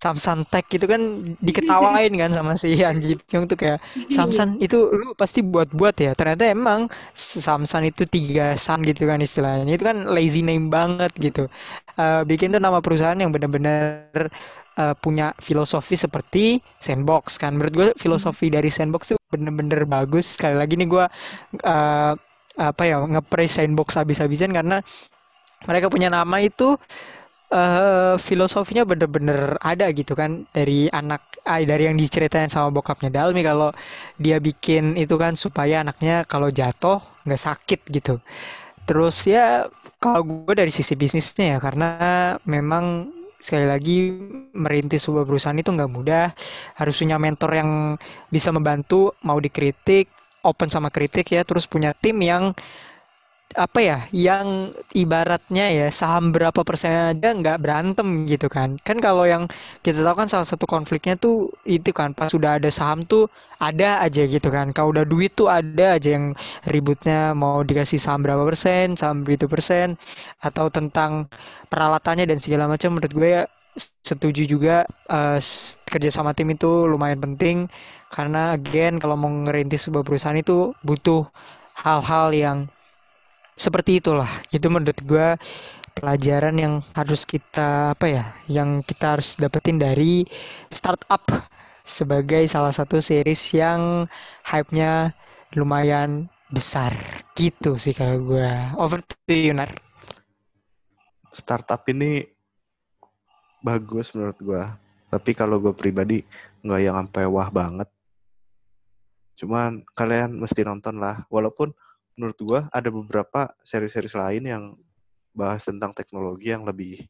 Samsan 0.00 0.48
Tech 0.48 0.64
gitu 0.72 0.88
kan 0.88 1.00
diketawain 1.44 2.08
kan 2.16 2.32
sama 2.32 2.56
si 2.56 2.72
Anji 2.80 3.20
Pyong 3.20 3.44
tuh 3.44 3.60
kayak 3.60 3.84
Samsan 4.08 4.56
itu 4.56 4.88
lu 4.88 5.12
pasti 5.12 5.44
buat-buat 5.44 5.92
ya. 6.00 6.16
Ternyata 6.16 6.48
emang 6.48 6.88
Samsan 7.12 7.92
itu 7.92 8.08
tiga 8.08 8.56
san 8.56 8.80
gitu 8.80 9.04
kan 9.04 9.20
istilahnya. 9.20 9.68
Itu 9.76 9.84
kan 9.84 10.08
lazy 10.08 10.40
name 10.40 10.72
banget 10.72 11.12
gitu. 11.20 11.52
Uh, 12.00 12.24
bikin 12.24 12.48
tuh 12.56 12.64
nama 12.64 12.80
perusahaan 12.80 13.16
yang 13.20 13.28
benar-benar 13.28 14.32
uh, 14.80 14.96
punya 14.96 15.36
filosofi 15.36 16.00
seperti 16.00 16.64
sandbox 16.80 17.36
kan. 17.36 17.60
Menurut 17.60 17.74
gue 17.76 17.88
filosofi 18.00 18.48
dari 18.48 18.72
sandbox 18.72 19.12
tuh 19.12 19.20
bener-bener 19.28 19.84
bagus. 19.84 20.40
Sekali 20.40 20.56
lagi 20.56 20.80
nih 20.80 20.88
gue 20.88 21.04
uh, 21.68 22.12
apa 22.56 22.82
ya 22.88 23.04
ngepraise 23.04 23.60
sandbox 23.60 24.00
habis-habisan 24.00 24.52
karena 24.52 24.80
mereka 25.68 25.92
punya 25.92 26.08
nama 26.08 26.40
itu 26.40 26.80
uh, 27.50 28.14
filosofinya 28.16 28.86
bener-bener 28.86 29.58
ada 29.60 29.90
gitu 29.92 30.14
kan 30.14 30.46
dari 30.54 30.86
anak 30.90 31.42
uh, 31.44 31.60
dari 31.62 31.90
yang 31.90 31.98
diceritain 31.98 32.48
sama 32.48 32.70
bokapnya. 32.72 33.10
Dalmi 33.10 33.42
kalau 33.44 33.74
dia 34.16 34.38
bikin 34.38 34.96
itu 34.96 35.14
kan 35.20 35.34
supaya 35.34 35.82
anaknya 35.82 36.24
kalau 36.24 36.48
jatuh 36.48 37.02
nggak 37.26 37.42
sakit 37.42 37.80
gitu. 37.90 38.22
Terus 38.86 39.26
ya 39.28 39.68
kalau 40.00 40.24
gue 40.24 40.54
dari 40.56 40.72
sisi 40.72 40.96
bisnisnya 40.96 41.56
ya 41.56 41.58
karena 41.60 41.90
memang 42.48 43.12
sekali 43.40 43.64
lagi 43.64 44.12
merintis 44.52 45.04
sebuah 45.08 45.24
perusahaan 45.28 45.58
itu 45.58 45.70
nggak 45.70 45.90
mudah. 45.90 46.32
Harus 46.78 46.96
punya 47.00 47.16
mentor 47.20 47.50
yang 47.56 47.70
bisa 48.32 48.48
membantu 48.54 49.12
mau 49.24 49.36
dikritik 49.36 50.08
open 50.40 50.72
sama 50.72 50.88
kritik 50.88 51.28
ya. 51.28 51.44
Terus 51.44 51.68
punya 51.68 51.92
tim 51.92 52.16
yang 52.24 52.56
apa 53.58 53.78
ya 53.82 53.98
yang 54.14 54.70
ibaratnya 54.94 55.66
ya 55.74 55.86
saham 55.90 56.30
berapa 56.30 56.62
persen 56.62 57.18
aja 57.18 57.34
nggak 57.34 57.58
berantem 57.58 58.26
gitu 58.30 58.46
kan. 58.46 58.78
Kan 58.86 59.02
kalau 59.02 59.26
yang 59.26 59.50
kita 59.82 60.06
tahu 60.06 60.14
kan 60.22 60.28
salah 60.30 60.46
satu 60.46 60.70
konfliknya 60.70 61.18
tuh 61.18 61.50
itu 61.66 61.90
kan 61.90 62.14
pas 62.14 62.30
sudah 62.30 62.62
ada 62.62 62.70
saham 62.70 63.02
tuh 63.02 63.26
ada 63.58 63.98
aja 64.06 64.22
gitu 64.22 64.48
kan. 64.54 64.70
Kalau 64.70 64.94
udah 64.94 65.02
duit 65.02 65.34
tuh 65.34 65.50
ada 65.50 65.98
aja 65.98 66.14
yang 66.14 66.38
ributnya 66.70 67.34
mau 67.34 67.66
dikasih 67.66 67.98
saham 67.98 68.22
berapa 68.22 68.46
persen 68.46 68.94
saham 68.94 69.26
begitu 69.26 69.50
persen 69.50 69.98
atau 70.38 70.70
tentang 70.70 71.26
peralatannya 71.66 72.30
dan 72.30 72.38
segala 72.38 72.70
macam 72.70 72.94
menurut 72.94 73.12
gue 73.12 73.28
ya 73.40 73.44
setuju 74.02 74.42
juga 74.46 74.82
uh, 75.10 75.38
kerja 75.86 76.10
sama 76.10 76.34
tim 76.38 76.54
itu 76.54 76.86
lumayan 76.86 77.18
penting. 77.18 77.66
Karena 78.10 78.54
again 78.54 78.98
kalau 79.02 79.18
mau 79.18 79.30
ngerintis 79.30 79.90
sebuah 79.90 80.06
perusahaan 80.06 80.38
itu 80.38 80.74
butuh 80.86 81.26
hal-hal 81.82 82.30
yang 82.34 82.58
seperti 83.60 84.00
itulah. 84.00 84.30
Itu 84.48 84.72
menurut 84.72 84.96
gue 85.04 85.36
pelajaran 85.92 86.56
yang 86.56 86.74
harus 86.96 87.28
kita 87.28 87.92
apa 87.92 88.06
ya 88.08 88.24
yang 88.48 88.80
kita 88.80 89.18
harus 89.18 89.36
dapetin 89.36 89.76
dari 89.76 90.24
startup 90.72 91.28
sebagai 91.84 92.40
salah 92.48 92.72
satu 92.72 93.02
series 93.04 93.52
yang 93.52 94.08
hype-nya 94.48 95.12
lumayan 95.52 96.32
besar. 96.48 96.96
Gitu 97.36 97.76
sih 97.76 97.92
kalau 97.92 98.16
gue 98.24 98.48
over 98.80 99.04
to 99.04 99.16
you 99.28 99.52
Nar. 99.52 99.68
Startup 101.36 101.84
ini 101.92 102.24
bagus 103.60 104.16
menurut 104.16 104.40
gue 104.40 104.62
tapi 105.12 105.36
kalau 105.36 105.60
gue 105.60 105.76
pribadi 105.76 106.24
nggak 106.64 106.80
yang 106.80 106.96
sampai 106.96 107.28
wah 107.28 107.52
banget. 107.52 107.92
Cuman 109.36 109.84
kalian 109.92 110.40
mesti 110.40 110.64
nonton 110.64 110.96
lah. 110.96 111.28
Walaupun 111.28 111.72
menurut 112.20 112.36
gua 112.44 112.60
ada 112.68 112.92
beberapa 112.92 113.48
seri-seri 113.64 114.12
lain 114.12 114.44
yang 114.44 114.64
bahas 115.32 115.64
tentang 115.64 115.96
teknologi 115.96 116.52
yang 116.52 116.68
lebih 116.68 117.00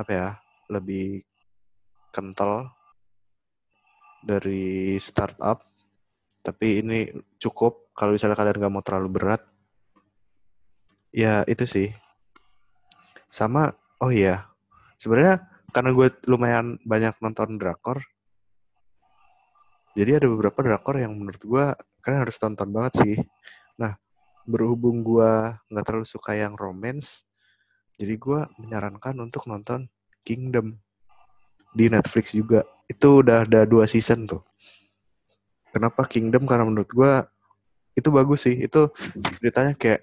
apa 0.00 0.10
ya 0.10 0.28
lebih 0.72 1.20
kental 2.08 2.72
dari 4.24 4.96
startup. 4.96 5.60
Tapi 6.40 6.80
ini 6.80 7.12
cukup 7.36 7.92
kalau 7.92 8.16
misalnya 8.16 8.40
kalian 8.40 8.56
nggak 8.56 8.72
mau 8.72 8.80
terlalu 8.80 9.20
berat 9.20 9.44
ya 11.12 11.44
itu 11.44 11.68
sih. 11.68 11.92
Sama 13.28 13.68
oh 14.00 14.08
iya 14.08 14.48
sebenarnya 14.96 15.44
karena 15.70 15.90
gue 15.96 16.08
lumayan 16.26 16.66
banyak 16.82 17.14
nonton 17.20 17.60
drakor 17.60 18.00
jadi 19.94 20.22
ada 20.22 20.26
beberapa 20.28 20.60
drakor 20.64 20.96
yang 21.00 21.12
menurut 21.14 21.40
gue 21.40 21.64
kalian 22.00 22.20
harus 22.24 22.36
tonton 22.40 22.68
banget 22.72 22.92
sih 23.00 23.16
berhubung 24.48 25.04
gue 25.04 25.56
nggak 25.68 25.84
terlalu 25.84 26.06
suka 26.08 26.36
yang 26.36 26.56
romance 26.56 27.24
jadi 28.00 28.16
gue 28.16 28.40
menyarankan 28.56 29.12
untuk 29.20 29.44
nonton 29.44 29.84
Kingdom 30.24 30.80
di 31.76 31.92
Netflix 31.92 32.32
juga. 32.32 32.64
Itu 32.88 33.20
udah 33.20 33.44
ada 33.44 33.68
dua 33.68 33.84
season 33.84 34.24
tuh. 34.24 34.40
Kenapa 35.68 36.08
Kingdom? 36.08 36.48
Karena 36.48 36.64
menurut 36.64 36.88
gue 36.88 37.12
itu 37.92 38.08
bagus 38.08 38.48
sih. 38.48 38.56
Itu 38.56 38.88
ceritanya 39.36 39.76
kayak 39.76 40.00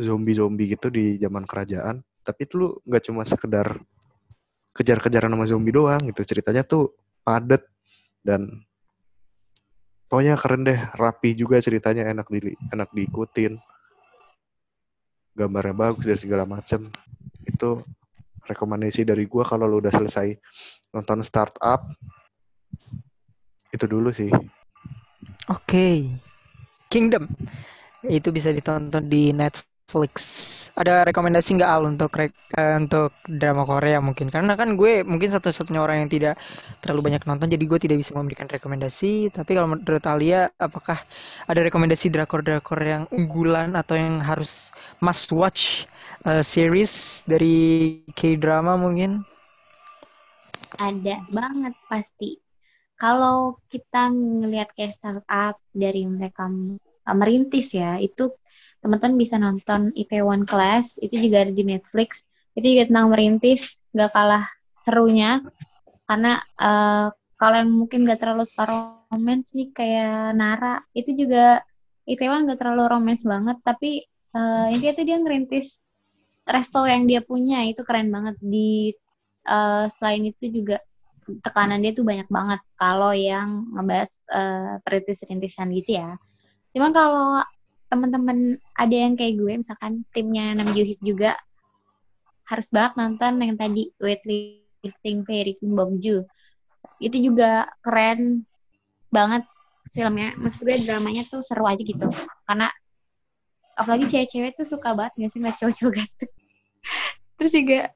zombie-zombie 0.00 0.72
gitu 0.72 0.88
di 0.88 1.20
zaman 1.20 1.44
kerajaan. 1.44 2.00
Tapi 2.24 2.48
itu 2.48 2.54
lu 2.56 2.68
nggak 2.88 3.12
cuma 3.12 3.28
sekedar 3.28 3.76
kejar-kejaran 4.72 5.36
sama 5.36 5.44
zombie 5.44 5.76
doang 5.76 6.00
gitu. 6.08 6.24
Ceritanya 6.24 6.64
tuh 6.64 6.96
padat 7.20 7.60
dan 8.24 8.64
pokoknya 10.12 10.36
keren 10.36 10.68
deh 10.68 10.76
rapi 10.92 11.32
juga 11.32 11.56
ceritanya 11.64 12.04
enak 12.12 12.28
di 12.28 12.52
enak 12.68 12.92
diikutin 12.92 13.56
gambarnya 15.32 15.72
bagus 15.72 16.04
dan 16.04 16.20
segala 16.20 16.44
macem 16.44 16.92
itu 17.48 17.80
rekomendasi 18.44 19.08
dari 19.08 19.24
gua 19.24 19.48
kalau 19.48 19.64
lu 19.64 19.80
udah 19.80 19.88
selesai 19.88 20.36
nonton 20.92 21.24
startup 21.24 21.80
itu 23.72 23.88
dulu 23.88 24.12
sih 24.12 24.28
Oke. 25.50 26.06
Kingdom. 26.86 27.26
Itu 28.06 28.30
bisa 28.30 28.54
ditonton 28.54 29.06
di 29.10 29.34
Netflix. 29.34 29.71
Ada 30.72 31.04
rekomendasi 31.04 31.60
nggak 31.60 31.68
Al 31.68 31.84
untuk 31.84 32.16
eh, 32.16 32.76
untuk 32.80 33.12
drama 33.28 33.68
Korea 33.68 34.00
mungkin? 34.00 34.32
Karena 34.32 34.56
kan 34.56 34.72
gue 34.80 35.04
mungkin 35.04 35.28
satu-satunya 35.28 35.84
orang 35.84 36.04
yang 36.04 36.10
tidak 36.10 36.34
terlalu 36.80 37.12
banyak 37.12 37.22
nonton, 37.28 37.52
jadi 37.52 37.64
gue 37.68 37.78
tidak 37.78 38.00
bisa 38.00 38.16
memberikan 38.16 38.48
rekomendasi. 38.48 39.28
Tapi 39.28 39.50
kalau 39.52 39.76
menurut 39.76 40.04
Alia, 40.08 40.48
apakah 40.56 41.04
ada 41.44 41.60
rekomendasi 41.60 42.08
drakor-drakor 42.08 42.80
yang 42.80 43.04
unggulan 43.12 43.76
atau 43.76 44.00
yang 44.00 44.16
harus 44.24 44.72
must 45.04 45.28
watch 45.28 45.84
eh, 46.24 46.40
series 46.40 47.20
dari 47.28 48.00
K-drama 48.16 48.80
mungkin? 48.80 49.28
Ada 50.80 51.20
banget 51.28 51.76
pasti. 51.84 52.40
Kalau 52.96 53.60
kita 53.68 54.08
ngelihat 54.14 54.72
kayak 54.72 54.96
startup 54.96 55.60
dari 55.74 56.08
mereka 56.08 56.48
merintis 57.12 57.74
ya, 57.74 57.98
itu 57.98 58.30
teman-teman 58.82 59.14
bisa 59.14 59.38
nonton 59.38 59.94
Itaewon 59.94 60.42
Class, 60.42 60.98
itu 60.98 61.14
juga 61.22 61.46
ada 61.46 61.54
di 61.54 61.62
Netflix. 61.62 62.26
Itu 62.58 62.66
juga 62.66 62.90
tentang 62.90 63.14
merintis, 63.14 63.78
gak 63.94 64.10
kalah 64.10 64.44
serunya. 64.82 65.38
Karena 66.04 66.42
eh, 66.42 67.06
kalau 67.38 67.56
yang 67.56 67.70
mungkin 67.70 68.04
gak 68.04 68.20
terlalu 68.20 68.44
suka 68.44 68.66
romance 69.08 69.54
nih 69.54 69.70
kayak 69.70 70.34
Nara, 70.34 70.82
itu 70.92 71.14
juga 71.14 71.62
Itaewon 72.04 72.50
gak 72.50 72.58
terlalu 72.58 72.90
romance 72.90 73.22
banget, 73.22 73.62
tapi 73.62 74.02
eh, 74.34 74.66
intinya 74.74 74.94
tuh 74.98 75.06
dia 75.06 75.16
ngerintis 75.22 75.66
resto 76.42 76.82
yang 76.82 77.06
dia 77.06 77.22
punya, 77.22 77.62
itu 77.62 77.86
keren 77.86 78.10
banget. 78.10 78.34
Di 78.42 78.90
eh, 79.46 79.84
selain 79.94 80.26
itu 80.26 80.50
juga 80.50 80.82
tekanan 81.22 81.78
dia 81.78 81.94
tuh 81.94 82.02
banyak 82.02 82.26
banget 82.26 82.60
kalau 82.74 83.14
yang 83.14 83.70
ngebahas 83.78 84.10
eh, 84.26 84.74
perintis-perintisan 84.82 85.70
gitu 85.70 86.02
ya. 86.02 86.18
Cuman 86.74 86.90
kalau 86.90 87.46
teman-teman 87.92 88.56
ada 88.72 88.96
yang 88.96 89.20
kayak 89.20 89.36
gue, 89.36 89.52
misalkan 89.60 90.08
timnya 90.16 90.56
Nam 90.56 90.72
Hyuk 90.72 90.96
juga 91.04 91.36
harus 92.48 92.72
banget 92.72 92.96
nonton 92.96 93.36
yang 93.44 93.60
tadi 93.60 93.92
Weightlifting 94.00 95.28
Fairy 95.28 95.60
Kim 95.60 95.76
Joo. 96.00 96.24
Itu 96.96 97.20
juga 97.20 97.68
keren 97.84 98.48
banget 99.12 99.44
filmnya. 99.92 100.32
Maksud 100.40 100.64
gue 100.64 100.80
dramanya 100.88 101.28
tuh 101.28 101.44
seru 101.44 101.68
aja 101.68 101.84
gitu. 101.84 102.08
Karena 102.48 102.72
apalagi 103.76 104.08
cewek-cewek 104.08 104.56
tuh 104.56 104.64
suka 104.64 104.96
banget 104.96 105.12
nggak 105.20 105.30
sih 105.36 105.38
ngeliat 105.44 105.60
cowok-cowok 105.60 105.92
ganteng. 105.92 106.32
Terus 107.36 107.52
juga 107.52 107.80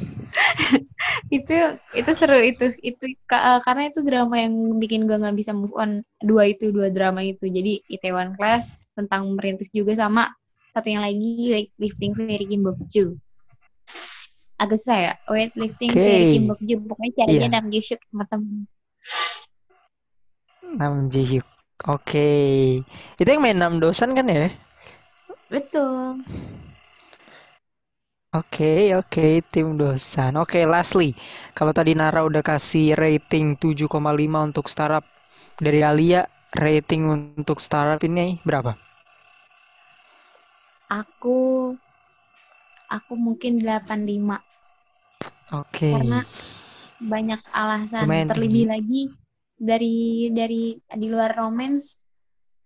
itu 1.36 1.56
itu 1.96 2.10
seru 2.14 2.38
itu 2.38 2.74
itu 2.82 3.04
eh, 3.14 3.60
karena 3.66 3.82
itu 3.90 4.00
drama 4.04 4.36
yang 4.38 4.54
bikin 4.78 5.06
gue 5.06 5.16
nggak 5.18 5.36
bisa 5.36 5.50
move 5.54 5.74
on 5.74 6.02
dua 6.22 6.50
itu 6.50 6.70
dua 6.70 6.90
drama 6.90 7.22
itu 7.24 7.46
jadi 7.46 7.82
Itaewon 7.90 8.38
Class 8.38 8.86
tentang 8.94 9.26
merintis 9.34 9.70
juga 9.74 9.96
sama 9.98 10.30
satunya 10.70 11.02
lagi 11.02 11.50
weightlifting 11.50 12.14
Fairy 12.14 12.46
Kim 12.46 12.62
Bok 12.62 12.78
Joo 12.90 13.18
agak 14.60 14.78
susah 14.78 14.98
ya 14.98 15.12
weightlifting 15.26 15.90
Oke. 15.90 15.98
Fairy 15.98 16.26
Kim 16.36 16.44
Bok 16.46 16.60
Joo 16.62 16.80
pokoknya 16.84 17.24
aja 17.26 17.32
Iya. 17.32 17.46
Nam 17.50 17.66
Joo 17.72 17.82
Hyuk 17.82 18.00
teman-teman 18.10 18.66
Nam 20.70 21.10
Ji 21.10 21.22
Hyuk. 21.26 21.46
Oke. 21.90 22.30
Itu 23.18 23.26
yang 23.26 23.42
main 23.42 23.58
Nam 23.58 23.82
Dosan 23.82 24.14
kan 24.14 24.28
ya? 24.30 24.52
betul 25.50 26.22
Oke, 28.30 28.94
oke, 28.94 29.42
tim 29.50 29.74
dosan. 29.74 30.38
Oke, 30.38 30.62
lastly, 30.62 31.18
kalau 31.50 31.74
tadi 31.74 31.98
Nara 31.98 32.22
udah 32.22 32.46
kasih 32.46 32.94
rating 32.94 33.58
7,5 33.58 33.90
untuk 34.46 34.70
startup 34.70 35.02
dari 35.58 35.82
Alia, 35.82 36.30
rating 36.54 37.10
untuk 37.10 37.58
startup 37.58 37.98
ini 38.06 38.38
berapa? 38.46 38.78
aku 40.90 41.38
aku 42.90 43.12
mungkin 43.14 43.62
85 43.62 44.42
Oke. 45.54 45.94
karena 45.94 46.26
banyak 47.00 47.40
alasan 47.54 48.04
Lumayan 48.10 48.26
terlebih 48.26 48.66
tinggi. 48.66 48.72
lagi 48.74 49.02
dari 49.54 49.98
dari 50.34 50.62
di 50.74 51.06
luar 51.06 51.30
romance 51.38 51.96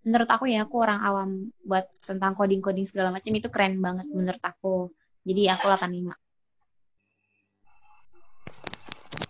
menurut 0.04 0.28
aku 0.28 0.48
ya 0.48 0.64
aku 0.64 0.76
orang 0.80 1.00
awam 1.04 1.30
buat 1.64 1.84
tentang 2.08 2.32
coding-coding 2.32 2.88
segala 2.88 3.12
macam 3.12 3.32
itu 3.36 3.48
keren 3.52 3.80
banget 3.84 4.08
menurut 4.08 4.42
aku 4.42 4.88
jadi 5.24 5.56
aku 5.56 5.64
85 5.72 6.24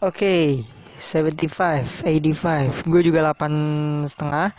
Oke, 0.01 0.64
75, 1.01 2.05
85. 2.05 2.88
Gue 2.88 3.01
juga 3.05 3.20
8 3.20 4.05
setengah 4.09 4.57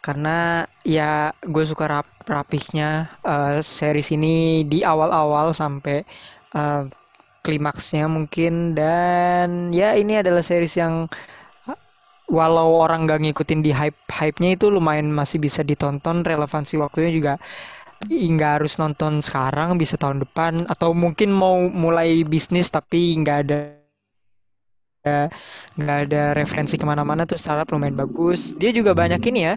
karena 0.00 0.64
ya 0.86 1.34
gue 1.44 1.64
suka 1.66 1.84
rap 1.90 2.08
rapihnya 2.24 3.10
eh, 3.26 3.60
series 3.60 4.14
ini 4.16 4.64
di 4.64 4.80
awal-awal 4.86 5.52
sampai 5.52 6.06
eh, 6.54 6.82
klimaksnya 7.44 8.06
mungkin. 8.06 8.78
Dan 8.78 9.74
ya 9.74 9.94
ini 9.98 10.22
adalah 10.22 10.42
series 10.42 10.74
yang 10.78 11.10
eh, 11.68 11.78
walau 12.30 12.80
orang 12.82 13.06
gak 13.10 13.20
ngikutin 13.26 13.60
di 13.66 13.70
hype 13.74 13.98
hype-nya 14.10 14.54
itu 14.56 14.70
lumayan 14.70 15.10
masih 15.10 15.42
bisa 15.42 15.66
ditonton. 15.66 16.22
Relevansi 16.22 16.78
waktunya 16.78 17.10
juga 17.10 17.34
nggak 18.08 18.50
harus 18.60 18.72
nonton 18.80 19.20
sekarang 19.26 19.76
bisa 19.80 19.94
tahun 20.00 20.18
depan. 20.24 20.52
Atau 20.72 20.90
mungkin 20.96 21.28
mau 21.32 21.56
mulai 21.68 22.24
bisnis 22.24 22.68
tapi 22.72 23.16
nggak 23.20 23.38
ada 23.44 23.58
nggak 25.78 25.98
ada 26.08 26.22
referensi 26.36 26.74
ke 26.80 26.84
mana-mana 26.86 27.24
tuh 27.28 27.38
startup 27.40 27.68
lumayan 27.72 27.96
bagus. 27.98 28.52
Dia 28.56 28.70
juga 28.74 28.92
banyak 28.96 29.20
ini 29.30 29.40
ya 29.48 29.54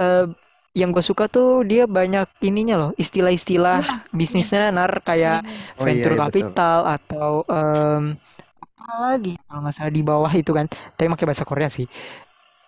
eh, 0.00 0.26
yang 0.72 0.90
gue 0.94 1.04
suka 1.04 1.28
tuh 1.28 1.64
dia 1.68 1.84
banyak 1.84 2.28
ininya 2.44 2.76
loh 2.80 2.90
istilah-istilah 2.96 4.08
bisnisnya 4.10 4.72
nar 4.72 4.92
kayak 5.04 5.44
Oh 5.78 5.88
iya, 5.88 6.06
venture 6.06 6.14
iya, 6.14 6.20
betul. 6.22 6.52
capital 6.56 6.78
atau 6.96 7.44
em, 7.48 8.16
apa 8.62 8.94
lagi 9.04 9.32
kalau 9.48 9.60
nggak 9.64 9.76
salah 9.76 9.92
di 9.94 10.02
bawah 10.04 10.32
itu 10.34 10.52
kan. 10.56 10.66
Tapi 10.96 11.08
pakai 11.12 11.26
bahasa 11.28 11.46
Korea 11.48 11.68
sih 11.72 11.86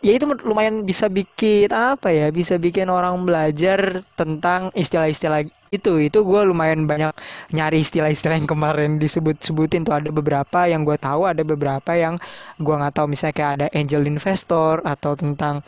ya 0.04 0.12
itu 0.16 0.24
lumayan 0.44 0.84
bisa 0.84 1.08
bikin 1.08 1.72
apa 1.72 2.12
ya 2.12 2.26
bisa 2.28 2.54
bikin 2.60 2.92
orang 2.92 3.24
belajar 3.24 4.04
tentang 4.20 4.68
istilah-istilah 4.76 5.48
itu. 5.72 5.92
Itu 6.06 6.22
gue 6.28 6.40
lumayan 6.46 6.86
banyak 6.86 7.12
nyari 7.56 7.82
istilah-istilah 7.82 8.36
yang 8.38 8.48
kemarin 8.48 8.90
disebut-sebutin 9.02 9.82
tuh. 9.88 9.96
Ada 9.98 10.10
beberapa 10.14 10.68
yang 10.70 10.84
gue 10.86 10.96
tahu 11.00 11.26
ada 11.26 11.42
beberapa 11.42 11.92
yang 11.96 12.14
gue 12.60 12.74
nggak 12.80 12.94
tahu. 12.94 13.06
Misalnya 13.10 13.34
kayak 13.34 13.52
ada 13.58 13.66
angel 13.74 14.02
investor 14.06 14.84
atau 14.84 15.12
tentang 15.16 15.64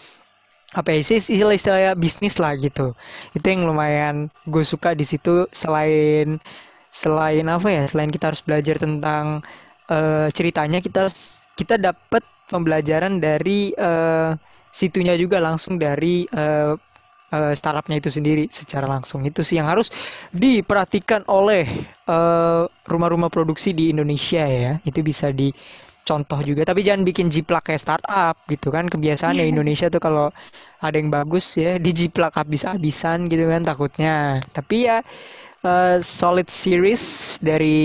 apa 0.76 0.88
ya 0.92 1.00
sih 1.00 1.18
istilah-istilah 1.18 1.96
bisnis 1.96 2.36
lah 2.42 2.52
gitu. 2.60 2.92
Itu 3.32 3.46
yang 3.48 3.64
lumayan 3.66 4.28
gue 4.46 4.64
suka 4.68 4.92
di 4.92 5.04
situ. 5.08 5.48
Selain 5.50 6.38
selain 6.92 7.44
apa 7.48 7.68
ya 7.68 7.82
selain 7.90 8.08
kita 8.08 8.32
harus 8.32 8.42
belajar 8.46 8.76
tentang 8.80 9.44
eh, 9.90 10.28
ceritanya 10.32 10.78
kita 10.80 11.08
harus 11.08 11.44
kita 11.58 11.76
dapat 11.80 12.22
pembelajaran 12.46 13.18
dari 13.18 13.74
eh, 13.74 14.32
situnya 14.70 15.16
juga 15.16 15.40
langsung 15.40 15.80
dari 15.80 16.28
eh, 16.28 16.74
eh, 17.32 17.52
startupnya 17.56 17.96
itu 17.98 18.10
sendiri 18.12 18.44
secara 18.52 18.84
langsung. 18.84 19.24
Itu 19.24 19.40
sih 19.40 19.56
yang 19.56 19.68
harus 19.70 19.88
diperhatikan 20.36 21.24
oleh 21.26 21.64
eh, 22.06 22.62
rumah-rumah 22.68 23.32
produksi 23.32 23.72
di 23.72 23.90
Indonesia 23.92 24.44
ya. 24.44 24.72
Itu 24.84 25.00
bisa 25.00 25.32
contoh 26.06 26.38
juga. 26.44 26.62
Tapi 26.62 26.86
jangan 26.86 27.02
bikin 27.02 27.26
jiplak 27.32 27.72
kayak 27.72 27.82
startup 27.82 28.36
gitu 28.46 28.70
kan. 28.70 28.86
Kebiasaan 28.86 29.34
ya 29.40 29.44
Indonesia 29.48 29.90
tuh 29.90 29.98
kalau 29.98 30.30
ada 30.78 30.96
yang 30.96 31.10
bagus 31.10 31.58
ya 31.58 31.80
dijiplak 31.82 32.36
habis-habisan 32.36 33.26
gitu 33.32 33.48
kan 33.50 33.66
takutnya. 33.66 34.38
Tapi 34.54 34.76
ya 34.86 35.02
uh, 35.62 35.96
solid 36.02 36.50
series 36.50 37.36
dari 37.40 37.78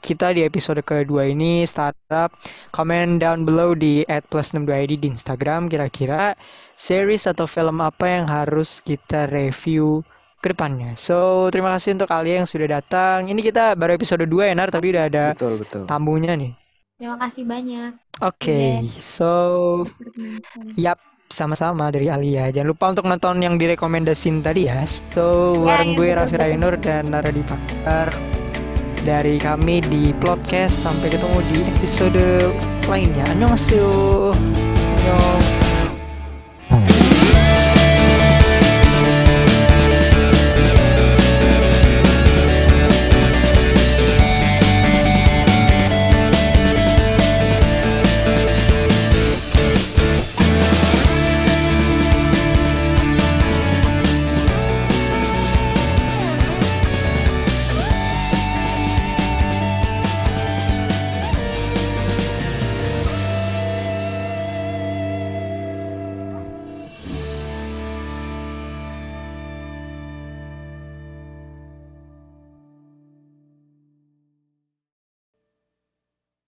kita 0.00 0.32
di 0.32 0.46
episode 0.46 0.80
kedua 0.80 1.28
ini 1.28 1.66
startup 1.68 2.32
comment 2.72 3.18
down 3.20 3.44
below 3.44 3.76
di 3.76 4.06
@plus62id 4.08 5.02
di 5.02 5.08
Instagram 5.12 5.68
kira-kira 5.68 6.38
series 6.78 7.28
atau 7.28 7.44
film 7.44 7.82
apa 7.82 8.06
yang 8.06 8.24
harus 8.30 8.80
kita 8.80 9.28
review 9.28 10.00
ke 10.40 10.52
depannya. 10.52 10.94
So, 10.94 11.48
terima 11.50 11.74
kasih 11.74 11.98
untuk 11.98 12.06
kalian 12.06 12.44
yang 12.44 12.50
sudah 12.50 12.68
datang. 12.78 13.26
Ini 13.26 13.40
kita 13.40 13.74
baru 13.74 13.98
episode 13.98 14.28
2 14.28 14.46
ya, 14.46 14.54
Nar, 14.54 14.70
tapi 14.70 14.94
udah 14.94 15.04
ada 15.10 15.24
betul 15.34 15.58
betul 15.58 15.82
tamunya 15.90 16.38
nih. 16.38 16.52
Terima 16.96 17.16
kasih 17.18 17.44
banyak. 17.44 17.90
Oke, 18.24 18.40
okay, 18.40 18.72
so 19.02 19.84
yap 20.80 20.96
sama-sama 21.28 21.90
dari 21.90 22.10
Alia. 22.10 22.50
Jangan 22.50 22.68
lupa 22.70 22.92
untuk 22.94 23.06
nonton 23.06 23.42
yang 23.42 23.56
direkomendasin 23.56 24.42
tadi 24.42 24.70
ya. 24.70 24.82
So, 25.14 25.56
ya, 25.56 25.76
bareng 25.76 25.90
ya, 25.92 25.96
gue 25.98 26.08
Raffi 26.16 26.36
Rainur 26.38 26.74
dan 26.78 27.10
Nara 27.10 27.30
Dipakar 27.30 28.10
dari 29.06 29.38
kami 29.38 29.80
di 29.86 30.10
podcast 30.18 30.82
sampai 30.82 31.14
ketemu 31.14 31.38
di 31.50 31.58
episode 31.78 32.26
lainnya. 32.90 33.24
Annyeonghaseyo. 33.30 34.34
Annyeong. 34.34 35.55